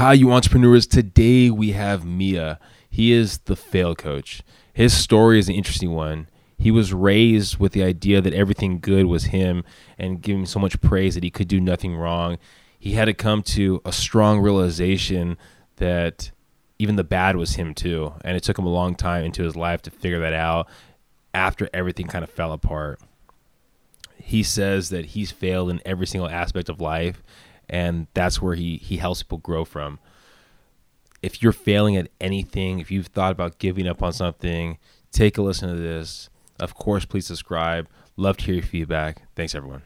Hi, 0.00 0.14
you 0.14 0.32
entrepreneurs. 0.32 0.86
Today 0.86 1.50
we 1.50 1.72
have 1.72 2.04
Miha. 2.04 2.56
He 2.88 3.12
is 3.12 3.36
the 3.40 3.54
fail 3.54 3.94
coach. 3.94 4.40
His 4.72 4.94
story 4.94 5.38
is 5.38 5.50
an 5.50 5.54
interesting 5.54 5.90
one. 5.90 6.26
He 6.56 6.70
was 6.70 6.94
raised 6.94 7.58
with 7.58 7.72
the 7.72 7.82
idea 7.82 8.22
that 8.22 8.32
everything 8.32 8.80
good 8.80 9.04
was 9.04 9.24
him 9.24 9.62
and 9.98 10.22
giving 10.22 10.46
so 10.46 10.58
much 10.58 10.80
praise 10.80 11.16
that 11.16 11.22
he 11.22 11.28
could 11.28 11.48
do 11.48 11.60
nothing 11.60 11.96
wrong. 11.96 12.38
He 12.78 12.92
had 12.92 13.04
to 13.04 13.12
come 13.12 13.42
to 13.42 13.82
a 13.84 13.92
strong 13.92 14.40
realization 14.40 15.36
that 15.76 16.30
even 16.78 16.96
the 16.96 17.04
bad 17.04 17.36
was 17.36 17.56
him 17.56 17.74
too. 17.74 18.14
And 18.24 18.38
it 18.38 18.42
took 18.42 18.58
him 18.58 18.64
a 18.64 18.70
long 18.70 18.94
time 18.94 19.26
into 19.26 19.42
his 19.42 19.54
life 19.54 19.82
to 19.82 19.90
figure 19.90 20.20
that 20.20 20.32
out 20.32 20.66
after 21.34 21.68
everything 21.74 22.06
kind 22.06 22.24
of 22.24 22.30
fell 22.30 22.52
apart. 22.54 23.00
He 24.16 24.44
says 24.44 24.88
that 24.88 25.04
he's 25.04 25.30
failed 25.30 25.68
in 25.68 25.82
every 25.84 26.06
single 26.06 26.30
aspect 26.30 26.70
of 26.70 26.80
life 26.80 27.22
and 27.70 28.08
that's 28.12 28.42
where 28.42 28.54
he 28.54 28.76
he 28.76 28.98
helps 28.98 29.22
people 29.22 29.38
grow 29.38 29.64
from. 29.64 29.98
If 31.22 31.42
you're 31.42 31.52
failing 31.52 31.96
at 31.96 32.08
anything, 32.20 32.80
if 32.80 32.90
you've 32.90 33.06
thought 33.06 33.32
about 33.32 33.58
giving 33.58 33.86
up 33.86 34.02
on 34.02 34.12
something, 34.12 34.78
take 35.12 35.38
a 35.38 35.42
listen 35.42 35.68
to 35.68 35.80
this. 35.80 36.28
Of 36.58 36.74
course, 36.74 37.04
please 37.04 37.26
subscribe. 37.26 37.88
Love 38.16 38.36
to 38.38 38.44
hear 38.46 38.54
your 38.56 38.64
feedback. 38.64 39.22
Thanks, 39.34 39.54
everyone. 39.54 39.82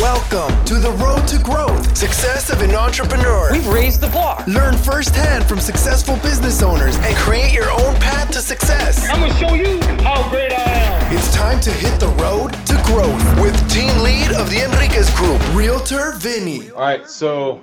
Welcome 0.00 0.64
to 0.64 0.76
the 0.76 0.92
road 0.92 1.28
to 1.28 1.38
growth, 1.38 1.94
success 1.94 2.48
of 2.48 2.62
an 2.62 2.74
entrepreneur. 2.74 3.52
We've 3.52 3.66
raised 3.66 4.00
the 4.00 4.08
bar. 4.08 4.42
Learn 4.46 4.74
firsthand 4.78 5.44
from 5.44 5.60
successful 5.60 6.16
business 6.22 6.62
owners 6.62 6.96
and 6.96 7.14
create 7.16 7.52
your 7.52 7.70
own 7.70 7.94
path 7.96 8.30
to 8.30 8.38
success. 8.38 9.06
I'm 9.10 9.20
gonna 9.20 9.34
show 9.34 9.52
you 9.52 9.78
how 10.02 10.26
great 10.30 10.54
I 10.54 10.62
am. 10.62 11.14
It's 11.14 11.30
time 11.34 11.60
to 11.60 11.70
hit 11.70 12.00
the 12.00 12.08
road 12.08 12.54
to 12.68 12.82
growth 12.86 13.42
with 13.42 13.54
team 13.70 13.94
lead 14.02 14.32
of 14.36 14.48
the 14.48 14.64
Enriquez 14.64 15.14
Group, 15.16 15.38
Realtor 15.54 16.12
Vinny. 16.12 16.70
All 16.70 16.80
right, 16.80 17.06
so 17.06 17.62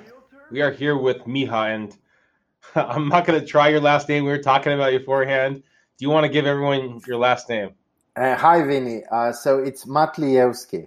we 0.52 0.62
are 0.62 0.70
here 0.70 0.96
with 0.96 1.24
Miha, 1.24 1.74
and 1.74 1.98
I'm 2.76 3.08
not 3.08 3.26
going 3.26 3.40
to 3.40 3.44
try 3.44 3.66
your 3.66 3.80
last 3.80 4.08
name. 4.08 4.22
We 4.22 4.30
were 4.30 4.38
talking 4.38 4.72
about 4.74 4.92
you 4.92 5.00
beforehand. 5.00 5.56
Do 5.56 6.04
you 6.04 6.10
want 6.10 6.22
to 6.22 6.30
give 6.30 6.46
everyone 6.46 7.00
your 7.04 7.18
last 7.18 7.48
name? 7.48 7.70
Uh, 8.14 8.36
hi, 8.36 8.62
Vinny. 8.62 9.02
Uh, 9.10 9.32
so 9.32 9.58
it's 9.58 9.86
Matlievski. 9.86 10.86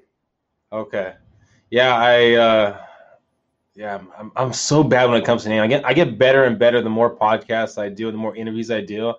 Okay. 0.71 1.15
Yeah, 1.71 1.95
I. 1.95 2.33
Uh, 2.33 2.85
yeah, 3.73 4.01
I'm, 4.17 4.31
I'm 4.35 4.53
so 4.53 4.83
bad 4.83 5.09
when 5.09 5.19
it 5.19 5.25
comes 5.25 5.43
to 5.43 5.49
name. 5.49 5.63
I 5.63 5.67
get 5.67 5.85
I 5.85 5.93
get 5.93 6.19
better 6.19 6.43
and 6.43 6.59
better 6.59 6.81
the 6.81 6.89
more 6.89 7.15
podcasts 7.15 7.81
I 7.81 7.89
do, 7.89 8.11
the 8.11 8.17
more 8.17 8.35
interviews 8.35 8.69
I 8.69 8.81
do. 8.81 9.13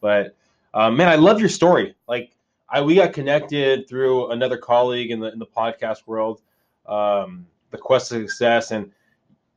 But 0.00 0.34
uh, 0.72 0.90
man, 0.90 1.08
I 1.08 1.16
love 1.16 1.40
your 1.40 1.50
story. 1.50 1.94
Like 2.08 2.34
I 2.70 2.80
we 2.80 2.94
got 2.94 3.12
connected 3.12 3.86
through 3.86 4.30
another 4.30 4.56
colleague 4.56 5.10
in 5.10 5.20
the 5.20 5.30
in 5.30 5.38
the 5.38 5.46
podcast 5.46 6.06
world, 6.06 6.40
um, 6.86 7.46
the 7.70 7.76
Quest 7.78 8.10
of 8.12 8.22
Success, 8.22 8.70
and 8.70 8.90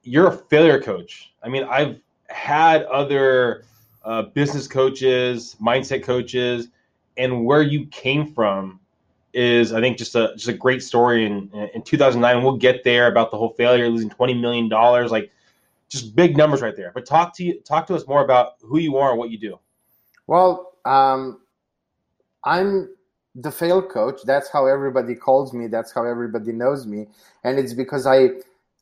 you're 0.03 0.27
a 0.27 0.37
failure 0.37 0.81
coach. 0.81 1.33
I 1.41 1.47
mean, 1.47 1.63
I've 1.63 2.01
had 2.27 2.83
other 2.83 3.63
uh, 4.03 4.23
business 4.23 4.67
coaches, 4.67 5.55
mindset 5.61 6.03
coaches, 6.03 6.67
and 7.15 7.45
where 7.45 7.61
you 7.61 7.85
came 7.87 8.33
from 8.33 8.80
is 9.33 9.73
I 9.73 9.81
think 9.81 9.97
just 9.97 10.15
a 10.15 10.33
just 10.35 10.47
a 10.47 10.53
great 10.53 10.83
story 10.83 11.25
in 11.25 11.49
in 11.73 11.81
2009. 11.81 12.43
We'll 12.43 12.57
get 12.57 12.83
there 12.83 13.07
about 13.07 13.31
the 13.31 13.37
whole 13.37 13.53
failure, 13.57 13.89
losing 13.89 14.09
20 14.09 14.33
million 14.35 14.69
dollars, 14.69 15.11
like 15.11 15.31
just 15.89 16.15
big 16.15 16.37
numbers 16.37 16.61
right 16.61 16.75
there. 16.75 16.91
But 16.93 17.05
talk 17.05 17.35
to 17.37 17.43
you, 17.43 17.59
talk 17.61 17.87
to 17.87 17.95
us 17.95 18.07
more 18.07 18.23
about 18.23 18.53
who 18.61 18.79
you 18.79 18.97
are 18.97 19.11
and 19.11 19.19
what 19.19 19.29
you 19.29 19.37
do. 19.37 19.59
Well, 20.27 20.73
um, 20.85 21.41
I'm 22.43 22.95
the 23.35 23.51
fail 23.51 23.81
coach. 23.81 24.21
That's 24.25 24.49
how 24.49 24.65
everybody 24.65 25.15
calls 25.15 25.53
me. 25.53 25.67
That's 25.67 25.91
how 25.91 26.05
everybody 26.05 26.51
knows 26.51 26.85
me, 26.85 27.07
and 27.43 27.59
it's 27.59 27.73
because 27.73 28.05
I 28.07 28.29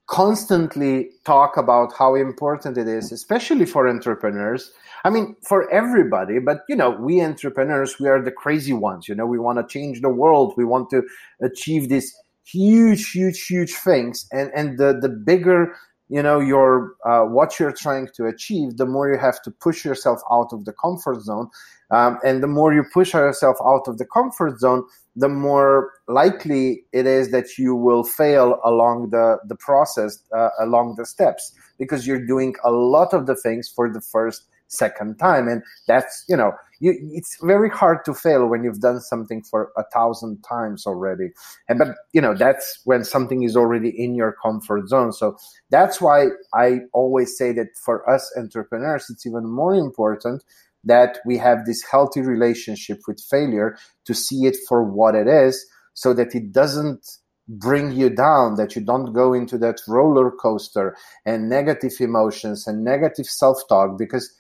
constantly 0.09 1.11
talk 1.23 1.55
about 1.55 1.93
how 1.97 2.15
important 2.15 2.77
it 2.77 2.88
is, 2.88 3.11
especially 3.11 3.65
for 3.65 3.88
entrepreneurs. 3.88 4.71
I 5.05 5.11
mean, 5.11 5.35
for 5.47 5.71
everybody, 5.71 6.39
but 6.39 6.63
you 6.67 6.75
know, 6.75 6.89
we 6.89 7.21
entrepreneurs, 7.21 7.99
we 7.99 8.09
are 8.09 8.21
the 8.21 8.31
crazy 8.31 8.73
ones. 8.73 9.08
You 9.08 9.15
know, 9.15 9.27
we 9.27 9.39
want 9.39 9.59
to 9.59 9.67
change 9.71 10.02
the 10.02 10.09
world. 10.09 10.53
We 10.58 10.65
want 10.65 10.89
to 10.89 11.03
achieve 11.42 11.89
these 11.89 12.14
huge, 12.43 13.11
huge, 13.11 13.45
huge 13.45 13.73
things. 13.73 14.27
And 14.31 14.52
and 14.55 14.77
the 14.77 14.98
the 14.99 15.09
bigger 15.09 15.75
you 16.09 16.23
know 16.23 16.39
your 16.39 16.95
uh, 17.05 17.21
what 17.21 17.59
you're 17.59 17.71
trying 17.71 18.09
to 18.15 18.25
achieve, 18.25 18.77
the 18.77 18.87
more 18.87 19.11
you 19.11 19.19
have 19.19 19.42
to 19.43 19.52
push 19.52 19.86
yourself 19.86 20.19
out 20.31 20.52
of 20.52 20.65
the 20.65 20.73
comfort 20.73 21.21
zone. 21.21 21.49
Um, 21.92 22.20
and 22.23 22.44
the 22.44 22.48
more 22.48 22.73
you 22.73 22.83
push 22.94 23.14
yourself 23.14 23.58
out 23.66 23.88
of 23.88 23.98
the 23.98 24.05
comfort 24.05 24.60
zone, 24.60 24.83
the 25.16 25.30
more 25.30 25.92
likely 26.08 26.83
it 26.94 27.08
is 27.08 27.32
that 27.32 27.58
you 27.58 27.76
will 27.76 28.04
fail 28.04 28.60
along 28.64 29.10
the, 29.10 29.39
the 29.48 29.55
process, 29.55 30.22
uh, 30.36 30.49
along 30.60 30.95
the 30.98 31.05
steps, 31.05 31.54
because 31.78 32.05
you're 32.05 32.26
doing 32.26 32.55
a 32.64 32.72
lot 32.72 33.14
of 33.14 33.26
the 33.26 33.36
things 33.36 33.67
for 33.67 33.92
the 33.92 34.02
first, 34.02 34.45
second 34.70 35.17
time. 35.17 35.48
And 35.48 35.64
that's, 35.88 36.23
you 36.30 36.38
know, 36.38 36.54
you, 36.80 36.98
it's 37.11 37.38
very 37.42 37.70
hard 37.70 38.05
to 38.05 38.14
fail 38.14 38.48
when 38.48 38.64
you've 38.64 38.80
done 38.80 39.02
something 39.02 39.44
for 39.44 39.72
a 39.78 39.83
thousand 39.92 40.42
times 40.44 40.86
already. 40.86 41.32
And, 41.67 41.80
but, 41.80 41.89
you 42.14 42.22
know, 42.22 42.33
that's 42.33 42.80
when 42.86 43.04
something 43.04 43.44
is 43.44 43.58
already 43.58 43.89
in 43.89 44.16
your 44.16 44.36
comfort 44.42 44.88
zone. 44.88 45.11
So 45.11 45.38
that's 45.70 45.99
why 45.99 46.28
I 46.54 46.82
always 46.94 47.38
say 47.38 47.52
that 47.54 47.76
for 47.76 48.10
us 48.10 48.32
entrepreneurs, 48.38 49.10
it's 49.10 49.26
even 49.26 49.49
more 49.49 49.76
important 49.76 50.44
that 50.84 51.20
we 51.26 51.38
have 51.38 51.66
this 51.66 51.84
healthy 51.84 52.22
relationship 52.22 53.00
with 53.08 53.22
failure 53.30 53.78
to 54.06 54.14
see 54.14 54.45
it 54.45 54.58
for 54.67 54.84
what 54.84 55.16
it 55.16 55.28
is 55.28 55.66
so 55.94 56.14
that 56.14 56.34
it 56.34 56.52
doesn't 56.52 57.06
bring 57.48 57.92
you 57.92 58.10
down 58.10 58.56
that 58.56 58.76
you 58.76 58.82
don't 58.82 59.12
go 59.12 59.34
into 59.34 59.58
that 59.58 59.82
roller 59.88 60.32
coaster 60.32 60.95
and 61.26 61.50
negative 61.50 61.94
emotions 62.00 62.67
and 62.67 62.84
negative 62.84 63.26
self-talk 63.26 63.98
because 63.98 64.32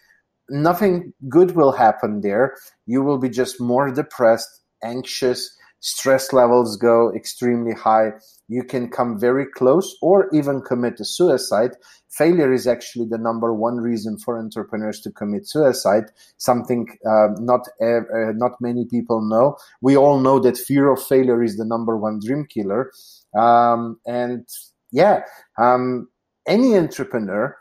nothing 0.49 1.13
good 1.27 1.55
will 1.55 1.71
happen 1.71 2.21
there. 2.21 2.55
You 2.85 3.01
will 3.01 3.17
be 3.17 3.29
just 3.29 3.59
more 3.59 3.91
depressed 3.91 4.61
anxious 4.83 5.55
stress 5.79 6.33
levels 6.33 6.77
go 6.77 7.13
extremely 7.13 7.73
high. 7.73 8.11
You 8.47 8.63
can 8.63 8.89
come 8.89 9.19
very 9.19 9.45
close 9.45 9.95
or 10.01 10.29
even 10.33 10.61
commit 10.61 10.99
a 10.99 11.05
suicide. 11.05 11.71
Failure 12.09 12.51
is 12.51 12.65
actually 12.67 13.05
the 13.09 13.17
number 13.17 13.53
one 13.53 13.77
reason 13.77 14.17
for 14.17 14.39
entrepreneurs 14.39 14.99
to 15.01 15.11
commit 15.11 15.47
suicide 15.47 16.05
something 16.37 16.87
uh, 17.05 17.27
not 17.39 17.67
uh, 17.81 18.01
not 18.33 18.59
many 18.59 18.85
people 18.85 19.21
know. 19.21 19.57
We 19.81 19.95
all 19.95 20.19
know 20.19 20.39
that 20.39 20.57
fear 20.57 20.89
of 20.89 21.01
failure 21.01 21.43
is 21.43 21.57
the 21.57 21.65
number 21.65 21.97
one 21.97 22.19
dream 22.19 22.45
killer. 22.49 22.91
Um, 23.37 23.99
and 24.07 24.47
yeah 24.91 25.21
um, 25.57 26.09
any 26.47 26.77
entrepreneur 26.77 27.55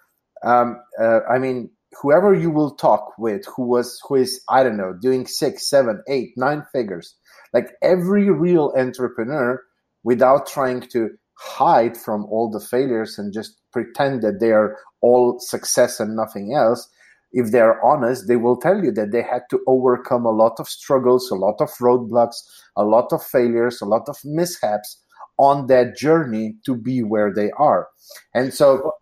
um, 0.45 0.81
uh, 1.01 1.21
i 1.31 1.39
mean 1.39 1.71
whoever 2.01 2.35
you 2.35 2.51
will 2.51 2.71
talk 2.77 3.13
with 3.19 3.45
who 3.57 3.67
was 3.67 4.01
who 4.07 4.17
is 4.17 4.43
i 4.49 4.63
don't 4.63 4.77
know 4.77 4.93
doing 4.93 5.27
six 5.27 5.69
seven 5.69 6.03
eight 6.09 6.33
nine 6.37 6.65
figures 6.73 7.17
like 7.53 7.73
every 7.83 8.31
real 8.31 8.73
entrepreneur 8.77 9.63
without 10.03 10.47
trying 10.47 10.81
to 10.81 11.11
hide 11.35 11.97
from 11.97 12.25
all 12.27 12.51
the 12.51 12.61
failures 12.61 13.19
and 13.19 13.33
just 13.33 13.59
pretend 13.73 14.23
that 14.23 14.41
they 14.41 14.51
are 14.51 14.77
all 15.01 15.39
success 15.39 16.01
and 16.01 16.17
nothing 16.17 16.55
else 16.55 16.89
if 17.33 17.53
they're 17.53 17.81
honest 17.85 18.27
they 18.27 18.37
will 18.37 18.57
tell 18.57 18.83
you 18.83 18.91
that 18.91 19.13
they 19.13 19.23
had 19.23 19.43
to 19.51 19.61
overcome 19.69 20.25
a 20.25 20.31
lot 20.31 20.59
of 20.59 20.67
struggles 20.67 21.31
a 21.31 21.35
lot 21.35 21.61
of 21.61 21.69
roadblocks 21.81 22.43
a 22.77 22.83
lot 22.83 23.13
of 23.13 23.23
failures 23.23 23.81
a 23.81 23.85
lot 23.85 24.09
of 24.09 24.17
mishaps 24.25 24.99
on 25.39 25.69
that 25.69 25.97
journey 25.97 26.57
to 26.67 26.75
be 26.77 27.03
where 27.03 27.33
they 27.33 27.51
are. 27.53 27.89
And 28.35 28.53
so 28.53 28.93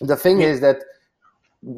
the 0.00 0.16
thing 0.16 0.42
is 0.42 0.60
that 0.60 0.78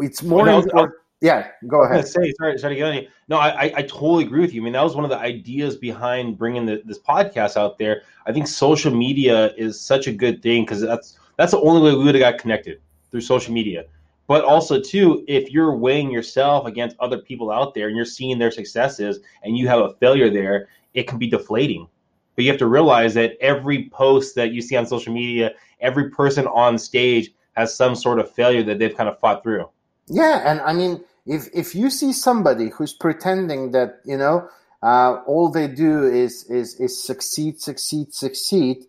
it's 0.01 0.23
more 0.23 0.45
well, 0.45 0.93
yeah, 1.21 1.49
go 1.67 1.83
ahead. 1.83 2.07
Say 2.09 2.33
sorry, 2.39 2.59
sorry 2.59 2.75
to 2.75 2.79
get 2.79 2.89
on 2.89 2.95
you. 2.95 3.09
No, 3.29 3.37
I, 3.39 3.73
I 3.77 3.83
totally 3.83 4.25
agree 4.25 4.41
with 4.41 4.55
you. 4.55 4.63
I 4.63 4.65
mean, 4.65 4.73
that 4.73 4.83
was 4.83 4.95
one 4.95 5.05
of 5.05 5.11
the 5.11 5.19
ideas 5.19 5.77
behind 5.77 6.39
bringing 6.39 6.65
the, 6.65 6.83
this 6.85 6.99
podcast 6.99 7.57
out 7.57 7.77
there. 7.79 8.03
I 8.27 8.33
think 8.33 8.49
social 8.49 8.91
media 8.91 9.53
is 9.57 9.79
such 9.79 10.07
a 10.07 10.13
good 10.13 10.43
thing 10.43 10.65
because 10.65 10.81
that's 10.81 11.19
that's 11.37 11.53
the 11.53 11.61
only 11.61 11.83
way 11.83 11.97
we 11.97 12.05
would 12.05 12.15
have 12.15 12.23
got 12.23 12.39
connected 12.39 12.81
through 13.11 13.21
social 13.21 13.53
media. 13.53 13.85
But 14.29 14.45
also, 14.45 14.81
too, 14.81 15.25
if 15.27 15.51
you're 15.51 15.75
weighing 15.75 16.11
yourself 16.11 16.65
against 16.65 16.97
other 17.01 17.19
people 17.19 17.51
out 17.51 17.75
there 17.75 17.89
and 17.89 17.97
you're 17.97 18.07
seeing 18.07 18.39
their 18.39 18.53
successes 18.53 19.19
and 19.43 19.59
you 19.59 19.67
have 19.69 19.81
a 19.81 19.95
failure 19.95 20.31
there, 20.31 20.69
it 20.95 21.09
can 21.09 21.19
be 21.19 21.29
deflating. 21.29 21.89
But 22.37 22.45
you 22.45 22.51
have 22.51 22.59
to 22.61 22.69
realize 22.69 23.13
that 23.15 23.37
every 23.41 23.91
post 23.91 24.37
that 24.37 24.53
you 24.53 24.63
see 24.63 24.77
on 24.77 24.87
social 24.87 25.13
media, 25.13 25.53
every 25.81 26.11
person 26.11 26.47
on 26.47 26.79
stage 26.79 27.33
has 27.55 27.75
some 27.75 27.95
sort 27.95 28.21
of 28.21 28.31
failure 28.31 28.63
that 28.63 28.79
they've 28.79 28.97
kind 28.97 29.09
of 29.09 29.19
fought 29.19 29.43
through. 29.43 29.69
Yeah, 30.07 30.51
and 30.51 30.61
I 30.61 30.73
mean, 30.73 31.05
if 31.27 31.49
if 31.55 31.75
you 31.75 31.91
see 31.91 32.13
somebody 32.13 32.71
who's 32.71 32.93
pretending 32.93 33.73
that 33.73 34.01
you 34.05 34.17
know 34.17 34.49
uh, 34.83 35.21
all 35.27 35.51
they 35.51 35.69
do 35.69 36.05
is 36.05 36.45
is 36.45 36.75
is 36.81 37.03
succeed, 37.03 37.61
succeed, 37.61 38.15
succeed, 38.15 38.85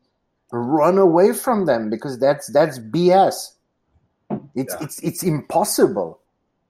run 0.52 0.98
away 0.98 1.34
from 1.34 1.66
them 1.66 1.90
because 1.90 2.20
that's 2.20 2.52
that's 2.52 2.80
BS. 2.80 3.56
It's 4.56 4.74
yeah. 4.74 4.84
it's 4.84 5.00
it's 5.00 5.24
impossible. 5.24 6.20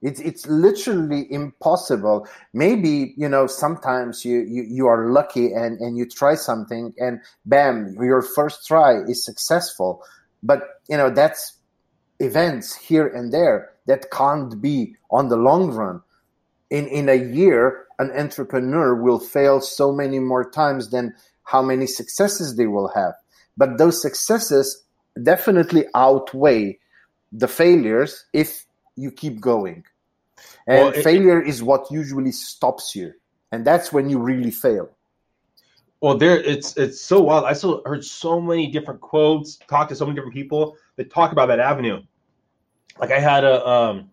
It's 0.02 0.18
it's 0.18 0.46
literally 0.48 1.32
impossible. 1.32 2.26
Maybe 2.52 3.14
you 3.16 3.28
know 3.28 3.46
sometimes 3.46 4.24
you, 4.24 4.40
you 4.40 4.64
you 4.64 4.86
are 4.88 5.06
lucky 5.10 5.52
and 5.52 5.78
and 5.78 5.96
you 5.96 6.06
try 6.06 6.34
something 6.34 6.92
and 6.98 7.20
bam, 7.46 7.94
your 8.00 8.22
first 8.22 8.66
try 8.66 9.02
is 9.02 9.24
successful. 9.24 10.02
But 10.42 10.62
you 10.88 10.96
know 10.96 11.10
that's 11.10 11.52
events 12.22 12.74
here 12.74 13.06
and 13.06 13.32
there 13.32 13.70
that 13.86 14.10
can't 14.10 14.60
be 14.60 14.96
on 15.10 15.28
the 15.28 15.36
long 15.36 15.70
run. 15.70 16.02
In 16.70 16.86
in 16.88 17.08
a 17.08 17.14
year, 17.14 17.86
an 17.98 18.10
entrepreneur 18.12 18.94
will 18.94 19.18
fail 19.18 19.60
so 19.60 19.92
many 19.92 20.18
more 20.18 20.48
times 20.50 20.90
than 20.90 21.14
how 21.44 21.62
many 21.62 21.86
successes 21.86 22.56
they 22.56 22.66
will 22.66 22.88
have. 22.94 23.14
But 23.56 23.76
those 23.78 24.00
successes 24.00 24.82
definitely 25.22 25.84
outweigh 25.94 26.78
the 27.32 27.48
failures 27.48 28.24
if 28.32 28.64
you 28.96 29.10
keep 29.10 29.40
going. 29.40 29.84
And 30.66 30.78
Well, 30.78 30.88
it- 30.88 31.02
failure 31.02 31.40
is 31.42 31.62
what 31.62 31.90
usually 31.90 32.32
stops 32.32 32.94
you. 32.94 33.12
And 33.50 33.64
that's 33.66 33.92
when 33.92 34.08
you 34.08 34.18
really 34.18 34.50
fail. 34.50 34.88
Well, 36.00 36.16
there 36.18 36.40
it's 36.40 36.76
it's 36.76 37.00
so 37.00 37.20
wild. 37.20 37.44
I 37.44 37.52
still 37.52 37.82
heard 37.86 38.04
so 38.04 38.40
many 38.40 38.66
different 38.70 39.00
quotes, 39.00 39.56
talked 39.68 39.90
to 39.90 39.96
so 39.96 40.04
many 40.04 40.16
different 40.16 40.34
people 40.34 40.76
that 40.96 41.12
talk 41.12 41.32
about 41.32 41.46
that 41.46 41.60
avenue. 41.60 42.02
Like 42.98 43.10
I 43.10 43.18
had 43.18 43.44
a 43.44 43.66
um 43.66 44.10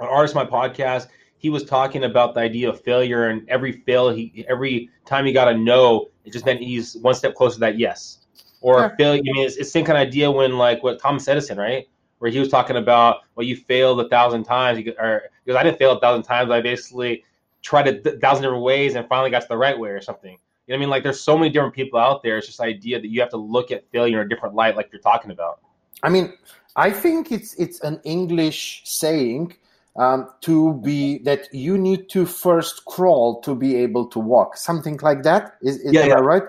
an 0.00 0.06
artist 0.08 0.36
on 0.36 0.44
my 0.46 0.50
podcast. 0.50 1.08
He 1.36 1.50
was 1.50 1.64
talking 1.64 2.04
about 2.04 2.34
the 2.34 2.40
idea 2.40 2.68
of 2.70 2.80
failure, 2.80 3.28
and 3.28 3.48
every 3.48 3.72
fail 3.72 4.10
he 4.10 4.44
every 4.48 4.90
time 5.04 5.26
he 5.26 5.32
got 5.32 5.48
a 5.48 5.56
no, 5.56 6.08
it 6.24 6.32
just 6.32 6.46
meant 6.46 6.60
he's 6.60 6.96
one 6.96 7.14
step 7.14 7.34
closer 7.34 7.54
to 7.54 7.60
that 7.60 7.78
yes. 7.78 8.20
Or 8.60 8.80
Yeah. 8.80 8.96
failure. 8.96 9.20
I 9.20 9.32
mean, 9.32 9.44
it's, 9.46 9.56
it's 9.56 9.68
the 9.68 9.72
same 9.72 9.84
kind 9.84 9.98
of 9.98 10.06
idea 10.08 10.30
when 10.30 10.56
like 10.56 10.82
what 10.82 10.98
Thomas 10.98 11.28
Edison, 11.28 11.58
right? 11.58 11.86
Where 12.18 12.30
he 12.30 12.38
was 12.38 12.48
talking 12.48 12.76
about, 12.76 13.18
well, 13.34 13.44
you 13.46 13.56
failed 13.56 14.00
a 14.00 14.08
thousand 14.08 14.44
times, 14.44 14.78
you, 14.78 14.94
or 14.98 15.24
because 15.44 15.58
I 15.58 15.62
didn't 15.62 15.78
fail 15.78 15.92
a 15.92 16.00
thousand 16.00 16.22
times, 16.22 16.50
I 16.50 16.62
basically 16.62 17.24
tried 17.60 17.88
a 17.88 18.00
th- 18.00 18.20
thousand 18.20 18.42
different 18.44 18.62
ways 18.62 18.94
and 18.94 19.06
finally 19.08 19.30
got 19.30 19.42
to 19.42 19.48
the 19.48 19.56
right 19.56 19.78
way 19.78 19.90
or 19.90 20.00
something. 20.00 20.30
You 20.32 20.36
know 20.36 20.38
what 20.66 20.76
I 20.76 20.80
mean? 20.80 20.88
Like 20.88 21.02
there's 21.02 21.20
so 21.20 21.36
many 21.36 21.50
different 21.50 21.74
people 21.74 21.98
out 21.98 22.22
there. 22.22 22.38
It's 22.38 22.46
just 22.46 22.58
the 22.58 22.64
idea 22.64 22.98
that 22.98 23.08
you 23.08 23.20
have 23.20 23.28
to 23.30 23.36
look 23.36 23.70
at 23.70 23.84
failure 23.90 24.20
in 24.22 24.26
a 24.26 24.28
different 24.30 24.54
light, 24.54 24.76
like 24.76 24.88
you're 24.90 25.02
talking 25.02 25.30
about. 25.30 25.60
I 26.02 26.08
mean, 26.08 26.32
I 26.76 26.90
think 26.90 27.30
it's 27.30 27.54
it's 27.54 27.80
an 27.80 28.00
English 28.04 28.82
saying 28.84 29.54
um, 29.96 30.28
to 30.42 30.74
be 30.82 31.18
that 31.18 31.52
you 31.52 31.78
need 31.78 32.08
to 32.10 32.26
first 32.26 32.84
crawl 32.84 33.40
to 33.42 33.54
be 33.54 33.76
able 33.76 34.06
to 34.08 34.18
walk, 34.18 34.56
something 34.56 34.98
like 35.02 35.22
that. 35.22 35.54
Is, 35.62 35.78
is 35.78 35.92
Yeah, 35.92 36.02
am 36.02 36.08
yeah. 36.08 36.14
Right? 36.14 36.42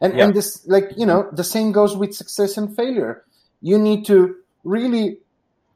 And 0.00 0.14
Yeah. 0.14 0.24
and 0.24 0.34
this 0.34 0.66
like 0.66 0.90
you 0.96 1.06
know 1.06 1.28
the 1.32 1.44
same 1.44 1.72
goes 1.72 1.96
with 1.96 2.14
success 2.14 2.56
and 2.56 2.74
failure. 2.76 3.24
You 3.62 3.78
need 3.78 4.06
to 4.06 4.36
really 4.64 5.18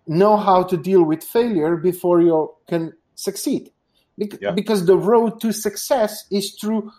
know 0.07 0.37
how 0.37 0.63
to 0.65 0.77
deal 0.77 1.03
with 1.03 1.23
failure 1.23 1.77
before 1.77 2.21
you 2.21 2.53
can 2.69 2.93
succeed, 3.15 3.71
Bec- 4.19 4.55
because 4.55 4.85
the 4.85 4.97
road 4.97 5.41
to 5.41 5.53
success 5.53 6.27
is 6.31 6.57
through 6.61 6.93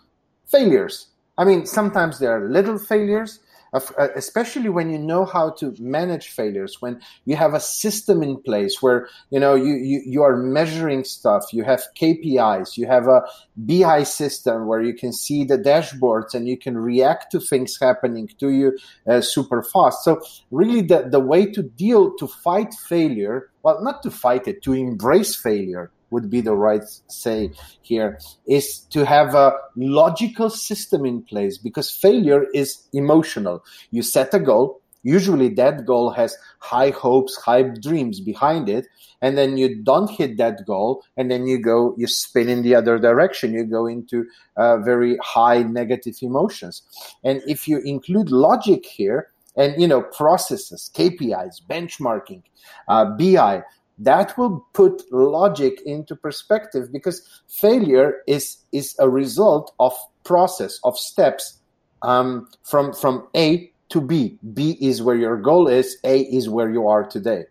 failures. 0.50 1.08
I 1.38 1.44
mean, 1.44 1.66
sometimes 1.66 2.18
there 2.18 2.32
are 2.36 2.48
little 2.48 2.78
failures, 2.78 3.40
especially 3.72 4.68
when 4.68 4.90
you 4.90 4.98
know 4.98 5.24
how 5.24 5.50
to 5.50 5.74
manage 5.78 6.28
failures. 6.28 6.76
When 6.80 7.00
you 7.24 7.36
have 7.36 7.54
a 7.54 7.60
system 7.60 8.22
in 8.22 8.40
place 8.42 8.80
where 8.80 9.08
you 9.30 9.40
know 9.40 9.54
you 9.54 9.74
you, 9.74 10.02
you 10.04 10.22
are 10.22 10.36
measuring 10.36 11.04
stuff, 11.04 11.52
you 11.52 11.64
have 11.64 11.82
KPIs, 12.00 12.76
you 12.76 12.86
have 12.86 13.06
a 13.06 13.22
BI 13.56 14.02
system 14.04 14.66
where 14.66 14.82
you 14.82 14.94
can 14.94 15.12
see 15.12 15.44
the 15.44 15.58
dashboards 15.58 16.34
and 16.34 16.48
you 16.48 16.58
can 16.58 16.78
react 16.78 17.32
to 17.32 17.40
things 17.40 17.78
happening 17.80 18.28
to 18.38 18.50
you 18.50 18.78
uh, 19.08 19.20
super 19.20 19.62
fast. 19.62 20.04
So 20.04 20.20
really, 20.50 20.82
the 20.82 21.08
the 21.10 21.20
way 21.20 21.46
to 21.46 21.62
deal 21.62 22.14
to 22.16 22.26
fight 22.26 22.74
failure, 22.74 23.50
well, 23.62 23.82
not 23.82 24.02
to 24.02 24.10
fight 24.10 24.46
it, 24.48 24.62
to 24.62 24.72
embrace 24.72 25.34
failure 25.34 25.90
would 26.10 26.30
be 26.30 26.40
the 26.40 26.54
right 26.54 26.82
say 27.08 27.50
here 27.82 28.18
is 28.46 28.80
to 28.90 29.04
have 29.04 29.34
a 29.34 29.52
logical 29.76 30.50
system 30.50 31.04
in 31.04 31.22
place 31.22 31.58
because 31.58 31.90
failure 31.90 32.46
is 32.54 32.86
emotional. 32.92 33.64
You 33.90 34.02
set 34.02 34.32
a 34.34 34.38
goal, 34.38 34.80
usually 35.02 35.48
that 35.50 35.86
goal 35.86 36.10
has 36.10 36.36
high 36.58 36.90
hopes, 36.90 37.36
high 37.36 37.62
dreams 37.62 38.20
behind 38.20 38.68
it, 38.68 38.86
and 39.22 39.38
then 39.38 39.56
you 39.56 39.82
don't 39.82 40.10
hit 40.10 40.36
that 40.36 40.66
goal, 40.66 41.02
and 41.16 41.30
then 41.30 41.46
you 41.46 41.58
go, 41.58 41.94
you 41.96 42.06
spin 42.06 42.48
in 42.48 42.62
the 42.62 42.74
other 42.74 42.98
direction, 42.98 43.54
you 43.54 43.64
go 43.64 43.86
into 43.86 44.26
uh, 44.56 44.78
very 44.78 45.16
high 45.22 45.62
negative 45.62 46.16
emotions. 46.22 46.82
And 47.24 47.40
if 47.46 47.66
you 47.66 47.78
include 47.78 48.30
logic 48.30 48.84
here, 48.84 49.30
and 49.56 49.80
you 49.80 49.88
know 49.88 50.02
processes, 50.02 50.90
KPIs, 50.94 51.62
benchmarking, 51.68 52.42
uh, 52.88 53.06
BI, 53.16 53.62
that 53.98 54.36
will 54.36 54.66
put 54.72 55.02
logic 55.10 55.80
into 55.86 56.14
perspective 56.14 56.92
because 56.92 57.42
failure 57.48 58.22
is 58.26 58.58
is 58.72 58.94
a 58.98 59.08
result 59.08 59.72
of 59.80 59.94
process 60.24 60.78
of 60.84 60.96
steps 60.98 61.58
um, 62.02 62.48
from 62.64 62.92
from 62.92 63.28
A 63.34 63.70
to 63.88 64.00
B. 64.00 64.38
B 64.52 64.76
is 64.80 65.02
where 65.02 65.16
your 65.16 65.36
goal 65.36 65.68
is. 65.68 65.96
A 66.04 66.20
is 66.20 66.48
where 66.48 66.70
you 66.70 66.88
are 66.88 67.04
today. 67.04 67.44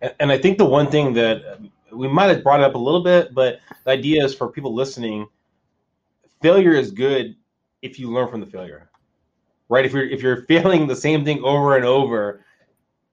And, 0.00 0.14
and 0.20 0.32
I 0.32 0.38
think 0.38 0.58
the 0.58 0.64
one 0.64 0.90
thing 0.90 1.12
that 1.14 1.42
um, 1.52 1.70
we 1.92 2.08
might 2.08 2.26
have 2.26 2.42
brought 2.42 2.60
it 2.60 2.64
up 2.64 2.74
a 2.74 2.78
little 2.78 3.02
bit, 3.02 3.34
but 3.34 3.60
the 3.84 3.90
idea 3.90 4.24
is 4.24 4.34
for 4.34 4.48
people 4.48 4.74
listening, 4.74 5.26
failure 6.42 6.72
is 6.72 6.90
good 6.90 7.36
if 7.82 7.98
you 7.98 8.10
learn 8.10 8.28
from 8.28 8.40
the 8.40 8.46
failure, 8.46 8.90
right? 9.68 9.84
If 9.84 9.92
you're 9.92 10.08
if 10.08 10.22
you're 10.22 10.42
failing 10.48 10.86
the 10.86 10.96
same 10.96 11.24
thing 11.24 11.42
over 11.44 11.76
and 11.76 11.84
over, 11.84 12.44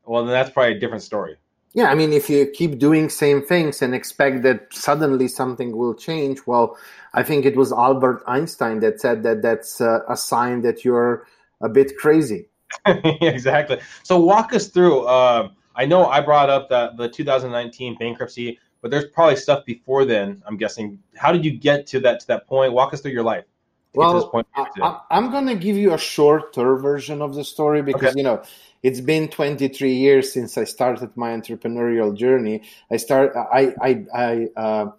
well, 0.05 0.25
then 0.25 0.33
that's 0.33 0.49
probably 0.49 0.77
a 0.77 0.79
different 0.79 1.03
story. 1.03 1.37
Yeah, 1.73 1.85
I 1.89 1.95
mean, 1.95 2.13
if 2.13 2.29
you 2.29 2.45
keep 2.45 2.77
doing 2.77 3.09
same 3.09 3.41
things 3.41 3.81
and 3.81 3.95
expect 3.95 4.43
that 4.43 4.67
suddenly 4.71 5.27
something 5.27 5.75
will 5.75 5.95
change, 5.95 6.39
well, 6.45 6.77
I 7.13 7.23
think 7.23 7.45
it 7.45 7.55
was 7.55 7.71
Albert 7.71 8.23
Einstein 8.27 8.79
that 8.81 9.01
said 9.01 9.23
that 9.23 9.41
that's 9.41 9.81
uh, 9.81 9.99
a 10.07 10.15
sign 10.15 10.61
that 10.61 10.85
you're 10.85 11.25
a 11.61 11.69
bit 11.69 11.97
crazy. 11.97 12.47
exactly. 12.85 13.79
So 14.03 14.19
walk 14.19 14.53
us 14.53 14.67
through. 14.67 15.07
Um, 15.07 15.55
I 15.75 15.85
know 15.85 16.05
I 16.05 16.21
brought 16.21 16.49
up 16.49 16.69
that 16.69 16.97
the 16.97 17.09
2019 17.09 17.97
bankruptcy, 17.97 18.59
but 18.81 18.91
there's 18.91 19.05
probably 19.05 19.35
stuff 19.37 19.65
before 19.65 20.05
then. 20.05 20.43
I'm 20.45 20.57
guessing. 20.57 20.99
How 21.15 21.31
did 21.31 21.43
you 21.43 21.57
get 21.57 21.87
to 21.87 21.99
that 22.01 22.19
to 22.21 22.27
that 22.27 22.47
point? 22.47 22.73
Walk 22.73 22.93
us 22.93 23.01
through 23.01 23.11
your 23.13 23.23
life. 23.23 23.45
to 23.93 23.99
get 23.99 24.09
to 24.09 24.13
this 24.13 24.23
Well, 24.23 24.29
point. 24.29 24.47
I, 24.55 24.99
I'm 25.09 25.31
going 25.31 25.47
to 25.47 25.55
give 25.55 25.75
you 25.77 25.93
a 25.93 25.97
shorter 25.97 26.75
version 26.77 27.21
of 27.21 27.33
the 27.33 27.43
story 27.43 27.81
because 27.81 28.09
Okay. 28.09 28.17
you 28.17 28.23
know 28.23 28.43
it's 28.83 28.99
been 29.01 29.29
23 29.29 29.93
years 29.93 30.31
since 30.33 30.57
I 30.57 30.65
started 30.65 31.15
my 31.15 31.29
entrepreneurial 31.31 32.15
journey. 32.15 32.61
I 32.91 32.97
start. 32.97 33.33
I. 33.35 33.73
I. 33.81 34.05
I. 34.13 34.47
Uh, 34.55 34.91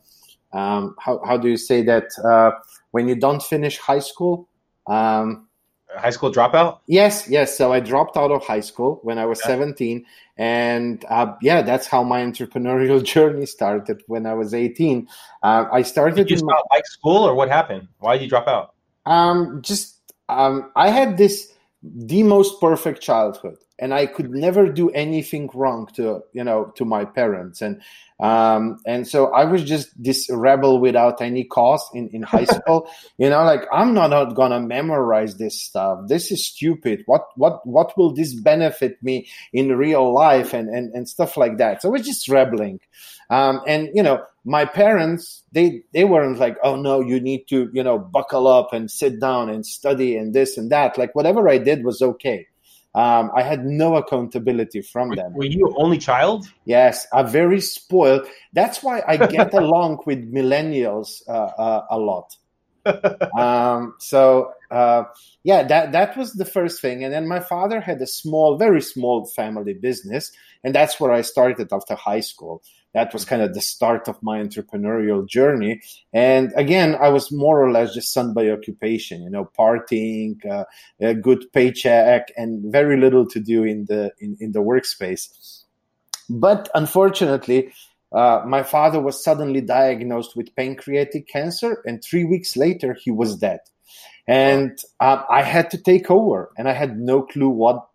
um, 0.53 0.97
how 0.99 1.21
how 1.25 1.37
do 1.37 1.49
you 1.49 1.57
say 1.57 1.83
that? 1.83 2.07
Uh, 2.25 2.53
when 2.93 3.09
you 3.09 3.15
don't 3.15 3.43
finish 3.43 3.79
high 3.79 3.99
school. 4.01 4.49
Um, 4.87 5.49
High 5.97 6.11
school 6.11 6.33
dropout. 6.33 6.81
Yes, 6.89 7.29
yes. 7.29 7.57
So 7.57 7.73
I 7.73 7.79
dropped 7.79 8.17
out 8.17 8.33
of 8.33 8.45
high 8.45 8.61
school 8.61 8.99
when 9.05 9.17
I 9.17 9.27
was 9.27 9.39
Okay. 9.41 9.53
17. 9.53 10.05
And 10.37 11.05
uh, 11.09 11.35
yeah, 11.41 11.63
that's 11.63 11.87
how 11.87 12.03
my 12.03 12.21
entrepreneurial 12.25 13.01
journey 13.05 13.47
started 13.47 14.03
when 14.09 14.27
I 14.27 14.35
was 14.35 14.55
18. 14.55 15.07
Uh, 15.43 15.67
I 15.73 15.83
started 15.83 16.27
Did 16.27 16.31
you 16.31 16.37
in, 16.39 16.47
not 16.47 16.63
like 16.73 16.85
school, 16.87 17.23
or 17.23 17.35
what 17.37 17.49
happened? 17.49 17.87
Why 18.01 18.17
did 18.17 18.25
you 18.25 18.29
drop 18.29 18.49
out? 18.49 18.75
um, 19.07 19.61
just, 19.63 20.01
um, 20.29 20.73
I 20.75 20.91
had 20.91 21.17
this 21.17 21.53
the 21.83 22.23
most 22.25 22.61
perfect 22.61 23.01
childhood 23.01 23.59
and 23.79 23.93
I 23.93 24.07
could 24.07 24.31
never 24.31 24.71
do 24.71 24.91
anything 24.91 25.51
wrong 25.53 25.89
to, 25.95 26.23
you 26.33 26.45
know, 26.45 26.73
to 26.77 26.85
my 26.85 27.05
parents. 27.05 27.61
And, 27.61 27.83
um, 28.21 28.79
and 28.87 29.07
so 29.07 29.33
I 29.33 29.45
was 29.45 29.65
just 29.65 29.91
this 30.01 30.29
rebel 30.31 30.79
without 30.79 31.21
any 31.21 31.45
cause 31.45 31.85
in, 31.93 32.09
in 32.11 32.23
high 32.23 32.45
school, 32.59 32.89
you 33.19 33.29
know, 33.29 33.43
like 33.43 33.63
I'm 33.73 33.93
not, 33.93 34.11
not 34.11 34.35
gonna 34.35 34.61
memorize 34.61 35.37
this 35.37 35.61
stuff. 35.61 36.07
This 36.07 36.31
is 36.31 36.47
stupid. 36.47 37.03
What, 37.07 37.27
what, 37.35 37.67
what 37.67 37.99
will 37.99 38.15
this 38.15 38.35
benefit 38.35 39.03
me 39.03 39.29
in 39.53 39.77
real 39.77 40.13
life 40.13 40.55
and, 40.55 40.69
and, 40.69 40.95
and 40.95 41.09
stuff 41.09 41.37
like 41.37 41.59
that. 41.59 41.83
So 41.83 41.89
I 41.89 41.93
was 41.93 42.07
just 42.07 42.29
rebelling. 42.29 42.79
Um, 43.29 43.61
and 43.67 43.91
you 43.93 44.03
know, 44.03 44.23
my 44.45 44.67
parents, 44.67 45.43
they, 45.51 45.83
they 45.93 46.05
weren't 46.05 46.39
like, 46.39 46.59
oh 46.63 46.77
no, 46.77 47.01
you 47.01 47.19
need 47.19 47.49
to, 47.49 47.71
you 47.73 47.83
know, 47.83 47.99
buckle 47.99 48.47
up 48.47 48.73
and 48.73 48.89
sit 48.89 49.19
down 49.19 49.49
and 49.49 49.67
study 49.67 50.17
and 50.17 50.33
this 50.33 50.57
and 50.57 50.71
that. 50.71 50.97
Like 50.97 51.15
whatever 51.17 51.49
I 51.49 51.59
did 51.59 51.85
was 51.85 52.01
okay. 52.01 52.47
Um, 52.95 53.33
I 53.35 53.43
had 53.43 53.65
no 53.65 53.97
accountability 53.97 54.81
from 54.81 55.11
them. 55.11 55.35
Were 55.35 55.45
you 55.45 55.75
only 55.77 55.99
child? 55.99 56.47
Yes, 56.65 57.07
I'm 57.13 57.27
very 57.27 57.61
spoiled. 57.61 58.27
That's 58.53 58.83
why 58.83 59.03
I 59.07 59.17
get 59.17 59.53
along 59.63 60.03
with 60.07 60.33
millennials 60.33 61.23
uh, 61.29 61.33
uh, 61.33 61.87
a 61.91 61.99
lot. 61.99 62.37
um, 63.39 63.95
so 63.99 64.53
uh, 64.71 65.05
yeah, 65.43 65.63
that 65.65 65.93
that 65.93 66.17
was 66.17 66.35
the 66.35 66.45
first 66.45 66.81
thing, 66.81 67.03
and 67.03 67.13
then 67.13 67.27
my 67.27 67.41
father 67.41 67.81
had 67.81 68.01
a 68.01 68.07
small, 68.07 68.59
very 68.59 68.83
small 68.83 69.27
family 69.27 69.75
business, 69.75 70.31
and 70.65 70.75
that's 70.75 70.99
where 70.99 71.13
I 71.13 71.21
started 71.21 71.73
after 71.73 71.95
high 71.95 72.21
school. 72.21 72.63
That 72.95 73.13
was 73.13 73.25
kind 73.25 73.43
of 73.43 73.55
the 73.55 73.61
start 73.61 74.09
of 74.09 74.23
my 74.23 74.41
entrepreneurial 74.41 75.27
journey. 75.27 75.83
And 76.13 76.53
again, 76.57 76.97
I 77.01 77.09
was 77.11 77.31
more 77.31 77.63
or 77.63 77.71
less 77.71 77.93
just 77.93 78.13
son 78.13 78.33
by 78.33 78.49
occupation, 78.51 79.23
you 79.23 79.31
know, 79.31 79.51
partying, 79.59 80.45
uh, 80.47 80.65
a 81.01 81.15
good 81.15 81.45
paycheck, 81.53 82.29
and 82.37 82.73
very 82.73 82.99
little 82.99 83.27
to 83.27 83.41
do 83.41 83.65
in 83.65 83.85
the 83.87 84.13
in, 84.21 84.37
in 84.41 84.53
the 84.53 84.61
workspace. 84.61 85.65
But 86.31 86.71
unfortunately, 86.75 87.73
uh, 88.13 88.43
my 88.47 88.63
father 88.63 89.01
was 89.01 89.23
suddenly 89.23 89.61
diagnosed 89.61 90.37
with 90.37 90.55
pancreatic 90.57 91.29
cancer, 91.29 91.83
and 91.85 92.03
three 92.03 92.25
weeks 92.25 92.57
later, 92.57 92.97
he 92.99 93.11
was 93.11 93.37
dead. 93.37 93.61
And 94.27 94.79
uh, 95.01 95.25
I 95.29 95.43
had 95.43 95.71
to 95.73 95.79
take 95.79 96.11
over, 96.11 96.51
and 96.57 96.69
I 96.69 96.73
had 96.73 96.99
no 96.99 97.23
clue 97.23 97.51
what 97.51 97.87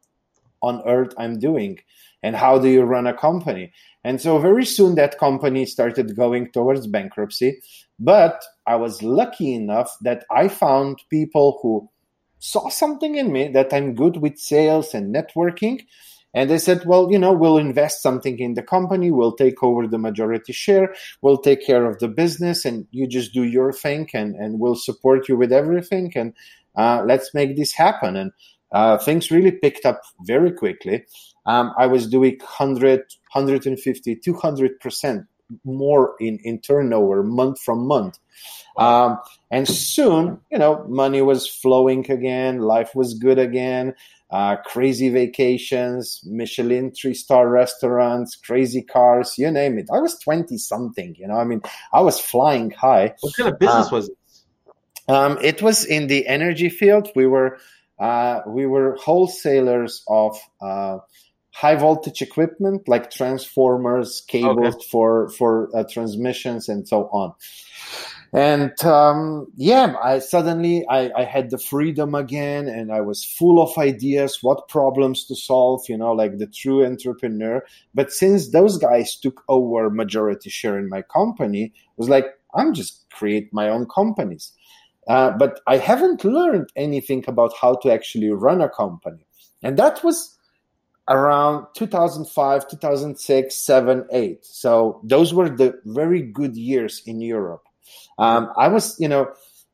on 0.62 0.82
earth 0.86 1.14
I'm 1.18 1.40
doing. 1.40 1.80
And 2.24 2.36
how 2.36 2.60
do 2.60 2.68
you 2.68 2.84
run 2.84 3.08
a 3.08 3.14
company 3.14 3.72
and 4.04 4.22
so 4.22 4.38
very 4.40 4.66
soon 4.66 4.96
that 4.96 5.20
company 5.20 5.66
started 5.66 6.16
going 6.16 6.52
towards 6.52 6.88
bankruptcy 6.88 7.60
but 8.00 8.44
i 8.68 8.76
was 8.76 9.02
lucky 9.04 9.54
enough 9.54 9.96
that 10.02 10.26
i 10.32 10.48
found 10.48 11.00
people 11.10 11.60
who 11.62 11.90
saw 12.40 12.70
something 12.70 13.16
in 13.16 13.32
me 13.32 13.48
that 13.48 13.74
i'm 13.74 13.96
good 13.96 14.18
with 14.18 14.38
sales 14.38 14.94
and 14.94 15.14
networking 15.14 15.80
and 16.34 16.50
they 16.50 16.60
said, 16.60 16.86
well, 16.86 17.12
you 17.12 17.18
know, 17.18 17.34
we'll 17.34 17.58
invest 17.58 18.04
something 18.04 18.38
in 18.38 18.54
the 18.54 18.62
company. 18.62 19.10
We'll 19.10 19.36
take 19.36 19.64
over 19.64 19.88
the 19.88 19.98
majority 19.98 20.54
share. 20.54 20.94
We'll 21.22 21.40
take 21.40 21.66
care 21.66 21.86
of 21.86 22.00
the 22.00 22.08
business 22.08 22.66
and 22.66 22.88
you 22.92 23.08
just 23.08 23.34
do 23.34 23.44
your 23.44 23.74
thing 23.74 24.08
and, 24.14 24.36
and 24.36 24.60
we'll 24.60 24.76
support 24.76 25.28
you 25.28 25.38
with 25.38 25.52
everything. 25.52 26.12
And 26.16 26.34
uh, 26.76 27.04
let's 27.06 27.34
make 27.34 27.56
this 27.56 27.74
happen. 27.74 28.16
And 28.16 28.32
uh, 28.72 28.98
things 28.98 29.32
really 29.32 29.52
picked 29.52 29.86
up 29.86 30.02
very 30.26 30.52
quickly. 30.52 31.06
Um, 31.46 31.74
I 31.78 31.88
was 31.88 32.08
doing 32.08 32.38
100, 32.40 33.00
150, 33.34 34.16
200% 34.16 35.28
more 35.64 36.16
in, 36.20 36.40
in 36.44 36.60
turnover 36.62 37.24
month 37.24 37.60
from 37.62 37.88
month. 37.88 38.20
Um, 38.78 39.18
and 39.50 39.68
soon, 39.68 40.40
you 40.52 40.60
know, 40.60 40.86
money 40.88 41.22
was 41.22 41.48
flowing 41.48 42.10
again. 42.10 42.60
Life 42.60 42.92
was 42.94 43.16
good 43.16 43.40
again 43.40 43.96
uh, 44.32 44.58
crazy 44.58 45.10
vacations, 45.10 46.22
Michelin 46.26 46.92
three 46.92 47.14
star 47.14 47.50
restaurants, 47.50 48.36
crazy 48.36 48.82
cars, 48.82 49.36
you 49.38 49.50
name 49.50 49.80
it. 49.80 49.88
I 49.92 50.00
was 50.00 50.20
20 50.20 50.58
something, 50.58 51.16
you 51.18 51.28
know, 51.28 51.38
I 51.38 51.44
mean, 51.46 51.62
I 51.92 52.02
was 52.02 52.20
flying 52.20 52.72
high. 52.72 53.16
What 53.22 53.36
kind 53.36 53.50
of 53.50 53.60
business 53.60 53.88
uh, 53.88 53.96
was 53.96 54.10
it? 54.10 54.18
Um, 55.08 55.40
it 55.42 55.64
was 55.64 55.84
in 55.84 56.06
the 56.06 56.28
energy 56.28 56.70
field. 56.70 57.10
We 57.16 57.26
were, 57.26 57.58
uh, 58.00 58.42
we 58.48 58.66
were 58.66 58.96
wholesalers 58.96 60.04
of, 60.08 60.38
uh, 60.62 61.00
high 61.52 61.76
voltage 61.76 62.22
equipment 62.22 62.88
like 62.88 63.12
transformers, 63.12 64.22
cables 64.28 64.76
okay. 64.76 64.86
for, 64.90 65.30
for 65.32 65.70
uh, 65.76 65.84
transmissions 65.92 66.70
and 66.70 66.88
so 66.88 67.10
on. 67.12 67.34
And 68.32 68.80
um, 68.86 69.48
yeah 69.56 69.96
i 70.04 70.20
suddenly 70.20 70.86
I, 70.88 71.12
I, 71.18 71.24
had 71.24 71.50
the 71.50 71.58
freedom 71.58 72.14
again 72.14 72.68
and 72.68 72.92
i 72.92 73.02
was 73.02 73.26
full 73.26 73.60
of 73.60 73.76
ideas 73.76 74.38
what 74.44 74.68
problems 74.68 75.26
to 75.26 75.36
solve 75.36 75.82
you 75.90 75.98
know 75.98 76.12
like 76.12 76.38
the 76.38 76.46
true 76.46 76.86
entrepreneur. 76.86 77.64
But 77.96 78.12
since 78.12 78.52
those 78.52 78.78
guys 78.78 79.16
took 79.16 79.44
over 79.48 79.90
majority 79.90 80.52
share 80.52 80.78
in 80.78 80.90
my 80.90 81.02
company 81.02 81.64
it 81.64 81.98
was 81.98 82.08
like 82.08 82.28
i'm 82.54 82.74
just 82.76 83.10
create 83.10 83.52
my 83.52 83.68
own 83.68 83.88
companies 83.88 84.52
uh, 85.10 85.32
but 85.32 85.60
i 85.68 85.78
haven't 85.78 86.24
learned 86.24 86.70
anything 86.76 87.24
about 87.28 87.52
how 87.60 87.76
to 87.76 87.92
actually 87.92 88.30
run 88.30 88.62
a 88.62 88.70
company 88.70 89.26
and 89.62 89.78
that 89.78 90.04
was 90.04 90.38
around 91.10 91.66
2005 91.76 92.68
2006 92.70 93.56
7 93.56 94.06
8 94.12 94.46
so 94.46 95.02
those 95.04 95.34
were 95.34 95.50
the 95.50 95.74
very 95.86 96.22
good 96.22 96.56
years 96.56 97.02
in 97.06 97.20
europe 97.20 97.64
um, 98.20 98.52
I 98.58 98.68
was, 98.68 99.00
you 99.00 99.08
know, 99.08 99.32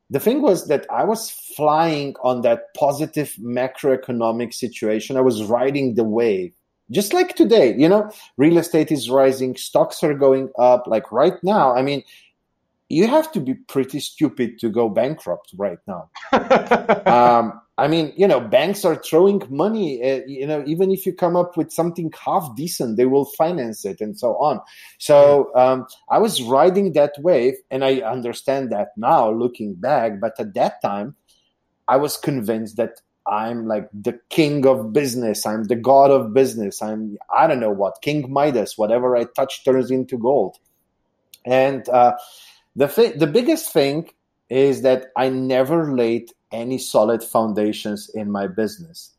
the 0.08 0.20
thing 0.20 0.40
was 0.40 0.68
that 0.68 0.86
I 0.90 1.04
was 1.04 1.30
flying 1.30 2.14
on 2.22 2.42
that 2.42 2.72
positive 2.74 3.34
macroeconomic 3.40 4.54
situation. 4.54 5.16
I 5.16 5.22
was 5.22 5.42
riding 5.42 5.94
the 5.94 6.04
wave. 6.04 6.52
Just 6.92 7.12
like 7.12 7.34
today, 7.34 7.74
you 7.76 7.88
know, 7.88 8.08
real 8.36 8.58
estate 8.58 8.92
is 8.92 9.10
rising, 9.10 9.56
stocks 9.56 10.04
are 10.04 10.14
going 10.14 10.50
up. 10.56 10.86
Like 10.86 11.10
right 11.10 11.34
now, 11.42 11.74
I 11.74 11.82
mean, 11.82 12.04
you 12.88 13.06
have 13.08 13.32
to 13.32 13.40
be 13.40 13.54
pretty 13.54 14.00
stupid 14.00 14.58
to 14.60 14.68
go 14.68 14.88
bankrupt 14.88 15.52
right 15.56 15.78
now. 15.86 16.08
um, 17.06 17.60
I 17.78 17.88
mean, 17.88 18.12
you 18.16 18.26
know, 18.26 18.40
banks 18.40 18.84
are 18.84 18.96
throwing 18.96 19.42
money. 19.50 20.02
Uh, 20.02 20.20
you 20.26 20.46
know, 20.46 20.64
even 20.66 20.90
if 20.90 21.04
you 21.04 21.12
come 21.12 21.36
up 21.36 21.56
with 21.56 21.72
something 21.72 22.12
half 22.24 22.54
decent, 22.56 22.96
they 22.96 23.06
will 23.06 23.24
finance 23.24 23.84
it 23.84 24.00
and 24.00 24.18
so 24.18 24.36
on. 24.36 24.60
So 24.98 25.50
um, 25.54 25.86
I 26.10 26.18
was 26.18 26.42
riding 26.42 26.92
that 26.92 27.14
wave, 27.18 27.54
and 27.70 27.84
I 27.84 27.96
understand 27.96 28.70
that 28.70 28.88
now, 28.96 29.30
looking 29.30 29.74
back. 29.74 30.20
But 30.20 30.38
at 30.38 30.54
that 30.54 30.80
time, 30.80 31.16
I 31.88 31.96
was 31.96 32.16
convinced 32.16 32.76
that 32.76 33.00
I'm 33.26 33.66
like 33.66 33.88
the 33.92 34.18
king 34.30 34.64
of 34.66 34.92
business. 34.92 35.44
I'm 35.44 35.64
the 35.64 35.76
god 35.76 36.12
of 36.12 36.32
business. 36.32 36.80
I'm 36.80 37.18
I 37.36 37.46
don't 37.46 37.60
know 37.60 37.70
what 37.70 38.00
King 38.00 38.32
Midas. 38.32 38.78
Whatever 38.78 39.16
I 39.16 39.24
touch 39.24 39.64
turns 39.64 39.90
into 39.90 40.16
gold. 40.16 40.56
And 41.44 41.88
uh, 41.88 42.14
the 42.76 42.86
th- 42.86 43.18
the 43.18 43.26
biggest 43.26 43.72
thing 43.72 44.10
is 44.48 44.82
that 44.82 45.06
I 45.16 45.28
never 45.28 45.94
laid 45.94 46.30
any 46.52 46.78
solid 46.78 47.22
foundations 47.22 48.08
in 48.14 48.30
my 48.30 48.46
business. 48.46 49.12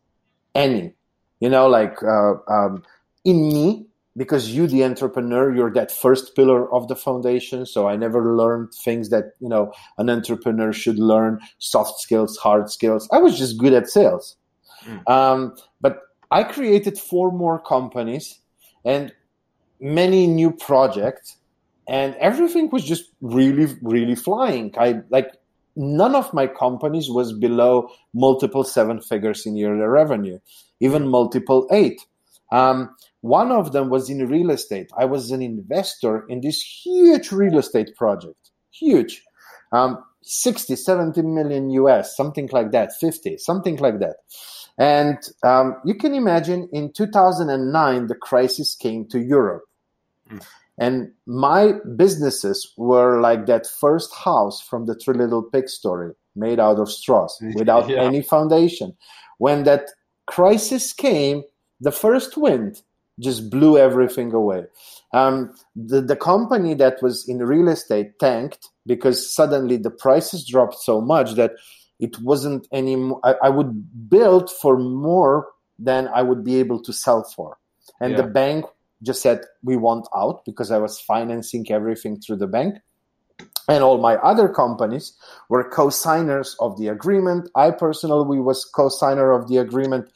Any, 0.56 0.94
you 1.40 1.50
know, 1.50 1.68
like 1.68 2.02
uh, 2.02 2.36
um, 2.48 2.84
in 3.26 3.50
me, 3.50 3.88
because 4.16 4.50
you, 4.50 4.66
the 4.68 4.84
entrepreneur, 4.84 5.54
you're 5.54 5.74
that 5.74 5.92
first 5.92 6.36
pillar 6.36 6.72
of 6.74 6.88
the 6.88 6.96
foundation. 6.96 7.66
So 7.66 7.88
I 7.88 7.96
never 7.96 8.36
learned 8.36 8.74
things 8.74 9.10
that, 9.10 9.34
you 9.40 9.50
know, 9.50 9.72
an 9.98 10.10
entrepreneur 10.10 10.74
should 10.74 10.98
learn 10.98 11.40
soft 11.60 12.00
skills, 12.00 12.38
hard 12.38 12.72
skills. 12.72 13.08
I 13.12 13.20
was 13.20 13.38
just 13.38 13.60
good 13.60 13.74
at 13.74 13.90
sales. 13.90 14.36
Mm. 14.86 15.08
Um, 15.08 15.56
but 15.82 16.02
I 16.32 16.44
created 16.44 16.98
four 16.98 17.32
more 17.32 17.60
companies 17.60 18.40
and 18.84 19.14
many 19.80 20.26
new 20.26 20.52
projects 20.52 21.37
and 21.88 22.16
everything 22.16 22.70
was 22.70 22.84
just 22.84 23.06
really 23.22 23.74
really 23.82 24.16
flying 24.16 24.74
i 24.78 25.00
like 25.10 25.32
none 25.78 26.16
of 26.16 26.34
my 26.34 26.48
companies 26.48 27.10
was 27.10 27.32
below 27.32 27.90
multiple 28.14 28.64
seven 28.64 29.00
figures 29.00 29.46
in 29.46 29.56
yearly 29.56 29.86
revenue, 29.86 30.40
even 30.80 31.08
multiple 31.08 31.68
eight. 31.72 32.02
Um, 32.52 32.96
one 33.22 33.52
of 33.52 33.72
them 33.74 33.90
was 33.90 34.10
in 34.10 34.28
real 34.28 34.50
estate. 34.50 34.90
I 34.98 35.06
was 35.06 35.32
an 35.32 35.42
investor 35.42 36.26
in 36.28 36.42
this 36.42 36.62
huge 36.62 37.32
real 37.32 37.60
estate 37.60 37.96
project, 37.96 38.52
huge, 38.72 39.24
um, 39.72 40.04
60, 40.24 40.76
70 40.76 41.22
million 41.22 41.70
US, 41.70 42.16
something 42.18 42.50
like 42.52 42.72
that, 42.72 42.92
50, 43.00 43.38
something 43.38 43.78
like 43.78 44.00
that. 44.00 44.16
And 44.80 45.18
um, 45.44 45.76
you 45.86 45.96
can 45.96 46.14
imagine 46.14 46.70
in 46.72 46.92
2009, 46.94 48.08
the 48.08 48.16
crisis 48.16 48.76
came 48.76 49.08
to 49.10 49.20
Europe. 49.20 49.64
Mm. 50.30 50.44
And 50.80 51.12
my 51.26 51.74
businesses 51.96 52.72
were 52.78 53.20
like 53.20 53.48
that 53.48 53.66
first 53.66 54.14
house 54.14 54.62
from 54.62 54.86
the 54.86 54.96
Three 54.96 55.18
Little 55.18 55.42
Pigs 55.42 55.74
story, 55.74 56.14
made 56.36 56.60
out 56.60 56.80
of 56.80 56.92
straws, 56.92 57.38
without 57.56 57.90
yeah. 57.90 58.04
any 58.04 58.22
foundation. 58.22 58.96
When 59.40 59.64
that 59.64 59.90
crisis 60.28 60.94
came, 60.94 61.44
the 61.82 61.92
first 61.92 62.38
wind 62.38 62.82
just 63.20 63.50
blew 63.50 63.78
everything 63.78 64.34
away. 64.34 64.66
Um, 65.14 65.54
the, 65.76 66.02
the 66.02 66.16
company 66.16 66.76
that 66.76 67.02
was 67.02 67.28
in 67.28 67.40
real 67.40 67.70
estate 67.70 68.20
tanked 68.20 68.70
because 68.86 69.34
suddenly 69.34 69.78
the 69.78 69.90
prices 69.90 70.46
dropped 70.46 70.76
so 70.76 71.02
much 71.02 71.34
that 71.34 71.54
it 72.00 72.20
wasn't 72.22 72.68
any. 72.72 72.96
I, 73.24 73.36
I 73.44 73.50
would 73.50 74.10
build 74.10 74.52
for 74.52 74.78
more 74.78 75.48
than 75.80 76.08
I 76.10 76.22
would 76.22 76.44
be 76.44 76.58
able 76.58 76.82
to 76.84 76.94
sell 76.94 77.24
for. 77.24 77.58
And 78.00 78.12
yeah. 78.12 78.22
the 78.22 78.28
bank 78.28 78.66
just 79.04 79.22
said 79.22 79.42
we 79.64 79.76
want 79.76 80.08
out 80.16 80.44
because 80.46 80.72
I 80.72 80.78
was 80.78 81.00
financing 81.00 81.70
everything 81.72 82.20
through 82.20 82.38
the 82.38 82.48
bank. 82.48 82.76
And 83.70 83.84
all 83.84 83.98
my 83.98 84.16
other 84.16 84.48
companies 84.48 85.14
were 85.50 85.70
co-signers 85.70 86.56
of 86.60 86.78
the 86.78 86.88
agreement. 86.88 87.50
I 87.56 87.72
personally 87.72 88.40
was 88.40 88.64
co-signer 88.64 89.32
of 89.32 89.50
the 89.50 89.58
agreement. 89.58 90.10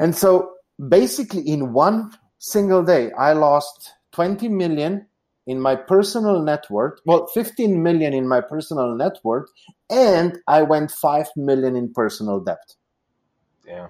And 0.00 0.16
so 0.16 0.54
basically 0.88 1.42
in 1.42 1.72
one 1.72 2.12
single 2.38 2.82
day, 2.82 3.12
I 3.12 3.34
lost 3.34 3.92
20 4.12 4.48
million 4.48 5.06
in 5.46 5.60
my 5.60 5.76
personal 5.76 6.40
net 6.40 6.64
worth, 6.70 7.00
well, 7.04 7.26
15 7.26 7.82
million 7.82 8.14
in 8.14 8.26
my 8.26 8.40
personal 8.40 8.94
net 8.94 9.18
worth, 9.22 9.50
and 9.90 10.38
I 10.48 10.62
went 10.62 10.90
5 10.90 11.26
million 11.36 11.76
in 11.76 11.92
personal 11.92 12.40
debt. 12.40 12.74
Yeah. 13.66 13.88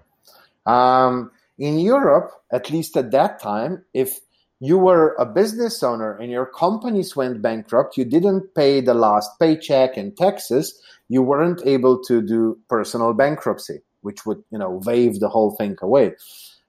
Um, 0.67 1.31
in 1.59 1.79
Europe, 1.79 2.31
at 2.53 2.71
least 2.71 2.97
at 2.97 3.11
that 3.13 3.41
time, 3.41 3.85
if 3.95 4.19
you 4.61 4.79
were 4.79 5.15
a 5.19 5.27
business 5.27 5.83
owner 5.83 6.17
and 6.17 6.31
your 6.31 6.47
companies 6.47 7.15
went 7.15 7.43
bankrupt, 7.43 7.97
you 7.97 8.05
didn't 8.05 8.55
pay 8.55 8.81
the 8.81 8.95
last 8.95 9.31
paycheck 9.39 9.97
and 9.97 10.17
taxes, 10.17 10.81
you 11.09 11.23
weren't 11.23 11.63
able 11.67 12.03
to 12.05 12.23
do 12.23 12.59
personal 12.69 13.13
bankruptcy, 13.13 13.81
which 14.03 14.25
would, 14.25 14.43
you 14.51 14.59
know, 14.59 14.81
waive 14.85 15.21
the 15.21 15.29
whole 15.29 15.55
thing 15.57 15.77
away. 15.83 16.13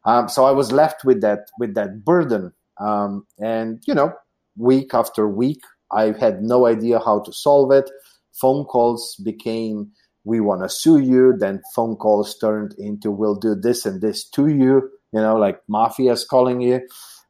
Um, 0.06 0.30
so 0.30 0.46
I 0.46 0.51
was 0.51 0.72
left 0.72 1.04
with 1.04 1.22
that 1.22 1.50
with 1.58 1.74
that 1.75 2.06
burden, 2.06 2.54
um, 2.80 3.25
and 3.39 3.82
you 3.88 3.94
know, 3.96 4.13
week 4.56 4.94
after 4.94 5.27
week, 5.27 5.62
I 5.92 6.12
had 6.20 6.44
no 6.44 6.68
idea 6.68 7.00
how 7.00 7.22
to 7.22 7.34
solve 7.34 7.72
it. 7.72 7.89
Phone 8.34 8.65
calls 8.65 9.15
became 9.24 9.92
we 10.25 10.39
want 10.41 10.63
to 10.63 10.70
sue 10.70 10.98
you. 11.00 11.34
Then 11.38 11.62
phone 11.74 11.96
calls 11.96 12.38
turned 12.38 12.74
into 12.77 13.12
we'll 13.12 13.36
do 13.36 13.55
this 13.55 13.86
and 13.86 14.01
this 14.01 14.27
to 14.32 14.48
you. 14.48 14.89
You 15.13 15.22
know, 15.22 15.38
like 15.38 15.62
mafia's 15.72 16.25
calling 16.25 16.62
you. 16.62 16.82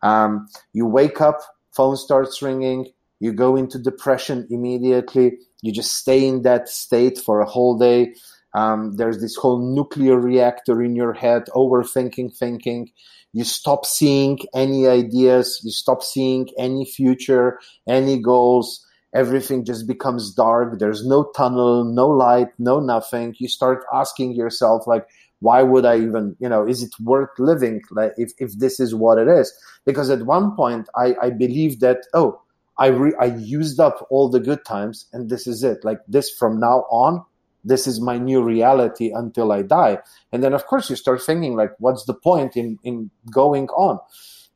Um, 0.02 0.48
you 0.74 0.86
wake 0.88 1.22
up, 1.22 1.40
phone 1.76 1.98
starts 1.98 2.42
ringing. 2.42 2.88
You 3.20 3.34
go 3.34 3.56
into 3.56 3.78
depression 3.80 4.48
immediately. 4.50 5.38
You 5.62 5.72
just 5.72 5.94
stay 5.94 6.28
in 6.28 6.42
that 6.44 6.68
state 6.70 7.18
for 7.18 7.42
a 7.42 7.46
whole 7.46 7.78
day. 7.78 8.14
Um, 8.54 8.96
there's 8.96 9.20
this 9.20 9.36
whole 9.36 9.60
nuclear 9.60 10.18
reactor 10.18 10.82
in 10.82 10.96
your 10.96 11.14
head, 11.14 11.44
overthinking, 11.54 12.38
thinking. 12.38 12.92
you 13.36 13.44
stop 13.44 13.86
seeing 13.86 14.40
any 14.54 14.88
ideas, 14.88 15.60
you 15.62 15.70
stop 15.70 16.02
seeing 16.02 16.48
any 16.58 16.86
future, 16.86 17.60
any 17.88 18.18
goals. 18.22 18.85
Everything 19.16 19.64
just 19.64 19.88
becomes 19.88 20.34
dark. 20.34 20.78
There's 20.78 21.06
no 21.08 21.32
tunnel, 21.36 21.86
no 21.86 22.08
light, 22.10 22.50
no 22.60 22.82
nothing. 22.82 23.34
You 23.40 23.48
start 23.48 23.86
asking 23.94 24.36
yourself, 24.36 24.86
like, 24.86 25.08
why 25.40 25.64
would 25.64 25.86
I 25.86 25.98
even, 25.98 26.36
you 26.40 26.50
know, 26.50 26.68
is 26.68 26.84
it 26.84 26.92
worth 27.02 27.30
living 27.40 27.82
like, 27.92 28.12
if, 28.18 28.32
if 28.40 28.52
this 28.58 28.80
is 28.80 28.94
what 28.94 29.18
it 29.18 29.28
is? 29.28 29.54
Because 29.86 30.10
at 30.10 30.26
one 30.26 30.56
point 30.56 30.90
I, 30.96 31.16
I 31.22 31.30
believe 31.30 31.80
that, 31.80 32.00
oh, 32.14 32.42
I, 32.78 32.88
re- 32.88 33.16
I 33.20 33.26
used 33.26 33.80
up 33.80 34.06
all 34.10 34.30
the 34.30 34.40
good 34.40 34.66
times 34.66 35.08
and 35.14 35.30
this 35.30 35.48
is 35.48 35.64
it. 35.64 35.86
Like 35.86 36.00
this 36.08 36.30
from 36.30 36.60
now 36.60 36.86
on, 36.92 37.24
this 37.64 37.88
is 37.88 38.02
my 38.02 38.18
new 38.18 38.44
reality 38.44 39.12
until 39.14 39.52
I 39.52 39.62
die. 39.62 40.00
And 40.32 40.44
then, 40.44 40.54
of 40.54 40.68
course, 40.68 40.90
you 40.90 40.96
start 40.96 41.22
thinking, 41.22 41.56
like, 41.56 41.72
what's 41.80 42.06
the 42.06 42.14
point 42.14 42.58
in, 42.58 42.78
in 42.84 43.12
going 43.32 43.70
on? 43.70 44.00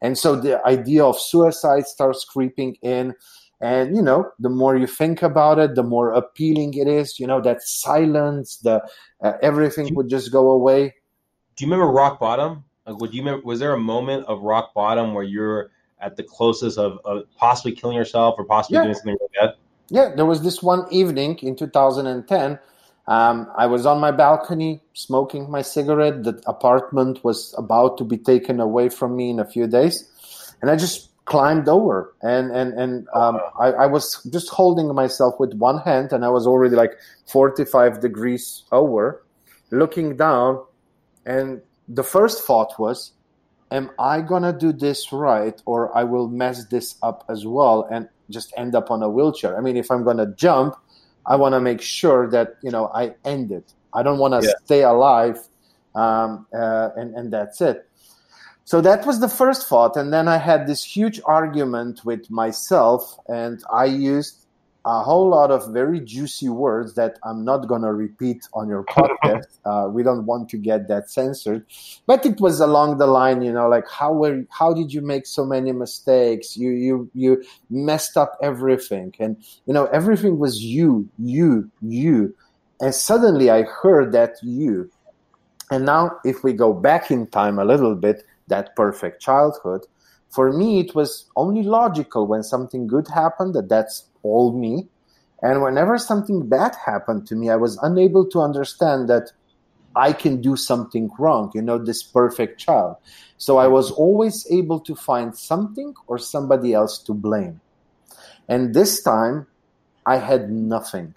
And 0.01 0.17
so 0.17 0.35
the 0.35 0.65
idea 0.65 1.03
of 1.03 1.19
suicide 1.19 1.87
starts 1.87 2.23
creeping 2.25 2.77
in. 2.81 3.15
And, 3.61 3.95
you 3.95 4.01
know, 4.01 4.31
the 4.39 4.49
more 4.49 4.77
you 4.77 4.87
think 4.87 5.21
about 5.21 5.59
it, 5.59 5.75
the 5.75 5.83
more 5.83 6.11
appealing 6.11 6.73
it 6.75 6.87
is. 6.87 7.19
You 7.19 7.27
know, 7.27 7.41
that 7.41 7.61
silence, 7.61 8.57
the 8.57 8.81
uh, 9.21 9.33
everything 9.41 9.93
would 9.95 10.09
just 10.09 10.31
go 10.31 10.51
away. 10.51 10.93
Do 11.55 11.65
you 11.65 11.71
remember 11.71 11.91
rock 11.91 12.19
bottom? 12.19 12.63
Like, 12.87 12.99
would 12.99 13.13
you 13.13 13.21
remember, 13.21 13.45
was 13.45 13.59
there 13.59 13.73
a 13.73 13.79
moment 13.79 14.25
of 14.27 14.41
rock 14.41 14.73
bottom 14.73 15.13
where 15.13 15.25
you're 15.25 15.71
at 15.99 16.15
the 16.15 16.23
closest 16.23 16.77
of, 16.77 16.99
of 17.03 17.23
possibly 17.35 17.73
killing 17.73 17.97
yourself 17.97 18.35
or 18.37 18.45
possibly 18.45 18.77
yeah. 18.77 18.83
doing 18.83 18.95
something 18.95 19.17
like 19.21 19.31
that? 19.41 19.55
Yeah, 19.89 20.15
there 20.15 20.25
was 20.25 20.41
this 20.43 20.63
one 20.63 20.85
evening 20.91 21.37
in 21.39 21.55
2010 21.55 22.59
um, 23.09 23.51
I 23.57 23.65
was 23.65 23.87
on 23.87 23.99
my 23.99 24.11
balcony 24.11 24.81
smoking 24.93 25.49
my 25.49 25.63
cigarette. 25.63 26.23
The 26.23 26.39
apartment 26.45 27.23
was 27.23 27.55
about 27.57 27.97
to 27.97 28.03
be 28.03 28.17
taken 28.17 28.59
away 28.59 28.89
from 28.89 29.15
me 29.15 29.31
in 29.31 29.39
a 29.39 29.45
few 29.45 29.65
days, 29.65 30.07
and 30.61 30.69
I 30.69 30.75
just 30.75 31.09
climbed 31.29 31.69
over 31.69 32.13
and 32.21 32.51
and 32.51 32.73
and 32.73 33.07
um, 33.13 33.39
I, 33.59 33.67
I, 33.83 33.85
was 33.85 34.21
just 34.31 34.49
holding 34.49 34.93
myself 34.93 35.39
with 35.39 35.53
one 35.53 35.79
hand, 35.79 36.11
and 36.11 36.25
I 36.25 36.29
was 36.29 36.45
already 36.47 36.75
like 36.75 36.93
forty 37.25 37.65
five 37.65 38.01
degrees 38.01 38.63
over, 38.71 39.23
looking 39.71 40.17
down, 40.17 40.63
and 41.25 41.61
the 41.87 42.03
first 42.03 42.43
thought 42.43 42.79
was, 42.79 43.13
"Am 43.71 43.91
I 43.99 44.21
gonna 44.21 44.53
do 44.53 44.73
this 44.73 45.13
right, 45.13 45.61
or 45.65 45.95
I 45.95 46.03
will 46.03 46.27
mess 46.27 46.65
this 46.65 46.95
up 47.01 47.25
as 47.29 47.45
well 47.45 47.87
and 47.91 48.09
just 48.29 48.53
end 48.57 48.75
up 48.75 48.91
on 48.91 49.03
a 49.03 49.09
wheelchair?" 49.09 49.57
I 49.57 49.61
mean, 49.61 49.77
if 49.77 49.91
I'm 49.91 50.03
gonna 50.03 50.33
jump 50.35 50.75
I 51.29 51.35
want 51.35 51.53
to 51.53 51.61
make 51.61 51.81
sure 51.81 52.29
that 52.31 52.57
you 52.61 52.71
know 52.71 52.87
I 52.93 53.13
end 53.23 53.51
it. 53.51 53.73
I 53.93 54.03
don't 54.03 54.19
want 54.19 54.41
to 54.41 54.47
yeah. 54.47 54.53
stay 54.65 54.83
alive, 54.83 55.37
um, 55.95 56.47
uh, 56.53 56.89
and 56.95 57.15
and 57.15 57.31
that's 57.31 57.61
it. 57.61 57.88
So 58.69 58.81
that 58.81 59.03
was 59.03 59.19
the 59.19 59.27
first 59.27 59.65
thought, 59.67 59.97
and 59.97 60.13
then 60.13 60.27
I 60.27 60.37
had 60.37 60.67
this 60.67 60.83
huge 60.83 61.19
argument 61.25 62.05
with 62.05 62.29
myself, 62.29 63.17
and 63.27 63.63
I 63.73 63.85
used 63.85 64.45
a 64.85 65.01
whole 65.01 65.27
lot 65.27 65.49
of 65.49 65.73
very 65.73 65.99
juicy 65.99 66.49
words 66.49 66.93
that 66.93 67.17
I'm 67.23 67.43
not 67.43 67.67
going 67.67 67.81
to 67.81 67.91
repeat 67.91 68.47
on 68.53 68.69
your 68.69 68.83
podcast. 68.95 69.47
Uh, 69.65 69.89
we 69.89 70.03
don't 70.03 70.27
want 70.27 70.49
to 70.49 70.57
get 70.57 70.87
that 70.87 71.09
censored, 71.09 71.65
but 72.05 72.23
it 72.27 72.39
was 72.39 72.59
along 72.59 72.99
the 72.99 73.07
line, 73.07 73.41
you 73.41 73.51
know, 73.51 73.67
like 73.67 73.89
how 73.89 74.13
were, 74.13 74.45
how 74.51 74.71
did 74.71 74.93
you 74.93 75.01
make 75.01 75.25
so 75.25 75.47
many 75.47 75.71
mistakes? 75.71 76.55
You 76.55 76.69
you 76.69 77.09
you 77.15 77.43
messed 77.71 78.17
up 78.17 78.37
everything, 78.39 79.15
and 79.17 79.35
you 79.65 79.73
know 79.73 79.85
everything 79.85 80.37
was 80.37 80.61
you, 80.63 81.09
you, 81.17 81.71
you, 81.81 82.35
and 82.79 82.93
suddenly 82.93 83.49
I 83.49 83.63
heard 83.63 84.11
that 84.11 84.35
you, 84.43 84.91
and 85.71 85.85
now 85.87 86.19
if 86.23 86.43
we 86.43 86.53
go 86.53 86.71
back 86.71 87.09
in 87.09 87.25
time 87.25 87.57
a 87.57 87.65
little 87.65 87.95
bit, 87.95 88.25
that 88.49 88.75
perfect 88.75 89.21
childhood. 89.21 89.85
For 90.29 90.51
me, 90.51 90.79
it 90.79 90.93
was 90.93 91.25
only 91.35 91.63
logical 91.63 92.27
when 92.27 92.43
something 92.43 92.87
good 92.87 93.07
happened 93.07 93.55
that 93.55 93.69
that's 93.69 94.05
all 94.21 94.51
me. 94.53 94.87
And 95.41 95.63
whenever 95.63 95.97
something 95.97 96.47
bad 96.47 96.75
happened 96.85 97.25
to 97.27 97.35
me, 97.35 97.49
I 97.49 97.55
was 97.55 97.77
unable 97.81 98.27
to 98.29 98.41
understand 98.41 99.09
that 99.09 99.31
I 99.95 100.13
can 100.13 100.41
do 100.41 100.55
something 100.55 101.09
wrong, 101.17 101.51
you 101.55 101.61
know, 101.61 101.77
this 101.77 102.03
perfect 102.03 102.59
child. 102.59 102.97
So 103.37 103.57
I 103.57 103.67
was 103.67 103.91
always 103.91 104.45
able 104.51 104.79
to 104.81 104.95
find 104.95 105.35
something 105.35 105.93
or 106.07 106.17
somebody 106.17 106.73
else 106.73 106.99
to 107.03 107.13
blame. 107.13 107.61
And 108.47 108.73
this 108.73 109.01
time 109.01 109.47
I 110.05 110.17
had 110.17 110.51
nothing. 110.51 111.15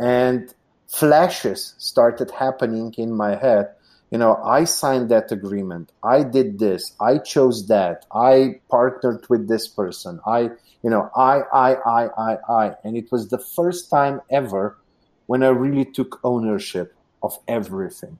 And 0.00 0.52
flashes 0.88 1.74
started 1.78 2.30
happening 2.30 2.94
in 2.96 3.12
my 3.12 3.36
head 3.36 3.74
you 4.14 4.18
know, 4.18 4.36
I 4.44 4.62
signed 4.62 5.08
that 5.08 5.32
agreement. 5.32 5.90
I 6.04 6.22
did 6.22 6.60
this. 6.60 6.94
I 7.00 7.18
chose 7.18 7.66
that. 7.66 8.06
I 8.14 8.60
partnered 8.70 9.26
with 9.28 9.48
this 9.48 9.66
person. 9.66 10.20
I, 10.24 10.50
you 10.84 10.90
know, 10.90 11.10
I, 11.16 11.40
I, 11.52 11.74
I, 11.74 12.02
I, 12.06 12.36
I. 12.48 12.74
And 12.84 12.96
it 12.96 13.10
was 13.10 13.30
the 13.30 13.40
first 13.40 13.90
time 13.90 14.20
ever 14.30 14.78
when 15.26 15.42
I 15.42 15.48
really 15.48 15.84
took 15.84 16.20
ownership 16.22 16.94
of 17.24 17.36
everything. 17.48 18.16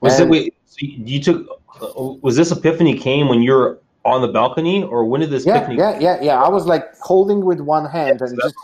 Was 0.00 0.20
and, 0.20 0.28
it, 0.28 0.30
wait, 0.30 0.54
so 0.66 0.76
you 0.80 1.20
took, 1.20 1.60
was 2.22 2.36
this 2.36 2.52
epiphany 2.52 2.96
came 2.96 3.28
when 3.28 3.42
you're 3.42 3.78
on 4.04 4.22
the 4.22 4.28
balcony 4.28 4.84
or 4.84 5.04
when 5.04 5.20
did 5.20 5.30
this 5.30 5.44
yeah, 5.44 5.56
epiphany 5.56 5.78
Yeah, 5.78 5.98
yeah, 5.98 6.22
yeah. 6.22 6.40
I 6.40 6.48
was 6.48 6.64
like 6.64 6.96
holding 7.00 7.44
with 7.44 7.58
one 7.58 7.90
hand 7.90 8.20
yeah, 8.20 8.28
and 8.28 8.40
just, 8.40 8.54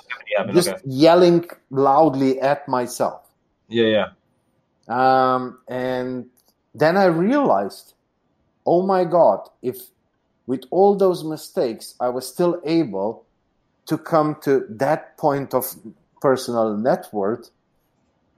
just 0.54 0.68
okay. 0.68 0.80
yelling 0.84 1.48
loudly 1.70 2.40
at 2.40 2.68
myself. 2.68 3.28
Yeah, 3.66 3.86
yeah. 3.86 4.06
Um, 4.88 5.58
and 5.68 6.26
then 6.74 6.96
I 6.96 7.06
realized, 7.06 7.94
oh 8.66 8.86
my 8.86 9.04
God, 9.04 9.48
if 9.62 9.78
with 10.46 10.64
all 10.70 10.96
those 10.96 11.24
mistakes, 11.24 11.94
I 12.00 12.08
was 12.08 12.26
still 12.26 12.60
able 12.64 13.24
to 13.86 13.96
come 13.96 14.36
to 14.42 14.66
that 14.70 15.16
point 15.16 15.54
of 15.54 15.74
personal 16.20 16.76
net 16.76 17.08
worth, 17.12 17.50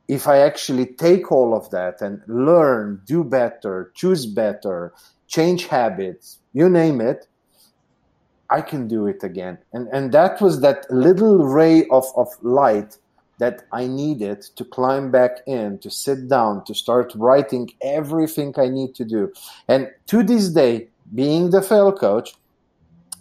if 0.09 0.29
I 0.29 0.39
actually 0.39 0.87
take 0.87 1.33
all 1.33 1.55
of 1.55 1.71
that 1.71 2.03
and 2.03 2.21
learn, 2.27 3.01
do 3.07 3.25
better, 3.25 3.91
choose 3.95 4.27
better, 4.27 4.93
change 5.29 5.67
habits, 5.67 6.39
you 6.53 6.69
name 6.69 7.01
it, 7.01 7.27
I 8.51 8.61
can 8.61 8.87
do 8.87 9.07
it 9.07 9.25
again. 9.25 9.59
And 9.73 9.89
and 9.89 10.13
that 10.13 10.41
was 10.41 10.61
that 10.61 10.91
little 10.91 11.39
ray 11.39 11.87
of, 11.89 12.05
of 12.17 12.29
light 12.43 12.99
that 13.39 13.65
I 13.73 13.87
needed 13.87 14.43
to 14.57 14.65
climb 14.65 15.11
back 15.11 15.39
in, 15.47 15.79
to 15.79 15.91
sit 15.91 16.29
down, 16.29 16.65
to 16.67 16.75
start 16.75 17.13
writing 17.17 17.71
everything 17.83 18.55
I 18.57 18.69
need 18.69 18.95
to 18.97 19.05
do. 19.05 19.33
And 19.69 19.91
to 20.07 20.23
this 20.23 20.51
day, 20.51 20.89
being 21.15 21.51
the 21.51 21.63
fail 21.63 21.93
coach, 21.93 22.35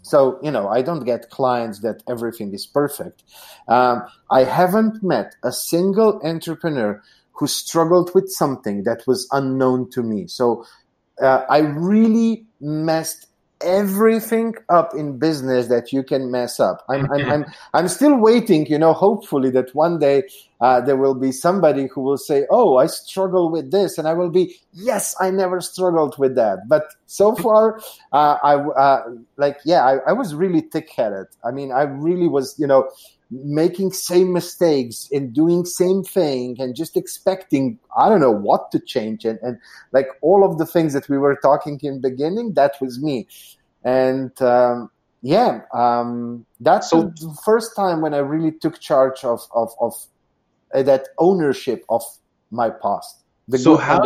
so 0.03 0.37
you 0.43 0.51
know, 0.51 0.67
I 0.67 0.81
don't 0.81 1.05
get 1.05 1.29
clients 1.29 1.79
that 1.79 2.03
everything 2.07 2.53
is 2.53 2.67
perfect. 2.67 3.23
Um, 3.67 4.03
I 4.29 4.43
haven't 4.43 5.01
met 5.01 5.35
a 5.43 5.51
single 5.51 6.19
entrepreneur 6.23 7.01
who 7.31 7.47
struggled 7.47 8.13
with 8.13 8.29
something 8.29 8.83
that 8.83 9.07
was 9.07 9.27
unknown 9.31 9.89
to 9.91 10.03
me. 10.03 10.27
So 10.27 10.65
uh, 11.21 11.43
I 11.49 11.59
really 11.59 12.45
messed 12.59 13.27
everything 13.63 14.55
up 14.69 14.93
in 14.93 15.17
business 15.17 15.67
that 15.67 15.91
you 15.91 16.03
can 16.03 16.31
mess 16.31 16.59
up. 16.59 16.83
I'm, 16.89 17.09
I'm, 17.11 17.29
I'm, 17.31 17.45
I'm 17.73 17.87
still 17.87 18.15
waiting, 18.17 18.65
you 18.67 18.77
know, 18.77 18.93
hopefully 18.93 19.49
that 19.51 19.73
one 19.73 19.99
day 19.99 20.23
uh, 20.61 20.81
there 20.81 20.97
will 20.97 21.15
be 21.15 21.31
somebody 21.31 21.87
who 21.87 22.01
will 22.01 22.17
say, 22.17 22.45
Oh, 22.49 22.77
I 22.77 22.87
struggle 22.87 23.49
with 23.51 23.71
this. 23.71 23.97
And 23.97 24.07
I 24.07 24.13
will 24.13 24.29
be, 24.29 24.55
Yes, 24.73 25.15
I 25.19 25.31
never 25.31 25.61
struggled 25.61 26.17
with 26.17 26.35
that. 26.35 26.67
But 26.67 26.85
so 27.07 27.35
far, 27.43 27.79
uh, 28.11 28.37
I, 28.43 28.55
uh, 28.55 29.03
like, 29.37 29.57
yeah, 29.65 29.85
I, 29.85 29.97
I 30.09 30.13
was 30.13 30.35
really 30.35 30.61
thick 30.61 30.89
headed. 30.89 31.27
I 31.43 31.51
mean, 31.51 31.71
I 31.71 31.83
really 31.83 32.27
was, 32.27 32.57
you 32.57 32.67
know, 32.67 32.89
making 33.43 33.91
same 33.91 34.33
mistakes 34.33 35.07
and 35.11 35.33
doing 35.33 35.65
same 35.65 36.03
thing 36.03 36.55
and 36.59 36.75
just 36.75 36.95
expecting 36.97 37.79
i 37.97 38.09
don't 38.09 38.19
know 38.21 38.31
what 38.31 38.71
to 38.71 38.79
change. 38.79 39.25
And, 39.25 39.39
and 39.41 39.57
like 39.91 40.07
all 40.21 40.43
of 40.43 40.57
the 40.57 40.65
things 40.65 40.93
that 40.93 41.09
we 41.09 41.17
were 41.17 41.37
talking 41.41 41.79
in 41.83 42.01
beginning 42.01 42.53
that 42.53 42.73
was 42.81 43.01
me. 43.01 43.27
And 43.83 44.39
um, 44.41 44.89
yeah 45.21 45.61
um, 45.73 46.45
that's 46.59 46.89
so, 46.89 47.13
the 47.15 47.37
first 47.45 47.75
time 47.75 48.01
when 48.01 48.13
i 48.13 48.17
really 48.17 48.51
took 48.51 48.79
charge 48.79 49.23
of 49.23 49.41
of, 49.53 49.71
of 49.79 49.93
uh, 50.73 50.83
that 50.83 51.09
ownership 51.19 51.85
of 51.89 52.03
my 52.51 52.69
past. 52.69 53.23
The 53.47 53.57
so 53.57 53.75
how, 53.75 53.99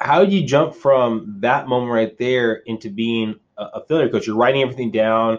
how 0.00 0.20
did 0.24 0.32
you 0.32 0.44
jump 0.44 0.74
from 0.74 1.36
that 1.40 1.68
moment 1.68 1.92
right 1.92 2.18
there 2.18 2.54
into 2.66 2.90
being 2.90 3.38
a, 3.56 3.64
a 3.74 3.84
failure 3.86 4.08
coach? 4.08 4.26
You're 4.26 4.36
writing 4.36 4.62
everything 4.62 4.90
down. 4.90 5.38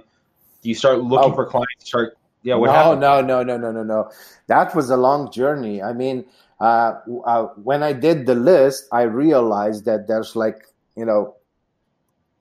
Do 0.61 0.69
you 0.69 0.75
start 0.75 0.99
looking 1.01 1.31
oh, 1.31 1.35
for 1.35 1.45
clients 1.45 1.87
start 1.87 2.17
yeah, 2.43 2.55
no, 2.55 2.65
happened? 2.65 3.01
no, 3.01 3.21
no, 3.21 3.43
no, 3.43 3.57
no, 3.57 3.71
no, 3.71 3.83
no. 3.83 4.11
That 4.47 4.75
was 4.75 4.89
a 4.89 4.97
long 4.97 5.31
journey. 5.31 5.81
I 5.81 5.93
mean, 5.93 6.25
uh, 6.59 6.95
uh, 7.25 7.47
when 7.63 7.83
I 7.83 7.93
did 7.93 8.25
the 8.25 8.35
list, 8.35 8.85
I 8.91 9.03
realized 9.03 9.85
that 9.85 10.07
there's 10.07 10.35
like 10.35 10.65
you 10.95 11.05
know 11.05 11.35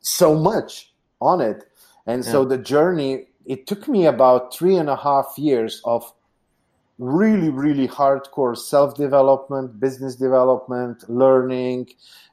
so 0.01 0.35
much 0.35 0.93
on 1.21 1.41
it, 1.41 1.65
and 2.07 2.25
yeah. 2.25 2.31
so 2.31 2.45
the 2.45 2.59
journey. 2.59 3.25
It 3.47 3.67
took 3.67 3.89
me 3.89 4.05
about 4.05 4.55
three 4.55 4.77
and 4.77 4.91
a 4.91 4.97
half 4.97 5.33
years 5.39 5.81
of 5.87 6.13
really, 6.99 7.51
really 7.51 7.89
hardcore 7.89 8.57
self 8.57 8.95
development, 8.95 9.81
business 9.81 10.17
development, 10.17 11.09
learning, 11.09 11.89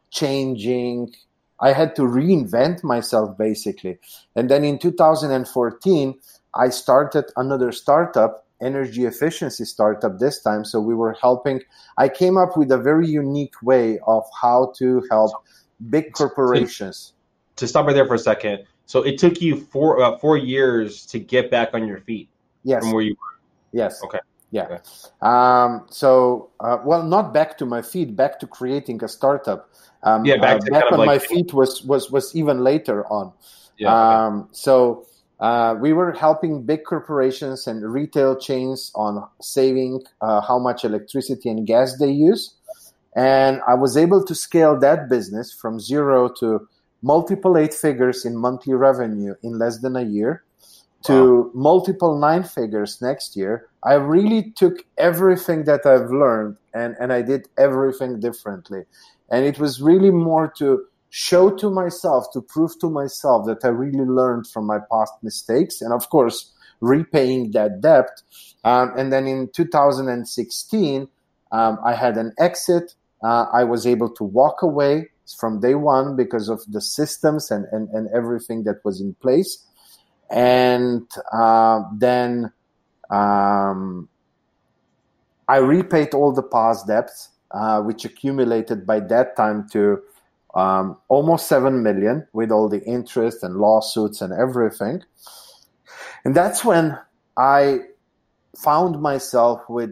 changing. 0.10 1.14
I 1.60 1.72
had 1.72 1.96
to 1.96 2.02
reinvent 2.02 2.84
myself 2.84 3.38
basically. 3.38 3.98
And 4.36 4.50
then 4.50 4.64
in 4.64 4.78
2014, 4.78 6.20
I 6.56 6.70
started 6.70 7.26
another 7.38 7.72
startup, 7.72 8.46
energy 8.62 9.06
efficiency 9.06 9.66
startup 9.66 10.20
this 10.20 10.42
time. 10.42 10.64
So 10.66 10.80
we 10.80 10.96
were 10.96 11.14
helping, 11.22 11.62
I 11.98 12.10
came 12.10 12.38
up 12.38 12.56
with 12.58 12.72
a 12.72 12.78
very 12.78 13.08
unique 13.08 13.56
way 13.62 14.00
of 14.08 14.24
how 14.42 14.74
to 14.78 15.04
help 15.12 15.32
big 15.90 16.14
corporations. 16.14 17.14
To 17.58 17.68
stop 17.68 17.86
right 17.86 17.94
there 17.94 18.08
for 18.08 18.16
a 18.16 18.20
second. 18.20 18.66
So 18.86 19.02
it 19.02 19.18
took 19.18 19.42
you 19.42 19.58
four 19.58 19.98
about 19.98 20.22
four 20.22 20.38
years 20.38 21.06
to 21.08 21.20
get 21.20 21.50
back 21.52 21.70
on 21.74 21.88
your 21.88 22.00
feet 22.02 22.30
Yes. 22.64 22.84
from 22.84 22.94
where 22.94 23.04
you 23.04 23.16
were. 23.16 23.40
Yes. 23.72 24.02
Okay. 24.04 24.20
Yeah. 24.52 24.80
Um, 25.22 25.86
so, 25.90 26.50
uh, 26.60 26.78
well, 26.86 27.04
not 27.04 27.34
back 27.34 27.58
to 27.58 27.66
my 27.66 27.82
feet, 27.82 28.16
back 28.16 28.40
to 28.40 28.48
creating 28.48 29.04
a 29.04 29.08
startup. 29.08 29.70
Um, 30.04 30.24
Yeah, 30.24 30.38
back 30.38 30.58
uh, 30.58 30.66
to 30.66 30.72
back 30.72 30.92
on 30.92 31.00
like- 31.00 31.08
my 31.08 31.20
feet 31.20 31.54
was 31.54 31.84
was 31.84 32.10
was 32.12 32.34
even 32.36 32.64
later 32.64 33.06
on. 33.12 33.34
Yeah. 33.78 33.92
Um, 33.92 34.48
so 34.52 35.06
uh, 35.40 35.76
we 35.80 35.94
were 35.94 36.12
helping 36.14 36.64
big 36.64 36.84
corporations 36.86 37.68
and 37.68 37.92
retail 37.92 38.36
chains 38.36 38.92
on 38.96 39.28
saving 39.42 40.02
uh, 40.22 40.42
how 40.42 40.60
much 40.60 40.86
electricity 40.86 41.50
and 41.50 41.68
gas 41.68 41.98
they 41.98 42.12
use, 42.12 42.54
and 43.16 43.62
I 43.68 43.74
was 43.74 43.98
able 43.98 44.24
to 44.26 44.36
scale 44.36 44.80
that 44.80 45.10
business 45.10 45.54
from 45.54 45.80
zero 45.80 46.30
to 46.40 46.68
multiple 47.02 47.58
eight 47.58 47.74
figures 47.74 48.26
in 48.26 48.36
monthly 48.36 48.74
revenue 48.74 49.36
in 49.44 49.60
less 49.60 49.80
than 49.80 49.96
a 49.96 50.02
year 50.02 50.44
to 51.06 51.52
multiple 51.54 52.18
nine 52.18 52.44
figures 52.44 53.02
next 53.02 53.36
year. 53.36 53.68
I 53.84 53.94
really 53.94 54.52
took 54.56 54.80
everything 54.98 55.66
that 55.66 55.86
I've 55.86 56.10
learned 56.10 56.58
and, 56.74 56.96
and 57.00 57.14
I 57.14 57.22
did 57.22 57.48
everything 57.58 58.20
differently. 58.20 58.86
And 59.30 59.46
it 59.46 59.60
was 59.60 59.82
really 59.82 60.10
more 60.10 60.52
to 60.58 60.86
show 61.18 61.50
to 61.50 61.70
myself, 61.70 62.26
to 62.34 62.42
prove 62.42 62.78
to 62.78 62.90
myself 62.90 63.46
that 63.46 63.64
I 63.64 63.70
really 63.70 64.04
learned 64.04 64.48
from 64.48 64.66
my 64.66 64.80
past 64.92 65.14
mistakes. 65.24 65.80
And 65.80 65.94
of 65.94 66.10
course, 66.10 66.52
repaying 66.82 67.52
that 67.52 67.80
debt. 67.80 68.10
Um, 68.66 68.92
and 68.98 69.14
then 69.14 69.26
in 69.26 69.50
2016, 69.54 71.08
um, 71.54 71.80
I 71.86 71.94
had 71.94 72.18
an 72.18 72.34
exit. 72.38 72.96
Uh, 73.24 73.46
I 73.54 73.64
was 73.64 73.88
able 73.88 74.10
to 74.10 74.26
walk 74.26 74.62
away 74.62 75.08
from 75.40 75.62
day 75.62 75.76
one 75.76 76.18
because 76.18 76.50
of 76.50 76.62
the 76.68 76.82
systems 76.82 77.50
and, 77.50 77.66
and, 77.72 77.88
and 77.92 78.10
everything 78.14 78.66
that 78.66 78.84
was 78.84 79.00
in 79.00 79.14
place. 79.22 79.66
And 80.30 81.10
uh, 81.32 81.80
then 81.94 82.52
um, 83.10 84.10
I 85.48 85.58
repaid 85.60 86.14
all 86.14 86.34
the 86.34 86.44
past 86.44 86.88
debts, 86.88 87.30
uh, 87.52 87.80
which 87.84 88.04
accumulated 88.04 88.86
by 88.86 89.00
that 89.00 89.38
time 89.38 89.70
to 89.72 90.02
um, 90.56 90.98
almost 91.10 91.48
7 91.48 91.84
million 91.84 92.28
with 92.34 92.52
all 92.52 92.70
the 92.70 92.84
interest 92.84 93.44
and 93.44 93.58
lawsuits 93.58 94.22
and 94.22 94.34
everything. 94.34 95.04
And 96.24 96.34
that's 96.34 96.64
when 96.64 96.98
I 97.38 97.80
found 98.58 99.02
myself 99.02 99.62
with 99.70 99.92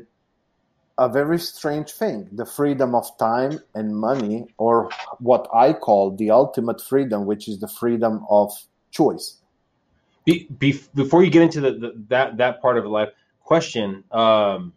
a 0.97 1.09
very 1.09 1.39
strange 1.39 1.91
thing 1.91 2.29
the 2.31 2.45
freedom 2.45 2.93
of 2.95 3.05
time 3.17 3.59
and 3.73 3.95
money, 3.95 4.47
or 4.57 4.89
what 5.19 5.47
I 5.53 5.73
call 5.73 6.15
the 6.15 6.31
ultimate 6.31 6.81
freedom, 6.81 7.25
which 7.25 7.47
is 7.47 7.59
the 7.59 7.67
freedom 7.67 8.25
of 8.29 8.51
choice. 8.91 9.37
Be, 10.25 10.47
be, 10.57 10.79
before 10.93 11.23
you 11.23 11.31
get 11.31 11.41
into 11.41 11.61
the, 11.61 11.71
the 11.71 12.05
that 12.09 12.37
that 12.37 12.61
part 12.61 12.77
of 12.77 12.85
life, 12.85 13.09
question. 13.41 14.03
Um, 14.11 14.73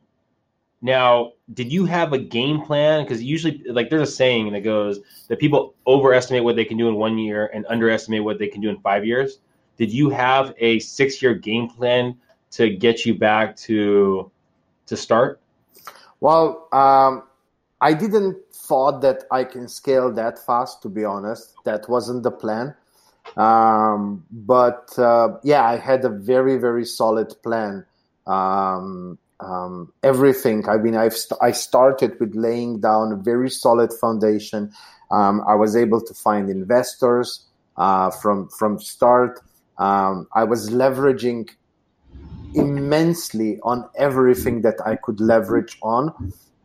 now, 0.82 1.32
did 1.54 1.72
you 1.72 1.84
have 1.86 2.12
a 2.12 2.18
game 2.18 2.60
plan? 2.60 3.02
Because 3.02 3.22
usually, 3.22 3.62
like, 3.68 3.88
there's 3.88 4.08
a 4.08 4.12
saying 4.12 4.52
that 4.52 4.60
goes 4.60 5.00
that 5.28 5.38
people 5.38 5.74
overestimate 5.86 6.44
what 6.44 6.56
they 6.56 6.64
can 6.64 6.76
do 6.76 6.88
in 6.88 6.96
one 6.96 7.18
year 7.18 7.50
and 7.54 7.64
underestimate 7.68 8.22
what 8.22 8.38
they 8.38 8.48
can 8.48 8.60
do 8.60 8.68
in 8.68 8.78
five 8.80 9.04
years. 9.04 9.38
Did 9.78 9.92
you 9.92 10.10
have 10.10 10.54
a 10.58 10.78
six-year 10.80 11.34
game 11.34 11.68
plan 11.68 12.16
to 12.52 12.70
get 12.70 13.04
you 13.04 13.14
back 13.14 13.56
to 13.56 14.30
to 14.86 14.96
start? 14.96 15.40
Well, 16.20 16.68
um, 16.72 17.24
I 17.80 17.92
didn't 17.92 18.36
thought 18.52 19.00
that 19.02 19.24
I 19.30 19.44
can 19.44 19.68
scale 19.68 20.12
that 20.12 20.38
fast. 20.44 20.82
To 20.82 20.88
be 20.88 21.04
honest, 21.04 21.54
that 21.64 21.88
wasn't 21.88 22.22
the 22.22 22.30
plan. 22.30 22.74
Um, 23.36 24.24
but 24.30 24.96
uh, 24.98 25.38
yeah, 25.42 25.64
I 25.64 25.76
had 25.76 26.04
a 26.04 26.10
very 26.10 26.58
very 26.58 26.84
solid 26.84 27.34
plan. 27.42 27.84
Um, 28.26 29.18
um, 29.40 29.92
everything. 30.02 30.68
I 30.68 30.76
mean, 30.76 30.96
I've 30.96 31.16
st- 31.16 31.40
I 31.42 31.52
started 31.52 32.18
with 32.20 32.34
laying 32.34 32.80
down 32.80 33.12
a 33.12 33.16
very 33.16 33.50
solid 33.50 33.92
foundation. 33.92 34.72
Um, 35.10 35.42
I 35.46 35.54
was 35.54 35.76
able 35.76 36.00
to 36.00 36.14
find 36.14 36.50
investors 36.50 37.46
uh, 37.76 38.10
from 38.10 38.48
from 38.48 38.78
start. 38.78 39.40
Um, 39.78 40.26
I 40.34 40.44
was 40.44 40.70
leveraging 40.70 41.50
immensely 42.54 43.60
on 43.62 43.88
everything 43.96 44.62
that 44.62 44.76
I 44.84 44.96
could 44.96 45.20
leverage 45.20 45.76
on. 45.82 46.12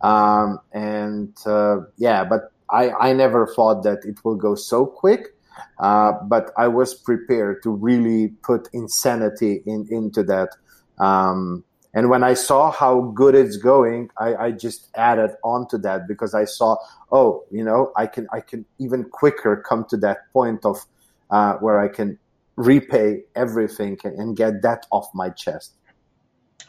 Um, 0.01 0.59
and 0.71 1.35
uh, 1.45 1.81
yeah, 1.97 2.23
but 2.23 2.51
I, 2.69 2.91
I 2.91 3.13
never 3.13 3.45
thought 3.47 3.83
that 3.83 3.99
it 4.05 4.23
will 4.23 4.35
go 4.35 4.55
so 4.55 4.85
quick. 4.85 5.35
Uh, 5.77 6.13
but 6.23 6.51
I 6.57 6.67
was 6.69 6.95
prepared 6.95 7.61
to 7.63 7.69
really 7.69 8.29
put 8.41 8.69
insanity 8.73 9.61
in, 9.65 9.87
into 9.91 10.23
that. 10.23 10.49
Um, 10.97 11.63
and 11.93 12.09
when 12.09 12.23
I 12.23 12.33
saw 12.33 12.71
how 12.71 13.01
good 13.01 13.35
it's 13.35 13.57
going, 13.57 14.09
I, 14.17 14.35
I 14.35 14.51
just 14.51 14.87
added 14.95 15.31
on 15.43 15.67
to 15.69 15.77
that 15.79 16.07
because 16.07 16.33
I 16.33 16.45
saw, 16.45 16.77
oh, 17.11 17.43
you 17.51 17.63
know, 17.63 17.91
I 17.97 18.07
can 18.07 18.27
I 18.31 18.39
can 18.39 18.65
even 18.79 19.03
quicker 19.03 19.57
come 19.67 19.85
to 19.89 19.97
that 19.97 20.31
point 20.31 20.65
of 20.65 20.85
uh, 21.29 21.55
where 21.55 21.79
I 21.79 21.89
can 21.89 22.17
repay 22.55 23.23
everything 23.35 23.97
and, 24.03 24.37
get 24.37 24.61
that 24.61 24.85
off 24.91 25.07
my 25.13 25.29
chest. 25.29 25.73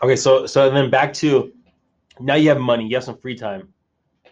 Okay, 0.03 0.17
so 0.17 0.47
so 0.47 0.71
then 0.71 0.91
back 0.91 1.13
to 1.15 1.53
now 2.19 2.35
you 2.35 2.49
have 2.49 2.59
money, 2.59 2.87
you 2.87 2.97
have 2.97 3.05
some 3.05 3.19
free 3.19 3.37
time 3.37 3.73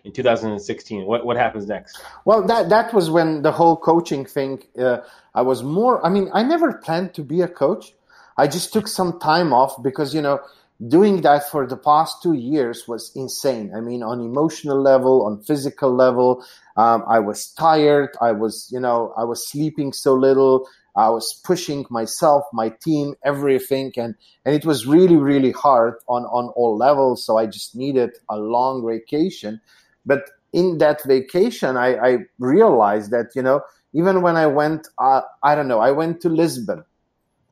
in 0.03 0.12
2016. 0.12 1.07
What 1.07 1.24
what 1.24 1.37
happens 1.37 1.66
next? 1.66 2.03
Well, 2.24 2.44
that 2.48 2.68
that 2.68 2.92
was 2.92 3.11
when 3.11 3.42
the 3.42 3.53
whole 3.53 3.76
coaching 3.76 4.24
thing. 4.24 4.64
Uh, 4.76 4.98
I 5.37 5.42
was 5.42 5.62
more. 5.62 6.05
I 6.05 6.09
mean, 6.09 6.31
I 6.33 6.42
never 6.42 6.72
planned 6.72 7.14
to 7.14 7.22
be 7.22 7.42
a 7.42 7.48
coach. 7.48 7.94
I 8.37 8.48
just 8.48 8.72
took 8.72 8.88
some 8.88 9.20
time 9.20 9.53
off 9.53 9.81
because 9.83 10.14
you 10.14 10.22
know 10.22 10.40
doing 10.88 11.21
that 11.23 11.49
for 11.51 11.66
the 11.66 11.77
past 11.77 12.23
two 12.23 12.33
years 12.33 12.88
was 12.88 13.12
insane. 13.14 13.73
I 13.77 13.81
mean, 13.81 14.03
on 14.03 14.21
emotional 14.21 14.81
level, 14.81 15.27
on 15.27 15.43
physical 15.43 15.95
level, 15.95 16.45
um, 16.77 17.05
I 17.09 17.19
was 17.19 17.53
tired. 17.53 18.11
I 18.21 18.33
was 18.33 18.69
you 18.73 18.81
know 18.81 19.12
I 19.16 19.25
was 19.25 19.47
sleeping 19.49 19.93
so 19.93 20.14
little. 20.14 20.66
I 20.97 21.09
was 21.11 21.40
pushing 21.45 21.87
myself, 21.90 22.45
my 22.53 22.71
team, 22.83 23.14
everything, 23.25 23.93
and 23.97 24.14
and 24.45 24.55
it 24.55 24.64
was 24.64 24.87
really 24.87 25.16
really 25.16 25.53
hard 25.53 25.95
on 26.09 26.25
on 26.25 26.49
all 26.57 26.77
levels. 26.77 27.25
So 27.25 27.37
I 27.37 27.47
just 27.47 27.77
needed 27.77 28.11
a 28.29 28.38
long 28.38 28.87
vacation. 28.87 29.61
But 30.07 30.31
in 30.53 30.79
that 30.79 31.05
vacation, 31.05 31.77
I, 31.77 31.95
I 31.97 32.19
realized 32.38 33.11
that 33.11 33.33
you 33.37 33.43
know 33.43 33.61
even 33.93 34.23
when 34.23 34.37
I 34.37 34.47
went, 34.47 34.88
uh, 34.99 35.23
I 35.43 35.55
don't 35.55 35.69
know, 35.69 35.81
I 35.81 35.90
went 35.90 36.21
to 36.23 36.29
Lisbon, 36.29 36.85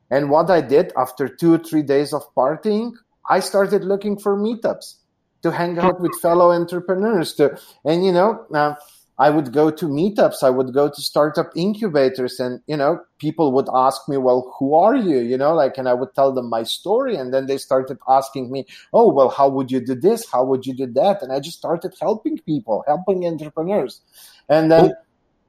and 0.09 0.31
what 0.31 0.49
I 0.49 0.61
did 0.61 0.91
after 0.97 1.27
two 1.27 1.53
or 1.53 1.59
three 1.59 1.83
days 1.83 2.11
of 2.11 2.23
partying, 2.33 2.93
I 3.29 3.39
started 3.39 3.83
looking 3.83 4.17
for 4.17 4.37
meetups 4.37 4.95
to 5.43 5.51
hang 5.51 5.77
out 5.79 6.01
with 6.01 6.11
fellow 6.21 6.51
entrepreneurs. 6.51 7.33
To 7.35 7.59
and 7.85 8.05
you 8.05 8.11
know. 8.11 8.45
Uh, 8.53 8.75
I 9.19 9.29
would 9.29 9.51
go 9.51 9.69
to 9.69 9.85
meetups. 9.85 10.43
I 10.43 10.49
would 10.49 10.73
go 10.73 10.87
to 10.87 11.01
startup 11.01 11.51
incubators, 11.53 12.39
and 12.39 12.61
you 12.67 12.77
know, 12.77 13.01
people 13.17 13.51
would 13.51 13.67
ask 13.73 14.07
me, 14.07 14.15
"Well, 14.15 14.55
who 14.57 14.73
are 14.73 14.95
you?" 14.95 15.19
You 15.19 15.37
know, 15.37 15.53
like, 15.53 15.77
and 15.77 15.89
I 15.89 15.93
would 15.93 16.15
tell 16.15 16.31
them 16.31 16.49
my 16.49 16.63
story, 16.63 17.17
and 17.17 17.33
then 17.33 17.45
they 17.45 17.57
started 17.57 17.97
asking 18.07 18.49
me, 18.49 18.65
"Oh, 18.93 19.11
well, 19.11 19.27
how 19.27 19.49
would 19.49 19.71
you 19.71 19.81
do 19.81 19.93
this? 19.93 20.25
How 20.31 20.45
would 20.45 20.65
you 20.65 20.73
do 20.73 20.87
that?" 20.93 21.21
And 21.21 21.33
I 21.33 21.41
just 21.41 21.57
started 21.57 21.93
helping 21.99 22.37
people, 22.39 22.85
helping 22.87 23.27
entrepreneurs, 23.27 24.01
and 24.47 24.71
then. 24.71 24.93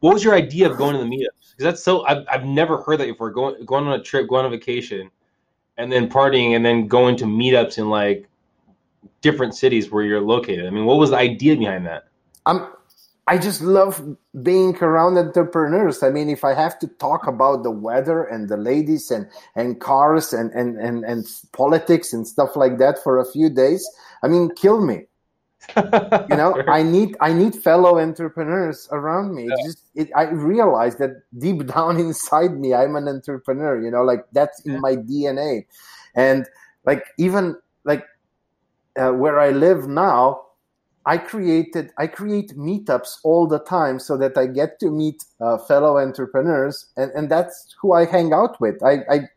What 0.01 0.14
was 0.14 0.25
your 0.25 0.35
idea 0.35 0.71
of 0.71 0.79
going 0.79 0.95
to 0.95 0.99
the 0.99 1.05
meetups? 1.05 1.53
Because 1.53 1.64
that's 1.64 1.83
so 1.83 2.05
I've, 2.07 2.25
I've 2.27 2.45
never 2.45 2.79
heard 2.83 2.99
that 2.99 3.07
before. 3.07 3.31
Going 3.31 3.64
going 3.66 3.87
on 3.87 3.93
a 3.93 4.03
trip, 4.03 4.29
going 4.29 4.47
on 4.47 4.53
a 4.53 4.57
vacation, 4.57 5.11
and 5.81 5.90
then 5.90 6.09
partying, 6.09 6.55
and 6.55 6.64
then 6.64 6.87
going 6.87 7.16
to 7.16 7.25
meetups 7.25 7.79
in 7.79 7.88
like 7.88 8.29
different 9.23 9.55
cities 9.55 9.90
where 9.90 10.05
you're 10.05 10.21
located. 10.21 10.66
I 10.66 10.71
mean, 10.71 10.85
what 10.85 10.99
was 10.99 11.11
the 11.11 11.16
idea 11.16 11.57
behind 11.57 11.87
that? 11.87 12.09
I'm 12.47 12.69
I 13.31 13.38
just 13.38 13.61
love 13.61 14.03
being 14.43 14.77
around 14.79 15.16
entrepreneurs. 15.16 16.03
I 16.03 16.11
mean, 16.11 16.29
if 16.29 16.43
I 16.43 16.53
have 16.53 16.81
to 16.81 16.88
talk 16.88 17.29
about 17.29 17.62
the 17.62 17.71
weather 17.71 18.25
and 18.25 18.49
the 18.49 18.57
ladies 18.57 19.09
and, 19.12 19.29
and 19.55 19.81
cars 19.81 20.33
and, 20.33 20.51
and, 20.51 20.77
and, 20.79 21.05
and 21.05 21.25
politics 21.53 22.12
and 22.12 22.27
stuff 22.27 22.57
like 22.57 22.79
that 22.79 22.99
for 23.05 23.21
a 23.21 23.31
few 23.31 23.49
days, 23.49 23.88
I 24.25 24.27
mean, 24.27 24.51
kill 24.57 24.85
me. 24.85 25.07
You 25.77 26.37
know, 26.37 26.62
I 26.68 26.83
need 26.83 27.16
I 27.20 27.33
need 27.33 27.55
fellow 27.55 27.99
entrepreneurs 27.99 28.88
around 28.92 29.35
me. 29.35 29.49
It's 29.51 29.64
just 29.64 29.85
it, 29.94 30.11
I 30.16 30.31
realize 30.31 30.96
that 30.96 31.23
deep 31.38 31.66
down 31.75 31.99
inside 31.99 32.59
me, 32.59 32.75
I'm 32.75 32.96
an 32.96 33.09
entrepreneur. 33.09 33.81
You 33.81 33.90
know, 33.90 34.03
like 34.03 34.25
that's 34.33 34.61
in 34.61 34.81
my 34.81 34.96
DNA, 34.96 35.66
and 36.14 36.46
like 36.85 37.05
even 37.18 37.57
like 37.85 38.05
uh, 38.99 39.12
where 39.12 39.38
I 39.38 39.51
live 39.51 39.87
now, 39.88 40.42
I 41.07 41.18
created 41.18 41.92
I 41.99 42.07
create 42.07 42.57
meetups 42.57 43.18
all 43.25 43.46
the 43.46 43.61
time 43.61 43.99
so 43.99 44.16
that 44.16 44.37
I 44.37 44.46
get 44.46 44.79
to 44.81 44.90
meet 44.90 45.25
uh, 45.40 45.59
fellow 45.59 45.99
entrepreneurs, 45.99 46.87
and, 46.96 47.11
and 47.12 47.31
that's 47.31 47.75
who 47.81 47.92
I 47.92 48.05
hang 48.05 48.33
out 48.33 48.61
with. 48.61 48.83
I, 48.83 49.05
I 49.11 49.29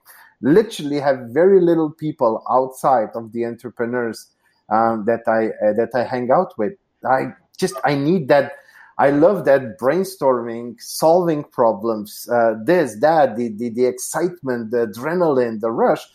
literally 0.41 0.99
have 0.99 1.29
very 1.29 1.61
little 1.61 1.89
people 1.89 2.43
outside 2.49 3.09
of 3.15 3.31
the 3.31 3.45
entrepreneurs 3.45 4.27
um, 4.69 5.05
that 5.05 5.21
I 5.27 5.47
uh, 5.65 5.73
that 5.73 5.91
I 5.93 6.03
hang 6.03 6.31
out 6.31 6.57
with. 6.57 6.73
I 7.05 7.33
just 7.57 7.75
I 7.83 7.95
need 7.95 8.27
that. 8.29 8.53
I 8.99 9.09
love 9.09 9.45
that 9.45 9.79
brainstorming, 9.79 10.79
solving 10.79 11.43
problems, 11.43 12.29
uh, 12.31 12.53
this, 12.63 12.99
that, 12.99 13.35
the, 13.35 13.49
the 13.49 13.69
the 13.69 13.85
excitement, 13.85 14.69
the 14.69 14.85
adrenaline, 14.85 15.61
the 15.61 15.71
rush, 15.71 16.05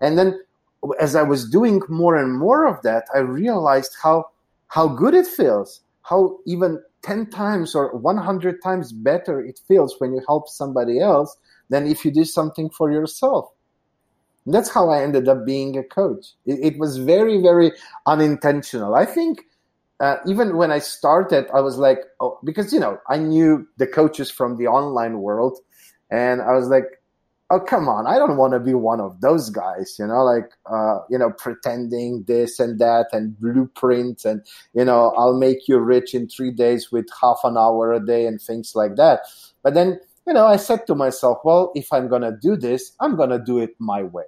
and 0.00 0.16
then 0.16 0.38
as 1.00 1.16
I 1.16 1.22
was 1.22 1.48
doing 1.50 1.82
more 1.88 2.16
and 2.16 2.38
more 2.38 2.64
of 2.64 2.80
that, 2.82 3.06
I 3.14 3.18
realized 3.18 3.96
how 4.02 4.26
how 4.68 4.88
good 4.88 5.14
it 5.14 5.26
feels, 5.26 5.80
how 6.02 6.38
even 6.46 6.80
10 7.02 7.30
times 7.30 7.74
or 7.74 7.96
100 7.96 8.62
times 8.62 8.92
better 8.92 9.40
it 9.40 9.60
feels 9.66 9.94
when 9.98 10.12
you 10.12 10.22
help 10.26 10.48
somebody 10.48 11.00
else 11.00 11.36
than 11.70 11.86
if 11.86 12.04
you 12.04 12.10
do 12.10 12.24
something 12.24 12.70
for 12.70 12.90
yourself. 12.90 13.50
And 14.48 14.54
that's 14.54 14.70
how 14.70 14.88
I 14.88 15.02
ended 15.02 15.28
up 15.28 15.44
being 15.44 15.76
a 15.76 15.84
coach. 15.84 16.28
It, 16.46 16.72
it 16.72 16.78
was 16.78 16.96
very, 16.96 17.42
very 17.42 17.70
unintentional. 18.06 18.94
I 18.94 19.04
think 19.04 19.42
uh, 20.00 20.16
even 20.26 20.56
when 20.56 20.70
I 20.70 20.78
started, 20.78 21.50
I 21.52 21.60
was 21.60 21.76
like, 21.76 21.98
oh, 22.18 22.38
because, 22.42 22.72
you 22.72 22.80
know, 22.80 22.98
I 23.10 23.18
knew 23.18 23.68
the 23.76 23.86
coaches 23.86 24.30
from 24.30 24.56
the 24.56 24.66
online 24.66 25.18
world. 25.18 25.58
And 26.10 26.40
I 26.40 26.52
was 26.54 26.68
like, 26.68 26.86
oh 27.50 27.60
come 27.60 27.88
on 27.88 28.06
i 28.06 28.18
don't 28.18 28.36
want 28.36 28.52
to 28.52 28.60
be 28.60 28.74
one 28.74 29.00
of 29.00 29.20
those 29.22 29.48
guys 29.48 29.96
you 29.98 30.06
know 30.06 30.22
like 30.22 30.52
uh, 30.70 30.98
you 31.08 31.16
know 31.16 31.30
pretending 31.30 32.22
this 32.24 32.58
and 32.58 32.78
that 32.78 33.06
and 33.12 33.38
blueprints 33.40 34.26
and 34.26 34.42
you 34.74 34.84
know 34.84 35.14
i'll 35.16 35.38
make 35.38 35.66
you 35.66 35.78
rich 35.78 36.14
in 36.14 36.28
three 36.28 36.50
days 36.50 36.92
with 36.92 37.06
half 37.18 37.38
an 37.44 37.56
hour 37.56 37.90
a 37.92 38.04
day 38.04 38.26
and 38.26 38.38
things 38.38 38.74
like 38.74 38.96
that 38.96 39.20
but 39.62 39.72
then 39.72 39.98
you 40.26 40.32
know 40.34 40.46
i 40.46 40.56
said 40.56 40.86
to 40.86 40.94
myself 40.94 41.38
well 41.42 41.72
if 41.74 41.90
i'm 41.90 42.06
going 42.06 42.20
to 42.20 42.36
do 42.42 42.54
this 42.54 42.92
i'm 43.00 43.16
going 43.16 43.30
to 43.30 43.38
do 43.38 43.58
it 43.58 43.74
my 43.78 44.02
way 44.02 44.24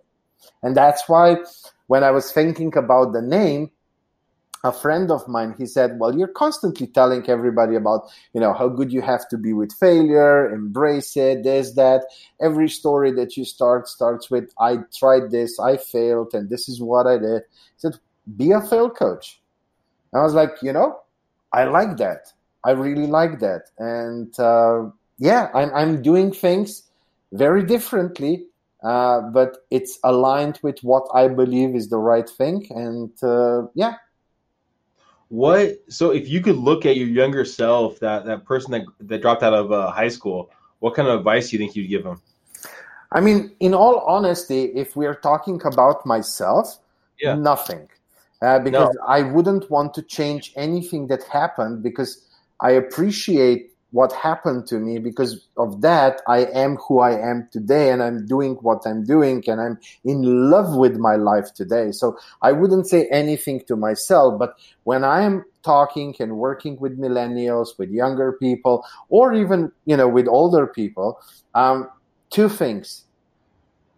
and 0.62 0.76
that's 0.76 1.08
why 1.08 1.36
when 1.86 2.04
i 2.04 2.10
was 2.10 2.32
thinking 2.32 2.76
about 2.76 3.12
the 3.12 3.22
name 3.22 3.70
a 4.62 4.72
friend 4.72 5.10
of 5.10 5.26
mine 5.26 5.54
he 5.56 5.64
said 5.64 5.98
well 5.98 6.16
you're 6.16 6.28
constantly 6.28 6.86
telling 6.86 7.28
everybody 7.28 7.76
about 7.76 8.02
you 8.34 8.40
know 8.40 8.52
how 8.52 8.68
good 8.68 8.92
you 8.92 9.00
have 9.00 9.26
to 9.28 9.38
be 9.38 9.52
with 9.52 9.72
failure 9.72 10.52
embrace 10.52 11.16
it 11.16 11.42
this 11.42 11.72
that. 11.72 12.02
Every 12.40 12.68
story 12.68 13.12
that 13.12 13.36
you 13.36 13.44
start 13.44 13.88
starts 13.88 14.30
with 14.30 14.52
i 14.58 14.78
tried 14.94 15.30
this 15.30 15.58
i 15.58 15.76
failed 15.76 16.34
and 16.34 16.50
this 16.50 16.68
is 16.68 16.80
what 16.80 17.06
i 17.06 17.16
did 17.16 17.42
he 17.50 17.78
said 17.78 17.94
be 18.36 18.52
a 18.52 18.60
fail 18.60 18.90
coach. 18.90 19.40
And 20.12 20.20
i 20.20 20.24
was 20.24 20.34
like 20.34 20.62
you 20.62 20.72
know 20.72 21.00
i 21.52 21.64
like 21.64 21.96
that. 21.96 22.32
I 22.62 22.72
really 22.72 23.06
like 23.06 23.40
that. 23.40 23.70
And 23.78 24.38
uh, 24.38 24.90
yeah 25.18 25.48
I'm, 25.54 25.72
I'm 25.74 26.02
doing 26.02 26.32
things 26.32 26.82
very 27.32 27.64
differently 27.64 28.46
uh, 28.82 29.20
but 29.20 29.58
it's 29.70 29.98
aligned 30.04 30.58
with 30.62 30.78
what 30.80 31.06
i 31.14 31.28
believe 31.28 31.74
is 31.74 31.88
the 31.88 31.98
right 31.98 32.28
thing 32.28 32.66
and 32.70 33.10
uh, 33.22 33.62
yeah 33.74 33.94
what? 35.30 35.78
So, 35.88 36.10
if 36.10 36.28
you 36.28 36.40
could 36.40 36.56
look 36.56 36.84
at 36.84 36.96
your 36.96 37.06
younger 37.06 37.44
self, 37.44 38.00
that 38.00 38.24
that 38.26 38.44
person 38.44 38.72
that 38.72 38.82
that 38.98 39.22
dropped 39.22 39.44
out 39.44 39.54
of 39.54 39.70
uh, 39.70 39.90
high 39.92 40.08
school, 40.08 40.50
what 40.80 40.94
kind 40.94 41.06
of 41.06 41.20
advice 41.20 41.50
do 41.50 41.56
you 41.56 41.58
think 41.60 41.76
you'd 41.76 41.88
give 41.88 42.02
them? 42.02 42.20
I 43.12 43.20
mean, 43.20 43.52
in 43.60 43.72
all 43.72 44.00
honesty, 44.00 44.64
if 44.74 44.96
we're 44.96 45.14
talking 45.14 45.60
about 45.64 46.04
myself, 46.04 46.78
Yeah. 47.20 47.36
nothing, 47.36 47.88
uh, 48.42 48.58
because 48.58 48.96
I 49.06 49.22
wouldn't 49.22 49.70
want 49.70 49.94
to 49.94 50.02
change 50.02 50.52
anything 50.56 51.06
that 51.08 51.22
happened 51.24 51.82
because 51.82 52.26
I 52.60 52.72
appreciate 52.72 53.69
what 53.92 54.12
happened 54.12 54.66
to 54.66 54.78
me 54.78 54.98
because 54.98 55.48
of 55.56 55.80
that 55.80 56.20
i 56.28 56.44
am 56.54 56.76
who 56.76 57.00
i 57.00 57.12
am 57.12 57.48
today 57.52 57.90
and 57.90 58.02
i'm 58.02 58.26
doing 58.26 58.54
what 58.62 58.86
i'm 58.86 59.04
doing 59.04 59.42
and 59.46 59.60
i'm 59.60 59.78
in 60.04 60.50
love 60.50 60.76
with 60.76 60.96
my 60.96 61.16
life 61.16 61.52
today. 61.54 61.92
So 61.92 62.18
i 62.42 62.52
wouldn't 62.52 62.88
say 62.88 63.06
anything 63.08 63.62
to 63.66 63.76
myself 63.76 64.38
but 64.38 64.54
when 64.84 65.04
i 65.04 65.22
am 65.22 65.44
talking 65.62 66.14
and 66.20 66.38
working 66.38 66.78
with 66.80 66.98
millennials 66.98 67.78
with 67.78 67.90
younger 67.90 68.32
people 68.32 68.84
or 69.08 69.34
even 69.34 69.70
you 69.84 69.96
know 69.96 70.08
with 70.08 70.26
older 70.26 70.66
people 70.66 71.20
um, 71.54 71.88
two 72.30 72.48
things. 72.48 73.04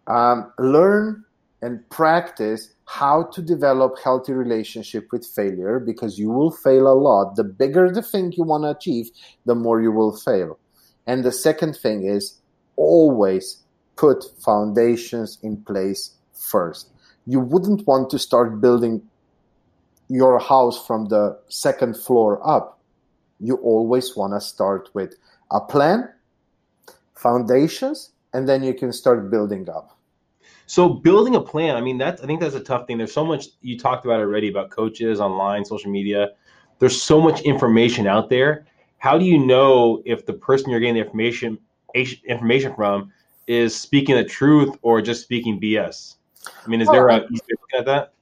Um, 0.07 0.51
learn 0.59 1.22
and 1.63 1.89
practice 1.89 2.73
how 2.85 3.23
to 3.33 3.41
develop 3.41 3.97
healthy 4.03 4.33
relationship 4.33 5.07
with 5.13 5.25
failure 5.25 5.79
because 5.79 6.19
you 6.19 6.29
will 6.29 6.51
fail 6.51 6.87
a 6.87 6.93
lot. 6.93 7.37
The 7.37 7.45
bigger 7.45 7.89
the 7.89 8.01
thing 8.01 8.33
you 8.33 8.43
want 8.43 8.65
to 8.65 8.71
achieve 8.71 9.09
the 9.45 9.55
more 9.55 9.81
you 9.81 9.91
will 9.91 10.13
fail. 10.13 10.59
And 11.07 11.23
the 11.23 11.31
second 11.31 11.77
thing 11.77 12.05
is 12.05 12.37
always 12.75 13.63
put 13.95 14.25
foundations 14.43 15.39
in 15.41 15.55
place 15.63 16.11
first. 16.33 16.89
You 17.25 17.39
wouldn't 17.39 17.87
want 17.87 18.09
to 18.09 18.19
start 18.19 18.59
building 18.59 19.01
your 20.09 20.39
house 20.39 20.85
from 20.85 21.05
the 21.05 21.39
second 21.47 21.95
floor 21.95 22.45
up. 22.45 22.77
You 23.39 23.55
always 23.55 24.17
want 24.17 24.33
to 24.33 24.41
start 24.41 24.89
with 24.93 25.15
a 25.49 25.61
plan 25.61 26.09
foundations 27.15 28.11
and 28.33 28.49
then 28.49 28.63
you 28.63 28.73
can 28.73 28.91
start 28.91 29.31
building 29.31 29.69
up 29.69 29.97
So, 30.65 30.89
building 30.89 31.35
a 31.35 31.41
plan. 31.41 31.75
I 31.75 31.81
mean, 31.81 31.97
that's 31.97 32.21
I 32.21 32.25
think 32.25 32.39
that's 32.39 32.55
a 32.55 32.63
tough 32.63 32.87
thing. 32.87 32.97
There's 32.97 33.13
so 33.13 33.25
much 33.25 33.47
you 33.61 33.77
talked 33.77 34.05
about 34.05 34.19
already 34.19 34.49
about 34.49 34.69
coaches 34.69 35.19
online, 35.19 35.65
social 35.65 35.91
media. 35.91 36.29
There's 36.79 37.01
so 37.01 37.19
much 37.21 37.41
information 37.41 38.07
out 38.07 38.29
there. 38.29 38.65
How 38.97 39.17
do 39.17 39.25
you 39.25 39.37
know 39.37 40.01
if 40.05 40.25
the 40.25 40.33
person 40.33 40.69
you're 40.69 40.79
getting 40.79 40.95
the 40.95 41.01
information 41.01 41.57
information 41.93 42.73
from 42.75 43.11
is 43.47 43.75
speaking 43.75 44.15
the 44.15 44.23
truth 44.23 44.75
or 44.81 45.01
just 45.01 45.21
speaking 45.21 45.59
BS? 45.59 46.15
I 46.65 46.69
mean, 46.69 46.81
is 46.81 46.87
there 46.87 47.07
a 47.07 47.19
looking 47.19 47.57
at 47.77 47.85
that? 47.85 48.13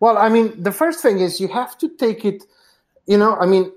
Well, 0.00 0.18
I 0.18 0.28
mean, 0.28 0.62
the 0.62 0.72
first 0.72 1.00
thing 1.00 1.20
is 1.20 1.40
you 1.40 1.48
have 1.48 1.78
to 1.78 1.88
take 1.96 2.24
it, 2.24 2.44
you 3.06 3.16
know, 3.16 3.36
I 3.36 3.46
mean, 3.46 3.72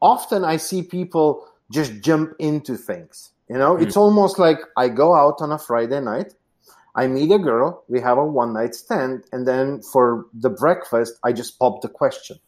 often 0.00 0.44
I 0.44 0.56
see 0.56 0.82
people 0.82 1.48
just 1.70 2.00
jump 2.00 2.34
into 2.38 2.76
things. 2.76 3.32
You 3.48 3.58
know, 3.58 3.74
mm-hmm. 3.74 3.84
it's 3.84 3.96
almost 3.96 4.38
like 4.38 4.58
I 4.76 4.88
go 4.88 5.14
out 5.14 5.36
on 5.40 5.52
a 5.52 5.58
Friday 5.58 6.00
night, 6.00 6.34
I 6.96 7.06
meet 7.06 7.30
a 7.30 7.38
girl, 7.38 7.84
we 7.88 8.00
have 8.00 8.18
a 8.18 8.24
one 8.24 8.54
night 8.54 8.74
stand, 8.74 9.24
and 9.30 9.46
then 9.46 9.82
for 9.82 10.26
the 10.32 10.50
breakfast, 10.50 11.14
I 11.22 11.32
just 11.32 11.58
pop 11.58 11.82
the 11.82 11.88
question. 11.88 12.38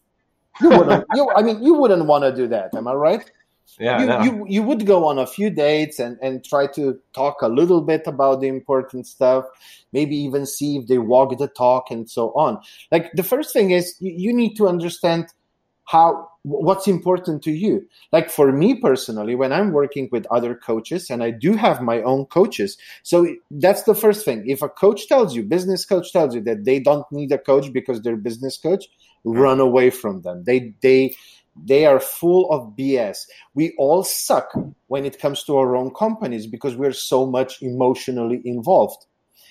You 0.60 0.70
wouldn't, 0.70 1.04
you, 1.14 1.30
I 1.36 1.42
mean, 1.42 1.62
you 1.62 1.74
wouldn't 1.74 2.06
want 2.06 2.24
to 2.24 2.34
do 2.34 2.48
that, 2.48 2.74
am 2.74 2.88
I 2.88 2.94
right? 2.94 3.30
Yeah, 3.78 4.00
you, 4.00 4.06
no. 4.06 4.22
you 4.22 4.46
you 4.48 4.62
would 4.62 4.86
go 4.86 5.04
on 5.04 5.18
a 5.18 5.26
few 5.26 5.50
dates 5.50 5.98
and 5.98 6.18
and 6.22 6.42
try 6.42 6.66
to 6.68 6.98
talk 7.12 7.42
a 7.42 7.48
little 7.48 7.82
bit 7.82 8.06
about 8.06 8.40
the 8.40 8.48
important 8.48 9.06
stuff 9.06 9.44
maybe 9.92 10.16
even 10.16 10.46
see 10.46 10.78
if 10.78 10.86
they 10.86 10.98
walk 10.98 11.36
the 11.38 11.48
talk 11.48 11.90
and 11.90 12.08
so 12.08 12.30
on 12.30 12.58
like 12.90 13.12
the 13.12 13.22
first 13.22 13.52
thing 13.52 13.70
is 13.70 13.94
you, 14.00 14.14
you 14.16 14.32
need 14.32 14.56
to 14.56 14.66
understand 14.66 15.26
how 15.88 16.28
what's 16.42 16.86
important 16.86 17.42
to 17.42 17.50
you? 17.50 17.86
Like 18.12 18.30
for 18.30 18.52
me 18.52 18.74
personally 18.74 19.34
when 19.34 19.52
i'm 19.52 19.72
working 19.72 20.08
with 20.12 20.26
other 20.30 20.54
coaches 20.54 21.10
and 21.10 21.22
i 21.22 21.30
do 21.30 21.54
have 21.54 21.80
my 21.80 22.02
own 22.02 22.26
coaches 22.26 22.76
so 23.02 23.26
that's 23.50 23.82
the 23.84 23.94
first 23.94 24.24
thing. 24.24 24.44
If 24.46 24.60
a 24.62 24.68
coach 24.68 25.08
tells 25.08 25.34
you 25.34 25.42
business 25.42 25.84
coach 25.86 26.12
tells 26.12 26.34
you 26.34 26.42
that 26.42 26.64
they 26.64 26.78
don't 26.78 27.06
need 27.10 27.32
a 27.32 27.38
coach 27.38 27.72
because 27.72 28.02
they're 28.02 28.16
business 28.16 28.58
coach 28.58 28.84
run 29.24 29.60
away 29.60 29.88
from 29.90 30.22
them. 30.22 30.44
They 30.44 30.74
they 30.82 31.14
they 31.66 31.86
are 31.86 31.98
full 31.98 32.48
of 32.52 32.76
bs 32.76 33.18
we 33.52 33.74
all 33.78 34.04
suck 34.04 34.48
when 34.86 35.04
it 35.04 35.18
comes 35.18 35.42
to 35.42 35.56
our 35.56 35.74
own 35.74 35.90
companies 35.92 36.46
because 36.46 36.76
we're 36.76 36.92
so 36.92 37.26
much 37.26 37.60
emotionally 37.62 38.40
involved 38.44 39.06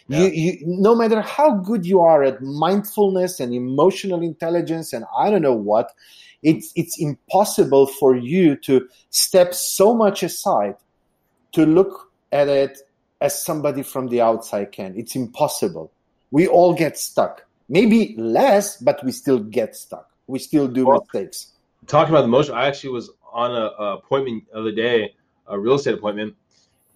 you, 0.08 0.28
you 0.28 0.58
no 0.66 0.96
matter 0.96 1.22
how 1.22 1.56
good 1.56 1.86
you 1.86 2.00
are 2.02 2.24
at 2.24 2.42
mindfulness 2.42 3.40
and 3.40 3.54
emotional 3.54 4.22
intelligence 4.22 4.94
and 4.94 5.06
i 5.18 5.30
don't 5.30 5.42
know 5.42 5.54
what 5.54 5.92
it's 6.44 6.72
it's 6.76 7.00
impossible 7.00 7.88
for 7.88 8.16
you 8.16 8.56
to 8.56 8.88
step 9.10 9.54
so 9.54 9.94
much 9.94 10.24
aside 10.24 10.76
to 11.52 11.66
look 11.66 12.12
at 12.32 12.48
it 12.48 12.80
as 13.22 13.42
somebody 13.44 13.84
from 13.84 14.08
the 14.10 14.22
outside 14.22 14.72
can. 14.72 14.94
It's 14.96 15.16
impossible. 15.16 15.92
We 16.32 16.48
all 16.48 16.74
get 16.74 16.98
stuck. 16.98 17.46
Maybe 17.70 18.16
less 18.18 18.78
but 18.78 19.04
we 19.04 19.12
still 19.12 19.40
get 19.40 19.76
stuck. 19.76 20.10
We 20.28 20.40
still 20.40 20.68
do 20.68 20.86
Well, 20.86 21.06
mistakes. 21.14 21.54
talking 21.88 22.14
about 22.14 22.22
the 22.22 22.28
motion, 22.28 22.54
I 22.54 22.68
actually 22.68 22.92
was 22.92 23.10
on 23.34 23.52
a, 23.52 23.72
a 23.84 23.98
appointment 23.98 24.46
the 24.52 24.60
other 24.60 24.72
day, 24.72 25.16
a 25.48 25.60
real 25.60 25.76
estate 25.76 25.96
appointment, 25.96 26.36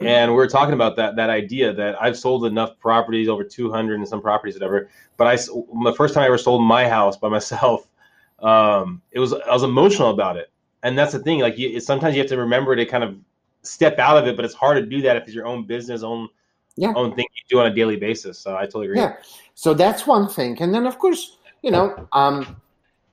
and 0.03 0.31
we 0.31 0.35
were 0.35 0.47
talking 0.47 0.73
about 0.73 0.95
that 0.97 1.15
that 1.15 1.29
idea 1.29 1.73
that 1.73 2.01
I've 2.01 2.17
sold 2.17 2.45
enough 2.45 2.77
properties, 2.79 3.27
over 3.27 3.43
200 3.43 3.95
and 3.99 4.07
some 4.07 4.21
properties, 4.21 4.55
whatever. 4.55 4.89
But 5.17 5.27
I, 5.27 5.35
the 5.35 5.93
first 5.95 6.13
time 6.13 6.23
I 6.23 6.27
ever 6.27 6.37
sold 6.37 6.63
my 6.63 6.87
house 6.87 7.17
by 7.17 7.29
myself, 7.29 7.87
um, 8.39 9.01
it 9.11 9.19
was 9.19 9.33
I 9.33 9.51
was 9.51 9.63
emotional 9.63 10.09
about 10.09 10.37
it, 10.37 10.51
and 10.83 10.97
that's 10.97 11.13
the 11.13 11.19
thing. 11.19 11.39
Like 11.39 11.57
you, 11.57 11.79
sometimes 11.79 12.15
you 12.15 12.21
have 12.21 12.29
to 12.29 12.37
remember 12.37 12.75
to 12.75 12.85
kind 12.85 13.03
of 13.03 13.17
step 13.63 13.99
out 13.99 14.17
of 14.17 14.27
it, 14.27 14.35
but 14.35 14.45
it's 14.45 14.55
hard 14.55 14.77
to 14.77 14.85
do 14.85 15.01
that 15.01 15.17
if 15.17 15.23
it's 15.23 15.33
your 15.33 15.45
own 15.45 15.65
business, 15.65 16.03
own 16.03 16.29
Yeah. 16.77 16.93
own 16.95 17.13
thing 17.15 17.25
you 17.35 17.43
do 17.49 17.59
on 17.59 17.67
a 17.67 17.75
daily 17.75 17.97
basis. 17.97 18.39
So 18.39 18.55
I 18.55 18.65
totally 18.65 18.87
agree. 18.87 18.99
Yeah. 18.99 19.17
So 19.53 19.73
that's 19.73 20.07
one 20.07 20.27
thing. 20.27 20.61
And 20.61 20.73
then, 20.73 20.87
of 20.87 20.97
course, 20.97 21.37
you 21.61 21.69
know, 21.69 22.07
um, 22.13 22.55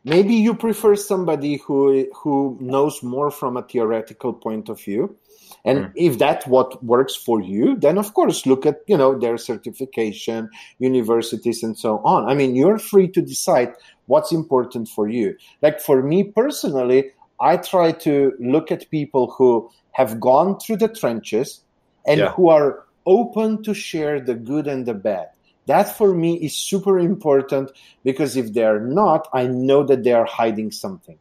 maybe 0.05 0.35
you 0.35 0.55
prefer 0.55 0.97
somebody 0.97 1.57
who 1.59 2.07
who 2.15 2.57
knows 2.61 3.03
more 3.03 3.31
from 3.31 3.57
a 3.57 3.63
theoretical 3.63 4.33
point 4.33 4.69
of 4.69 4.81
view 4.81 5.17
and 5.65 5.79
Mm. 5.87 5.93
if 5.97 6.19
that's 6.19 6.47
what 6.47 6.83
works 6.85 7.15
for 7.17 7.41
you 7.43 7.77
then 7.77 7.99
of 7.99 8.15
course 8.15 8.47
look 8.47 8.65
at 8.67 8.77
you 8.87 8.97
know 8.97 9.19
their 9.19 9.37
certification 9.37 10.49
universities 10.79 11.63
and 11.63 11.79
so 11.79 11.99
on 12.05 12.29
i 12.29 12.35
mean 12.35 12.55
you're 12.55 12.79
free 12.79 13.09
to 13.09 13.21
decide 13.23 13.73
what's 14.07 14.33
important 14.33 14.89
for 14.89 15.09
you 15.09 15.35
like 15.63 15.81
for 15.81 16.03
me 16.03 16.25
personally 16.25 17.11
i 17.41 17.57
try 17.57 17.91
to 17.93 18.33
look 18.41 18.71
at 18.71 18.91
people 18.91 19.35
who 19.37 19.69
have 19.93 20.21
gone 20.21 20.59
through 20.59 20.77
the 20.77 20.89
trenches 20.89 21.65
and 22.07 22.19
Yeah. 22.21 22.33
who 22.33 22.49
are 22.49 22.85
open 23.07 23.63
to 23.63 23.75
share 23.75 24.21
the 24.21 24.35
good 24.35 24.67
and 24.67 24.87
the 24.87 24.95
bad 24.95 25.27
that 25.67 25.97
for 25.97 26.15
me 26.15 26.37
is 26.37 26.57
super 26.57 26.99
important 26.99 27.71
because 28.05 28.37
if 28.37 28.53
they're 28.53 28.81
not 28.81 29.29
i 29.33 29.47
know 29.47 29.83
that 29.85 30.03
they 30.05 30.13
are 30.13 30.27
hiding 30.27 30.71
something 30.71 31.19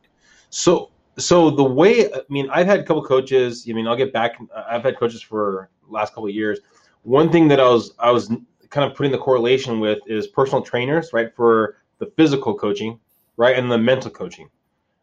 So, 0.49 0.89
so 1.17 1.49
the 1.49 1.63
way 1.63 2.11
I 2.13 2.21
mean, 2.29 2.49
I've 2.49 2.67
had 2.67 2.79
a 2.79 2.83
couple 2.83 3.03
coaches. 3.03 3.65
I 3.69 3.73
mean, 3.73 3.87
I'll 3.87 3.95
get 3.95 4.13
back. 4.13 4.37
I've 4.55 4.83
had 4.83 4.97
coaches 4.97 5.21
for 5.21 5.69
last 5.89 6.13
couple 6.13 6.29
years. 6.29 6.59
One 7.03 7.31
thing 7.31 7.47
that 7.49 7.59
I 7.59 7.69
was 7.69 7.93
I 7.99 8.11
was 8.11 8.31
kind 8.69 8.89
of 8.89 8.95
putting 8.95 9.11
the 9.11 9.17
correlation 9.17 9.79
with 9.79 9.99
is 10.07 10.27
personal 10.27 10.61
trainers, 10.61 11.13
right, 11.13 11.33
for 11.35 11.77
the 11.99 12.05
physical 12.17 12.53
coaching, 12.53 12.99
right, 13.37 13.57
and 13.57 13.71
the 13.71 13.77
mental 13.77 14.11
coaching, 14.11 14.49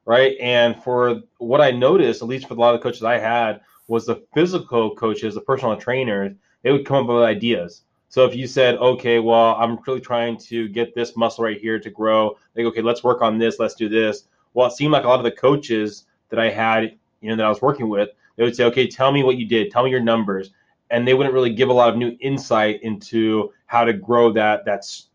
right. 0.04 0.36
And 0.40 0.80
for 0.82 1.22
what 1.38 1.60
I 1.60 1.70
noticed, 1.70 2.22
at 2.22 2.28
least 2.28 2.46
for 2.46 2.54
a 2.54 2.56
lot 2.56 2.74
of 2.74 2.80
the 2.80 2.82
coaches 2.82 3.02
I 3.02 3.18
had, 3.18 3.60
was 3.88 4.06
the 4.06 4.22
physical 4.34 4.94
coaches, 4.94 5.34
the 5.34 5.40
personal 5.40 5.76
trainers, 5.76 6.32
they 6.62 6.72
would 6.72 6.86
come 6.86 7.04
up 7.04 7.14
with 7.14 7.24
ideas. 7.24 7.82
So 8.10 8.24
if 8.24 8.36
you 8.36 8.46
said, 8.46 8.76
okay, 8.76 9.18
well, 9.18 9.56
I'm 9.56 9.78
really 9.86 10.00
trying 10.00 10.36
to 10.38 10.68
get 10.68 10.94
this 10.94 11.16
muscle 11.16 11.42
right 11.42 11.60
here 11.60 11.80
to 11.80 11.90
grow, 11.90 12.36
like, 12.54 12.66
okay, 12.66 12.82
let's 12.82 13.02
work 13.02 13.22
on 13.22 13.38
this, 13.38 13.58
let's 13.58 13.74
do 13.74 13.88
this 13.88 14.24
well, 14.54 14.66
it 14.66 14.72
seemed 14.72 14.92
like 14.92 15.04
a 15.04 15.08
lot 15.08 15.18
of 15.18 15.24
the 15.24 15.32
coaches 15.32 16.06
that 16.30 16.38
I 16.38 16.50
had, 16.50 16.96
you 17.20 17.30
know, 17.30 17.36
that 17.36 17.44
I 17.44 17.48
was 17.48 17.60
working 17.60 17.88
with, 17.88 18.08
they 18.36 18.44
would 18.44 18.56
say, 18.56 18.64
okay, 18.64 18.88
tell 18.88 19.12
me 19.12 19.22
what 19.22 19.36
you 19.36 19.46
did, 19.46 19.70
tell 19.70 19.84
me 19.84 19.90
your 19.90 20.00
numbers, 20.00 20.50
and 20.90 21.06
they 21.06 21.14
wouldn't 21.14 21.34
really 21.34 21.52
give 21.52 21.68
a 21.68 21.72
lot 21.72 21.88
of 21.88 21.96
new 21.96 22.16
insight 22.20 22.82
into 22.82 23.52
how 23.66 23.84
to 23.84 23.92
grow 23.92 24.32
that 24.32 24.64
that's 24.64 25.08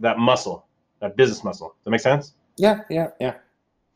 that 0.00 0.18
muscle, 0.18 0.66
that 1.00 1.16
business 1.16 1.44
muscle. 1.44 1.68
Does 1.68 1.84
that 1.84 1.90
make 1.90 2.00
sense? 2.00 2.34
yeah 2.56 2.80
yeah 2.88 3.08
yeah 3.20 3.34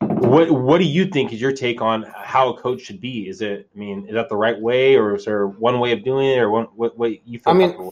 What 0.00 0.50
What 0.50 0.78
do 0.78 0.84
you 0.84 1.06
think 1.06 1.32
is 1.32 1.40
your 1.40 1.52
take 1.52 1.80
on 1.80 2.02
how 2.14 2.50
a 2.50 2.60
coach 2.60 2.82
should 2.82 3.00
be? 3.00 3.28
Is 3.28 3.40
it, 3.40 3.68
I 3.74 3.78
mean, 3.78 4.06
is 4.06 4.14
that 4.14 4.28
the 4.28 4.36
right 4.36 4.58
way, 4.58 4.96
or 4.96 5.14
is 5.16 5.24
there 5.24 5.46
one 5.46 5.80
way 5.80 5.92
of 5.92 6.04
doing 6.04 6.28
it, 6.28 6.38
or 6.38 6.50
one 6.50 6.64
what 6.76 6.96
what 6.96 7.26
you 7.26 7.38
feel 7.38 7.52
I 7.52 7.56
mean. 7.56 7.90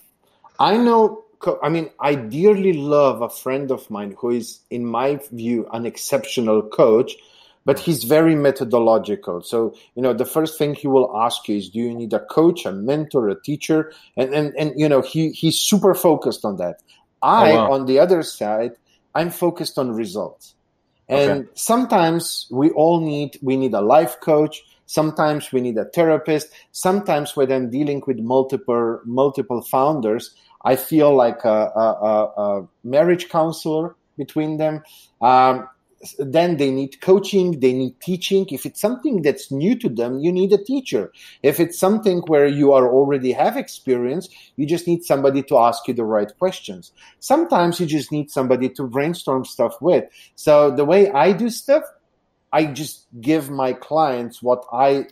I 0.61 0.77
know. 0.77 1.25
I 1.63 1.69
mean, 1.69 1.91
I 2.01 2.15
dearly 2.15 2.73
love 2.73 3.23
a 3.23 3.29
friend 3.29 3.71
of 3.71 3.89
mine 3.91 4.15
who 4.19 4.31
is, 4.31 4.61
in 4.71 4.85
my 4.85 5.21
view, 5.33 5.69
an 5.73 5.87
exceptional 5.87 6.63
coach, 6.63 7.15
but 7.65 7.77
mm. 7.77 7.81
he's 7.81 8.05
very 8.05 8.35
methodological. 8.35 9.43
So, 9.43 9.75
you 9.95 10.03
know, 10.03 10.13
the 10.13 10.25
first 10.25 10.59
thing 10.59 10.75
he 10.75 10.89
will 10.89 11.17
ask 11.17 11.49
you 11.49 11.57
is, 11.57 11.69
do 11.69 11.79
you 11.79 11.95
need 11.95 12.13
a 12.13 12.21
coach, 12.21 12.67
a 12.67 12.73
mentor, 12.73 13.29
a 13.29 13.41
teacher? 13.41 13.93
And, 14.17 14.35
and, 14.35 14.55
and 14.57 14.73
you 14.77 14.89
know, 14.89 15.01
he, 15.01 15.31
he's 15.31 15.59
super 15.59 15.95
focused 15.95 16.45
on 16.45 16.57
that. 16.57 16.83
Oh, 17.23 17.29
I, 17.29 17.53
Oh, 17.53 17.55
wow. 17.55 17.73
on 17.73 17.87
the 17.87 17.99
other 17.99 18.23
side, 18.23 18.73
I'm 19.15 19.31
focused 19.31 19.79
on 19.79 19.93
results. 19.93 20.55
And 21.11 21.49
sometimes 21.55 22.47
we 22.51 22.71
all 22.71 23.01
need, 23.01 23.39
we 23.41 23.57
need 23.57 23.73
a 23.73 23.81
life 23.81 24.21
coach. 24.21 24.63
Sometimes 24.85 25.53
we 25.53 25.61
need 25.63 25.79
a 25.79 25.87
therapist. 25.87 26.49
Sometimes 26.73 27.35
when 27.35 27.51
I'm 27.51 27.71
dealing 27.71 28.03
with 28.07 28.19
multiple, 28.19 29.01
multiple 29.07 29.63
founders, 29.63 30.35
I 30.65 30.77
feel 30.77 31.15
like 31.15 31.45
a, 31.45 31.71
a, 31.75 32.33
a, 32.37 32.69
marriage 32.85 33.29
counselor 33.29 33.95
between 34.17 34.57
them. 34.57 34.83
Um, 35.21 35.69
then 36.19 36.59
they 36.59 36.71
need 36.71 37.01
coaching, 37.01 37.59
they 37.61 37.73
need 37.73 38.01
teaching. 38.01 38.47
If 38.51 38.65
it's 38.67 38.81
something 38.81 39.23
that's 39.23 39.51
new 39.51 39.77
to 39.79 39.89
them, 39.89 40.21
you 40.21 40.31
need 40.31 40.53
a 40.53 40.63
teacher. 40.63 41.13
If 41.43 41.59
it's 41.59 41.79
something 41.79 42.19
where 42.29 42.47
you 42.47 42.73
are 42.73 42.89
already 42.89 43.33
have 43.33 43.57
experience, 43.57 44.29
you 44.57 44.67
just 44.67 44.87
need 44.87 45.05
somebody 45.05 45.43
to 45.45 45.59
ask 45.59 45.89
you 45.89 45.95
the 45.95 46.05
right 46.05 46.31
questions. 46.39 46.93
Sometimes 47.19 47.81
you 47.81 47.87
just 47.87 48.13
need 48.13 48.31
somebody 48.31 48.69
to 48.71 48.85
brainstorm 48.85 49.45
stuff 49.45 49.81
with. 49.81 50.05
So 50.37 50.71
the 50.71 50.85
way 50.85 51.11
I 51.11 51.33
do 51.33 51.51
stuff, 51.51 51.83
I 52.53 52.67
just 52.67 53.07
give 53.21 53.51
my 53.51 53.73
clients 53.73 54.41
what 54.41 54.65
I 54.73 55.07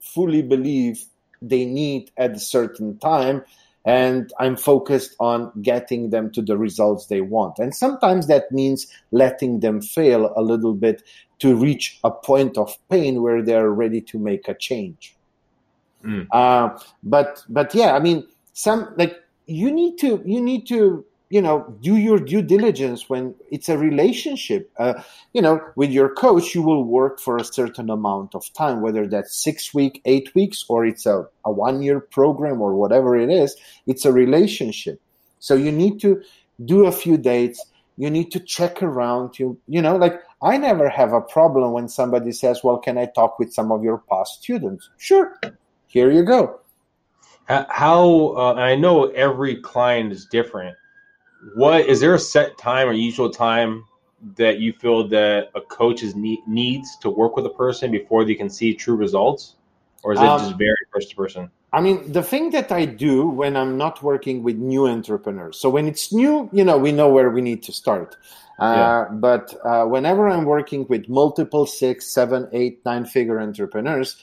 fully 0.00 0.42
believe 0.42 1.04
they 1.40 1.64
need 1.64 2.10
at 2.16 2.32
a 2.32 2.40
certain 2.40 2.98
time 2.98 3.44
and 3.84 4.32
I'm 4.38 4.56
focused 4.56 5.16
on 5.18 5.50
getting 5.60 6.10
them 6.10 6.30
to 6.32 6.42
the 6.42 6.56
results 6.56 7.06
they 7.06 7.20
want. 7.20 7.58
And 7.58 7.74
sometimes 7.74 8.26
that 8.28 8.52
means 8.52 8.86
letting 9.10 9.60
them 9.60 9.80
fail 9.80 10.32
a 10.36 10.42
little 10.42 10.74
bit 10.74 11.02
to 11.40 11.56
reach 11.56 11.98
a 12.04 12.10
point 12.10 12.56
of 12.56 12.76
pain 12.88 13.22
where 13.22 13.42
they're 13.42 13.70
ready 13.70 14.00
to 14.02 14.18
make 14.18 14.48
a 14.48 14.54
change. 14.54 15.16
Mm. 16.04 16.26
Uh, 16.30 16.78
but 17.02 17.44
but 17.48 17.74
yeah, 17.74 17.94
I 17.94 18.00
mean, 18.00 18.26
some 18.52 18.92
like 18.96 19.16
you 19.46 19.70
need 19.72 19.98
to 19.98 20.22
you 20.24 20.40
need 20.40 20.66
to 20.68 21.04
you 21.32 21.40
know 21.40 21.64
do 21.80 21.96
your 21.96 22.18
due 22.18 22.42
diligence 22.42 23.08
when 23.08 23.34
it's 23.50 23.70
a 23.70 23.78
relationship 23.78 24.70
uh, 24.78 25.02
you 25.32 25.40
know 25.40 25.58
with 25.76 25.90
your 25.90 26.10
coach 26.14 26.54
you 26.54 26.60
will 26.60 26.84
work 26.84 27.18
for 27.18 27.38
a 27.38 27.44
certain 27.44 27.88
amount 27.88 28.34
of 28.34 28.52
time 28.52 28.82
whether 28.82 29.06
that's 29.06 29.34
six 29.34 29.72
week 29.72 30.02
eight 30.04 30.34
weeks 30.34 30.62
or 30.68 30.84
it's 30.84 31.06
a, 31.06 31.24
a 31.46 31.50
one 31.50 31.80
year 31.80 32.00
program 32.00 32.60
or 32.60 32.74
whatever 32.74 33.16
it 33.16 33.30
is 33.30 33.56
it's 33.86 34.04
a 34.04 34.12
relationship. 34.12 35.00
So 35.38 35.54
you 35.54 35.72
need 35.72 36.00
to 36.02 36.22
do 36.66 36.86
a 36.86 36.92
few 36.92 37.16
dates. 37.16 37.64
You 37.96 38.10
need 38.10 38.30
to 38.32 38.38
check 38.38 38.82
around. 38.82 39.38
You 39.38 39.58
you 39.66 39.80
know 39.80 39.96
like 39.96 40.20
i 40.42 40.58
never 40.58 40.88
have 40.90 41.14
a 41.14 41.20
problem 41.20 41.72
when 41.72 41.88
somebody 41.88 42.32
says 42.32 42.62
well 42.62 42.78
can 42.78 42.98
i 42.98 43.06
talk 43.06 43.38
with 43.38 43.54
some 43.54 43.72
of 43.72 43.82
your 43.82 43.98
past 44.10 44.42
students? 44.42 44.90
Sure. 44.98 45.40
Here 45.86 46.10
you 46.10 46.24
go. 46.24 46.60
How, 47.46 48.34
uh, 48.36 48.54
I 48.54 48.76
know 48.76 49.06
every 49.10 49.56
client 49.56 50.12
is 50.12 50.26
different. 50.26 50.76
What 51.54 51.86
is 51.86 52.00
there 52.00 52.14
a 52.14 52.18
set 52.18 52.56
time 52.58 52.88
or 52.88 52.92
usual 52.92 53.30
time 53.30 53.84
that 54.36 54.58
you 54.60 54.72
feel 54.72 55.08
that 55.08 55.50
a 55.54 55.60
coach 55.60 56.02
is 56.02 56.14
need, 56.14 56.40
needs 56.46 56.96
to 56.98 57.10
work 57.10 57.34
with 57.36 57.44
a 57.46 57.50
person 57.50 57.90
before 57.90 58.24
they 58.24 58.34
can 58.34 58.48
see 58.48 58.72
true 58.74 58.94
results, 58.94 59.56
or 60.04 60.12
is 60.12 60.20
it 60.20 60.24
Um, 60.24 60.38
just 60.38 60.58
very 60.58 60.84
person 60.92 61.10
to 61.10 61.16
person? 61.16 61.50
I 61.72 61.80
mean, 61.80 62.12
the 62.12 62.22
thing 62.22 62.50
that 62.50 62.70
I 62.70 62.84
do 62.84 63.26
when 63.28 63.56
I'm 63.56 63.76
not 63.78 64.02
working 64.02 64.42
with 64.42 64.56
new 64.56 64.86
entrepreneurs. 64.86 65.58
So 65.58 65.70
when 65.70 65.88
it's 65.88 66.12
new, 66.12 66.48
you 66.52 66.64
know, 66.64 66.76
we 66.76 66.92
know 66.92 67.08
where 67.08 67.30
we 67.30 67.40
need 67.40 67.62
to 67.64 67.72
start. 67.72 68.16
Uh, 68.60 68.74
Yeah. 68.76 69.04
But 69.10 69.54
uh, 69.64 69.86
whenever 69.86 70.28
I'm 70.28 70.44
working 70.44 70.86
with 70.88 71.08
multiple 71.08 71.66
six, 71.66 72.06
seven, 72.06 72.48
eight, 72.52 72.84
nine 72.84 73.06
figure 73.06 73.40
entrepreneurs, 73.40 74.16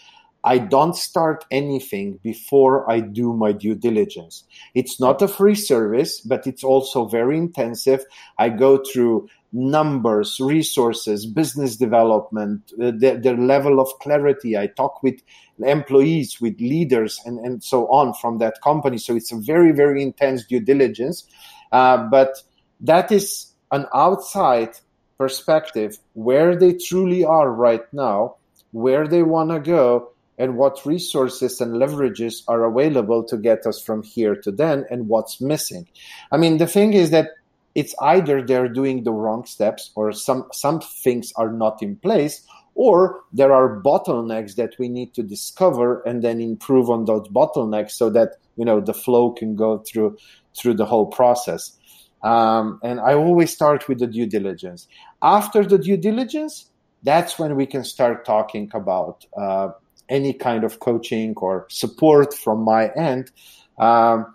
I 0.43 0.58
don't 0.58 0.95
start 0.95 1.45
anything 1.52 2.19
before 2.23 2.89
I 2.89 3.02
do 3.02 3.34
my 3.34 3.52
due 3.52 3.75
diligence. 3.75 4.45
It's 4.73 4.99
not 4.99 5.21
a 5.21 5.28
free 5.28 5.56
service, 5.56 6.21
but 6.21 6.47
it's 6.47 6.63
also 6.63 7.06
very 7.06 7.38
intensive. 7.38 8.06
I 8.38 8.49
go 8.49 8.78
through 8.78 9.28
numbers, 9.52 10.39
resources, 10.39 11.25
business 11.25 11.75
development, 11.75 12.71
uh, 12.82 12.91
their, 12.95 13.17
their 13.17 13.38
level 13.38 13.80
of 13.80 13.89
clarity. 13.99 14.58
I 14.58 14.67
talk 14.67 15.04
with 15.04 15.19
employees, 15.60 16.39
with 16.39 16.60
leaders, 16.60 17.19
and, 17.25 17.39
and 17.39 17.63
so 17.63 17.88
on 17.88 18.13
from 18.13 18.38
that 18.38 18.62
company. 18.63 18.97
So 18.97 19.15
it's 19.15 19.32
a 19.32 19.38
very, 19.38 19.71
very 19.71 20.02
intense 20.02 20.45
due 20.45 20.62
diligence. 20.62 21.25
Uh, 21.71 21.97
but 21.97 22.43
that 22.80 23.12
is 23.12 23.47
an 23.71 23.88
outside 23.93 24.78
perspective 25.17 25.97
where 26.13 26.56
they 26.56 26.73
truly 26.73 27.25
are 27.25 27.52
right 27.52 27.91
now, 27.91 28.36
where 28.71 29.08
they 29.08 29.23
want 29.23 29.49
to 29.49 29.60
go, 29.60 30.12
and 30.39 30.58
what 30.58 30.86
resources 30.86 31.62
and 31.62 31.73
leverages 31.73 32.41
are 32.47 32.63
available 32.63 33.23
to 33.25 33.38
get 33.38 33.67
us 33.67 33.82
from 33.82 34.02
here 34.02 34.36
to 34.38 34.52
then, 34.52 34.86
and 34.89 35.08
what's 35.08 35.39
missing. 35.39 35.88
I 36.32 36.38
mean, 36.38 36.58
the 36.58 36.67
thing 36.67 36.93
is 36.93 37.12
that 37.12 37.28
it's 37.75 37.93
either 38.02 38.41
they're 38.41 38.69
doing 38.69 39.04
the 39.04 39.12
wrong 39.12 39.45
steps 39.45 39.91
or 39.95 40.12
some 40.12 40.47
some 40.52 40.82
things 40.82 41.32
are 41.36 41.52
not 41.52 41.84
in 41.84 41.95
place 41.97 42.45
or 42.75 43.21
there 43.34 43.54
are 43.54 43.82
bottlenecks 43.82 44.55
that 44.55 44.74
we 44.80 44.88
need 44.88 45.13
to 45.13 45.22
discover 45.22 46.01
and 46.01 46.24
then 46.24 46.39
improve 46.39 46.89
on 46.89 47.05
those 47.05 47.28
bottlenecks 47.28 47.91
so 47.91 48.09
that 48.09 48.38
you 48.55 48.66
know 48.66 48.80
the 48.80 48.93
flow 48.93 49.32
can 49.32 49.55
go 49.55 49.78
through 49.80 50.18
through 50.57 50.74
the 50.74 50.86
whole 50.86 51.05
process 51.05 51.78
um, 52.24 52.80
and 52.84 52.99
i 52.99 53.13
always 53.13 53.51
start 53.51 53.88
with 53.88 53.99
the 53.99 54.07
due 54.07 54.26
diligence 54.26 54.88
after 55.22 55.63
the 55.63 55.78
due 55.78 55.97
diligence 55.97 56.66
that's 57.03 57.39
when 57.39 57.55
we 57.55 57.66
can 57.66 57.84
start 57.84 58.26
talking 58.26 58.70
about 58.74 59.26
uh, 59.38 59.70
any 60.10 60.34
kind 60.34 60.64
of 60.64 60.80
coaching 60.80 61.34
or 61.38 61.68
support 61.70 62.34
from 62.34 62.62
my 62.62 62.89
end 62.89 63.32
um, 63.78 64.34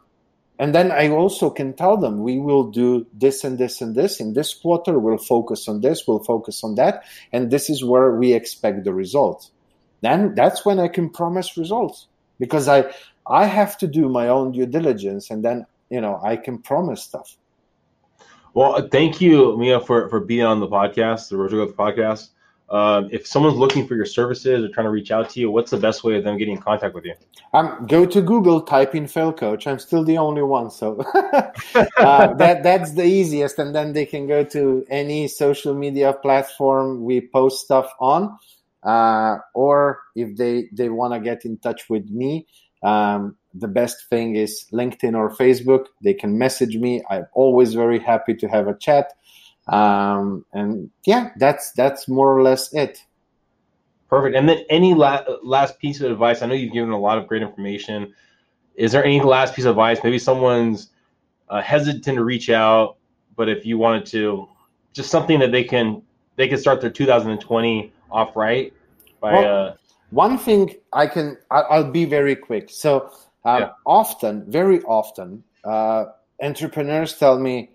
and 0.59 0.75
then 0.75 0.93
I 0.93 1.09
also 1.09 1.51
can 1.51 1.75
tell 1.75 1.97
them 1.97 2.23
we 2.23 2.39
will 2.39 2.71
do 2.71 3.07
this 3.13 3.43
and 3.43 3.59
this 3.59 3.81
and 3.81 3.95
this 3.95 4.21
in 4.21 4.35
this 4.35 4.55
quarter. 4.55 4.99
We'll 4.99 5.19
focus 5.19 5.69
on 5.69 5.81
this. 5.81 6.07
We'll 6.07 6.23
focus 6.23 6.63
on 6.63 6.77
that, 6.77 7.05
and 7.33 7.51
this 7.51 7.69
is 7.69 7.85
where 7.85 8.15
we 8.15 8.33
expect 8.33 8.85
the 8.85 8.95
results. 8.95 9.51
Then 10.01 10.35
that's 10.35 10.65
when 10.65 10.79
I 10.79 10.89
can 10.89 11.11
promise 11.11 11.57
results 11.57 12.07
because 12.39 12.69
I 12.69 12.93
I 13.27 13.47
have 13.47 13.77
to 13.79 13.89
do 13.89 14.09
my 14.09 14.29
own 14.29 14.53
due 14.53 14.67
diligence, 14.67 15.31
and 15.31 15.45
then 15.45 15.67
you 15.91 16.01
know 16.01 16.21
I 16.23 16.37
can 16.37 16.59
promise 16.59 17.03
stuff. 17.03 17.37
Well, 18.55 18.89
thank 18.89 19.21
you, 19.21 19.57
Miha, 19.59 19.85
for, 19.85 20.09
for 20.09 20.21
being 20.21 20.45
on 20.45 20.61
the 20.61 20.69
podcast, 20.69 21.29
the 21.29 21.37
to 21.37 21.49
Growth 21.49 21.77
podcast. 21.77 22.29
Um, 22.71 23.09
if 23.13 23.27
someone's 23.27 23.57
looking 23.57 23.87
for 23.87 23.95
your 23.95 24.07
services 24.07 24.65
or 24.65 24.69
trying 24.69 24.87
to 24.87 24.91
reach 24.91 25.11
out 25.11 25.29
to 25.31 25.41
you, 25.41 25.51
what's 25.51 25.71
the 25.71 25.77
best 25.77 26.03
way 26.03 26.17
of 26.17 26.25
them 26.25 26.39
getting 26.39 26.57
in 26.57 26.63
contact 26.63 26.95
with 26.95 27.05
you? 27.05 27.15
Um, 27.53 27.87
go 27.87 28.07
to 28.07 28.23
Google, 28.23 28.63
type 28.63 28.95
in 28.95 29.07
Fail 29.07 29.33
Coach. 29.33 29.67
I'm 29.67 29.79
still 29.79 30.03
the 30.03 30.19
only 30.19 30.43
one, 30.43 30.71
so 30.71 31.01
uh, 31.15 32.35
that 32.35 32.63
that's 32.63 32.93
the 32.95 33.05
easiest. 33.05 33.59
And 33.59 33.75
then 33.75 33.93
they 33.93 34.07
can 34.07 34.27
go 34.27 34.45
to 34.45 34.85
any 34.89 35.29
social 35.29 35.75
media 35.75 36.15
platform 36.15 37.05
we 37.05 37.21
post 37.21 37.65
stuff 37.65 37.93
on, 38.01 38.37
uh, 38.83 39.37
or 39.55 40.01
if 40.17 40.37
they 40.37 40.69
they 40.73 40.89
want 40.89 41.15
to 41.15 41.21
get 41.21 41.45
in 41.45 41.59
touch 41.59 41.89
with 41.89 42.09
me, 42.11 42.47
um, 42.83 43.37
the 43.55 43.69
best 43.69 44.09
thing 44.09 44.37
is 44.37 44.67
LinkedIn 44.73 45.15
or 45.15 45.31
Facebook. 45.31 45.87
They 46.03 46.15
can 46.15 46.39
message 46.39 46.77
me. 46.77 47.03
I'm 47.09 47.27
always 47.35 47.75
very 47.75 47.99
happy 47.99 48.35
to 48.35 48.49
have 48.49 48.69
a 48.69 48.77
chat. 48.77 49.13
Um, 49.67 50.45
and 50.53 50.91
yeah, 51.07 51.31
that's 51.37 51.73
that's 51.73 52.09
more 52.09 52.37
or 52.37 52.43
less 52.43 52.73
it. 52.73 53.03
Perfect. 54.09 54.37
And 54.37 54.49
then 54.49 54.65
any 54.69 54.95
la- 54.95 55.25
last 55.43 55.79
piece 55.79 56.01
of 56.01 56.11
advice? 56.11 56.43
I 56.43 56.47
know 56.47 56.55
you've 56.55 56.73
given 56.73 56.91
a 56.91 56.99
lot 56.99 57.19
of 57.19 57.27
great 57.27 57.43
information. 57.43 58.15
Is 58.77 58.93
there 58.93 59.05
any 59.05 59.21
last 59.21 59.55
piece 59.55 59.65
of 59.65 59.71
advice? 59.71 59.99
Maybe 60.05 60.19
someone's 60.19 60.91
uh, 61.49 61.63
hesitant 61.63 62.05
to 62.05 62.25
reach 62.25 62.51
out, 62.51 62.97
but 63.37 63.49
if 63.49 63.65
you 63.65 63.79
wanted 63.79 64.07
to, 64.07 64.49
just 64.93 65.11
something 65.11 65.39
that 65.41 65.53
they 65.53 65.65
can 65.65 66.03
they 66.37 66.49
can 66.49 66.59
start 66.59 66.81
their 66.81 66.91
2020 66.91 67.93
off 68.11 68.37
right 68.37 68.73
by. 69.21 69.33
Well, 69.33 69.69
uh, 69.69 69.75
one 70.11 70.39
thing 70.39 70.75
I 70.93 71.07
can 71.07 71.39
I'll 71.51 71.91
be 71.91 72.05
very 72.05 72.37
quick. 72.37 72.71
So 72.71 73.11
um, 73.45 73.63
yeah. 73.63 73.71
often, 73.87 74.45
very 74.49 74.81
often, 74.83 75.43
uh, 75.65 76.05
entrepreneurs 76.43 77.19
tell 77.19 77.39
me 77.39 77.71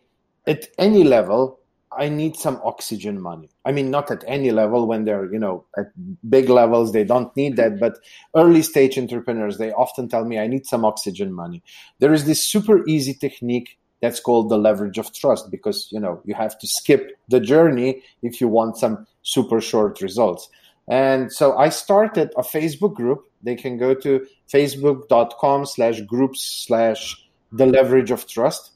at 0.48 0.68
any 0.78 1.04
level 1.04 1.60
I 1.98 2.08
need 2.08 2.36
some 2.36 2.62
oxygen 2.64 3.20
money. 3.20 3.50
I 3.66 3.72
mean, 3.72 3.90
not 3.90 4.12
at 4.12 4.24
any 4.28 4.52
level 4.52 4.86
when 4.86 5.06
they're, 5.06 5.32
you 5.34 5.40
know, 5.40 5.66
at 5.76 5.88
big 6.30 6.50
levels, 6.50 6.94
they 6.94 7.04
don't 7.04 7.36
need 7.36 7.56
that. 7.56 7.80
But 7.80 7.98
early 8.36 8.62
stage 8.62 8.98
entrepreneurs, 8.98 9.58
they 9.58 9.72
often 9.72 10.08
tell 10.08 10.24
me, 10.24 10.38
I 10.38 10.48
need 10.48 10.68
some 10.68 10.86
oxygen 10.86 11.34
money. 11.34 11.64
There 11.98 12.14
is 12.14 12.26
this 12.26 12.44
super 12.44 12.88
easy 12.88 13.16
technique 13.16 13.80
that's 14.02 14.20
called 14.20 14.50
the 14.50 14.58
leverage 14.58 14.98
of 14.98 15.14
trust 15.14 15.50
because, 15.50 15.88
you 15.92 16.00
know, 16.00 16.22
you 16.26 16.36
have 16.36 16.58
to 16.60 16.68
skip 16.68 17.12
the 17.28 17.40
journey 17.40 18.04
if 18.22 18.40
you 18.40 18.48
want 18.48 18.78
some 18.78 19.08
super 19.24 19.60
short 19.60 20.00
results. 20.02 20.48
And 20.88 21.32
so 21.34 21.58
I 21.58 21.70
started 21.70 22.32
a 22.38 22.42
Facebook 22.42 22.94
group. 22.94 23.26
They 23.42 23.56
can 23.56 23.78
go 23.78 23.94
to 23.96 24.26
facebook.com 24.52 25.66
slash 25.66 26.02
groups 26.02 26.66
slash 26.68 27.16
the 27.52 27.66
leverage 27.66 28.12
of 28.12 28.28
trust. 28.28 28.72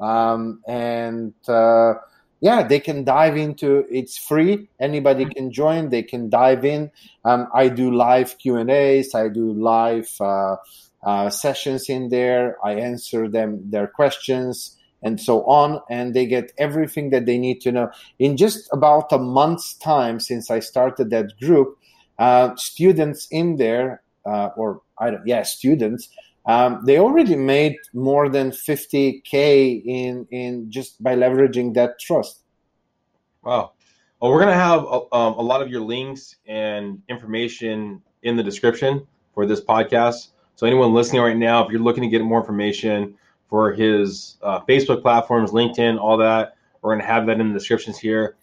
Um, 0.00 0.60
and, 0.66 1.34
uh, 1.48 1.94
yeah, 2.42 2.64
they 2.64 2.80
can 2.80 3.04
dive 3.04 3.36
into. 3.36 3.86
It's 3.88 4.18
free. 4.18 4.68
Anybody 4.80 5.26
can 5.26 5.52
join. 5.52 5.90
They 5.90 6.02
can 6.02 6.28
dive 6.28 6.64
in. 6.64 6.90
Um, 7.24 7.46
I 7.54 7.68
do 7.68 7.92
live 7.92 8.36
Q 8.38 8.56
and 8.56 8.68
A's. 8.68 9.14
I 9.14 9.28
do 9.28 9.52
live 9.52 10.10
uh, 10.20 10.56
uh, 11.04 11.30
sessions 11.30 11.88
in 11.88 12.08
there. 12.08 12.56
I 12.64 12.72
answer 12.74 13.28
them 13.28 13.70
their 13.70 13.86
questions 13.86 14.76
and 15.04 15.20
so 15.20 15.44
on, 15.44 15.80
and 15.88 16.14
they 16.14 16.26
get 16.26 16.52
everything 16.58 17.10
that 17.10 17.26
they 17.26 17.38
need 17.38 17.60
to 17.60 17.70
know 17.70 17.90
in 18.18 18.36
just 18.36 18.68
about 18.72 19.12
a 19.12 19.18
month's 19.18 19.74
time 19.74 20.18
since 20.18 20.50
I 20.50 20.58
started 20.58 21.10
that 21.10 21.38
group. 21.40 21.78
Uh, 22.18 22.54
students 22.56 23.26
in 23.30 23.56
there, 23.56 24.02
uh, 24.26 24.48
or 24.56 24.82
I 24.98 25.10
don't, 25.10 25.26
yeah, 25.26 25.42
students 25.42 26.08
um, 26.46 26.84
they 26.84 26.98
already 26.98 27.36
made 27.36 27.76
more 27.92 28.28
than 28.28 28.50
50k 28.50 29.82
in 29.84 30.26
in 30.30 30.70
just 30.70 31.02
by 31.02 31.14
leveraging 31.14 31.74
that 31.74 31.98
trust. 32.00 32.42
Wow. 33.42 33.72
Well, 34.20 34.30
we're 34.30 34.40
gonna 34.40 34.54
have 34.54 34.84
a, 34.84 35.14
um, 35.14 35.34
a 35.34 35.42
lot 35.42 35.62
of 35.62 35.68
your 35.68 35.80
links 35.80 36.36
and 36.46 37.02
information 37.08 38.02
in 38.22 38.36
the 38.36 38.42
description 38.42 39.06
for 39.34 39.46
this 39.46 39.60
podcast. 39.60 40.28
So 40.56 40.66
anyone 40.66 40.92
listening 40.92 41.22
right 41.22 41.36
now, 41.36 41.64
if 41.64 41.70
you're 41.70 41.80
looking 41.80 42.02
to 42.02 42.08
get 42.08 42.22
more 42.22 42.40
information 42.40 43.16
for 43.48 43.72
his 43.72 44.36
uh, 44.42 44.60
Facebook 44.60 45.02
platforms, 45.02 45.50
LinkedIn, 45.50 45.98
all 45.98 46.16
that, 46.18 46.56
we're 46.80 46.94
gonna 46.94 47.06
have 47.06 47.26
that 47.26 47.40
in 47.40 47.48
the 47.48 47.54
descriptions 47.54 47.98
here. 47.98 48.36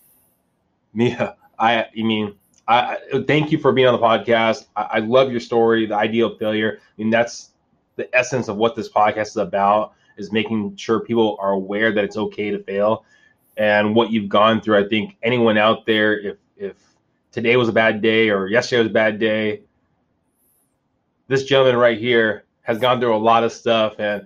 Miha, 0.96 1.36
I, 1.58 1.84
I 1.84 1.90
mean, 1.96 2.36
I, 2.68 2.98
I 3.14 3.24
thank 3.28 3.52
you 3.52 3.58
for 3.58 3.72
being 3.72 3.88
on 3.88 4.00
the 4.00 4.06
podcast. 4.06 4.68
I, 4.76 4.82
I 4.82 5.00
love 5.00 5.32
your 5.32 5.40
story, 5.40 5.86
the 5.86 5.96
idea 5.96 6.26
of 6.26 6.38
failure. 6.40 6.80
I 6.80 6.92
mean, 6.98 7.10
that's 7.10 7.52
the 8.00 8.16
essence 8.16 8.48
of 8.48 8.56
what 8.56 8.78
this 8.78 8.90
podcast 8.90 9.28
is 9.28 9.38
about 9.38 9.94
is 10.18 10.32
making 10.32 10.78
sure 10.78 11.02
people 11.02 11.38
are 11.42 11.52
aware 11.52 11.92
that 11.92 12.04
it's 12.06 12.16
okay 12.16 12.50
to 12.50 12.64
fail 12.64 13.04
and 13.58 13.94
what 13.94 14.10
you've 14.10 14.30
gone 14.30 14.62
through. 14.62 14.78
I 14.78 14.88
think 14.88 15.18
anyone 15.22 15.58
out 15.58 15.86
there, 15.86 16.18
if 16.18 16.38
if 16.56 16.76
today 17.34 17.58
was 17.58 17.68
a 17.68 17.74
bad 17.74 18.02
day 18.02 18.30
or 18.30 18.48
yesterday 18.48 18.80
was 18.80 18.88
a 18.90 18.94
bad 18.94 19.20
day, 19.20 19.64
this 21.28 21.44
gentleman 21.44 21.76
right 21.76 22.00
here 22.00 22.46
has 22.62 22.80
gone 22.80 23.02
through 23.02 23.16
a 23.16 23.18
lot 23.18 23.44
of 23.44 23.52
stuff 23.52 23.96
and 24.00 24.26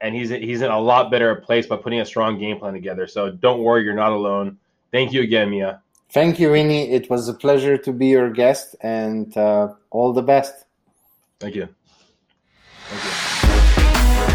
and 0.00 0.12
he's 0.14 0.30
he's 0.30 0.60
in 0.60 0.70
a 0.70 0.80
lot 0.80 1.08
better 1.08 1.36
place 1.36 1.68
by 1.68 1.76
putting 1.76 2.00
a 2.00 2.04
strong 2.04 2.36
game 2.36 2.58
plan 2.58 2.72
together. 2.72 3.06
So 3.06 3.30
don't 3.30 3.62
worry, 3.62 3.84
you're 3.84 3.94
not 3.94 4.10
alone. 4.10 4.58
Thank 4.90 5.12
you 5.12 5.22
again, 5.22 5.50
Miha. 5.50 5.78
Thank 6.10 6.40
you, 6.40 6.50
Winnie. 6.50 6.90
It 6.90 7.08
was 7.08 7.28
a 7.28 7.34
pleasure 7.34 7.78
to 7.78 7.92
be 7.92 8.06
your 8.06 8.30
guest, 8.30 8.74
and 8.80 9.36
uh, 9.36 9.74
all 9.90 10.12
the 10.12 10.22
best. 10.22 10.64
Thank 11.38 11.54
you. 11.54 11.68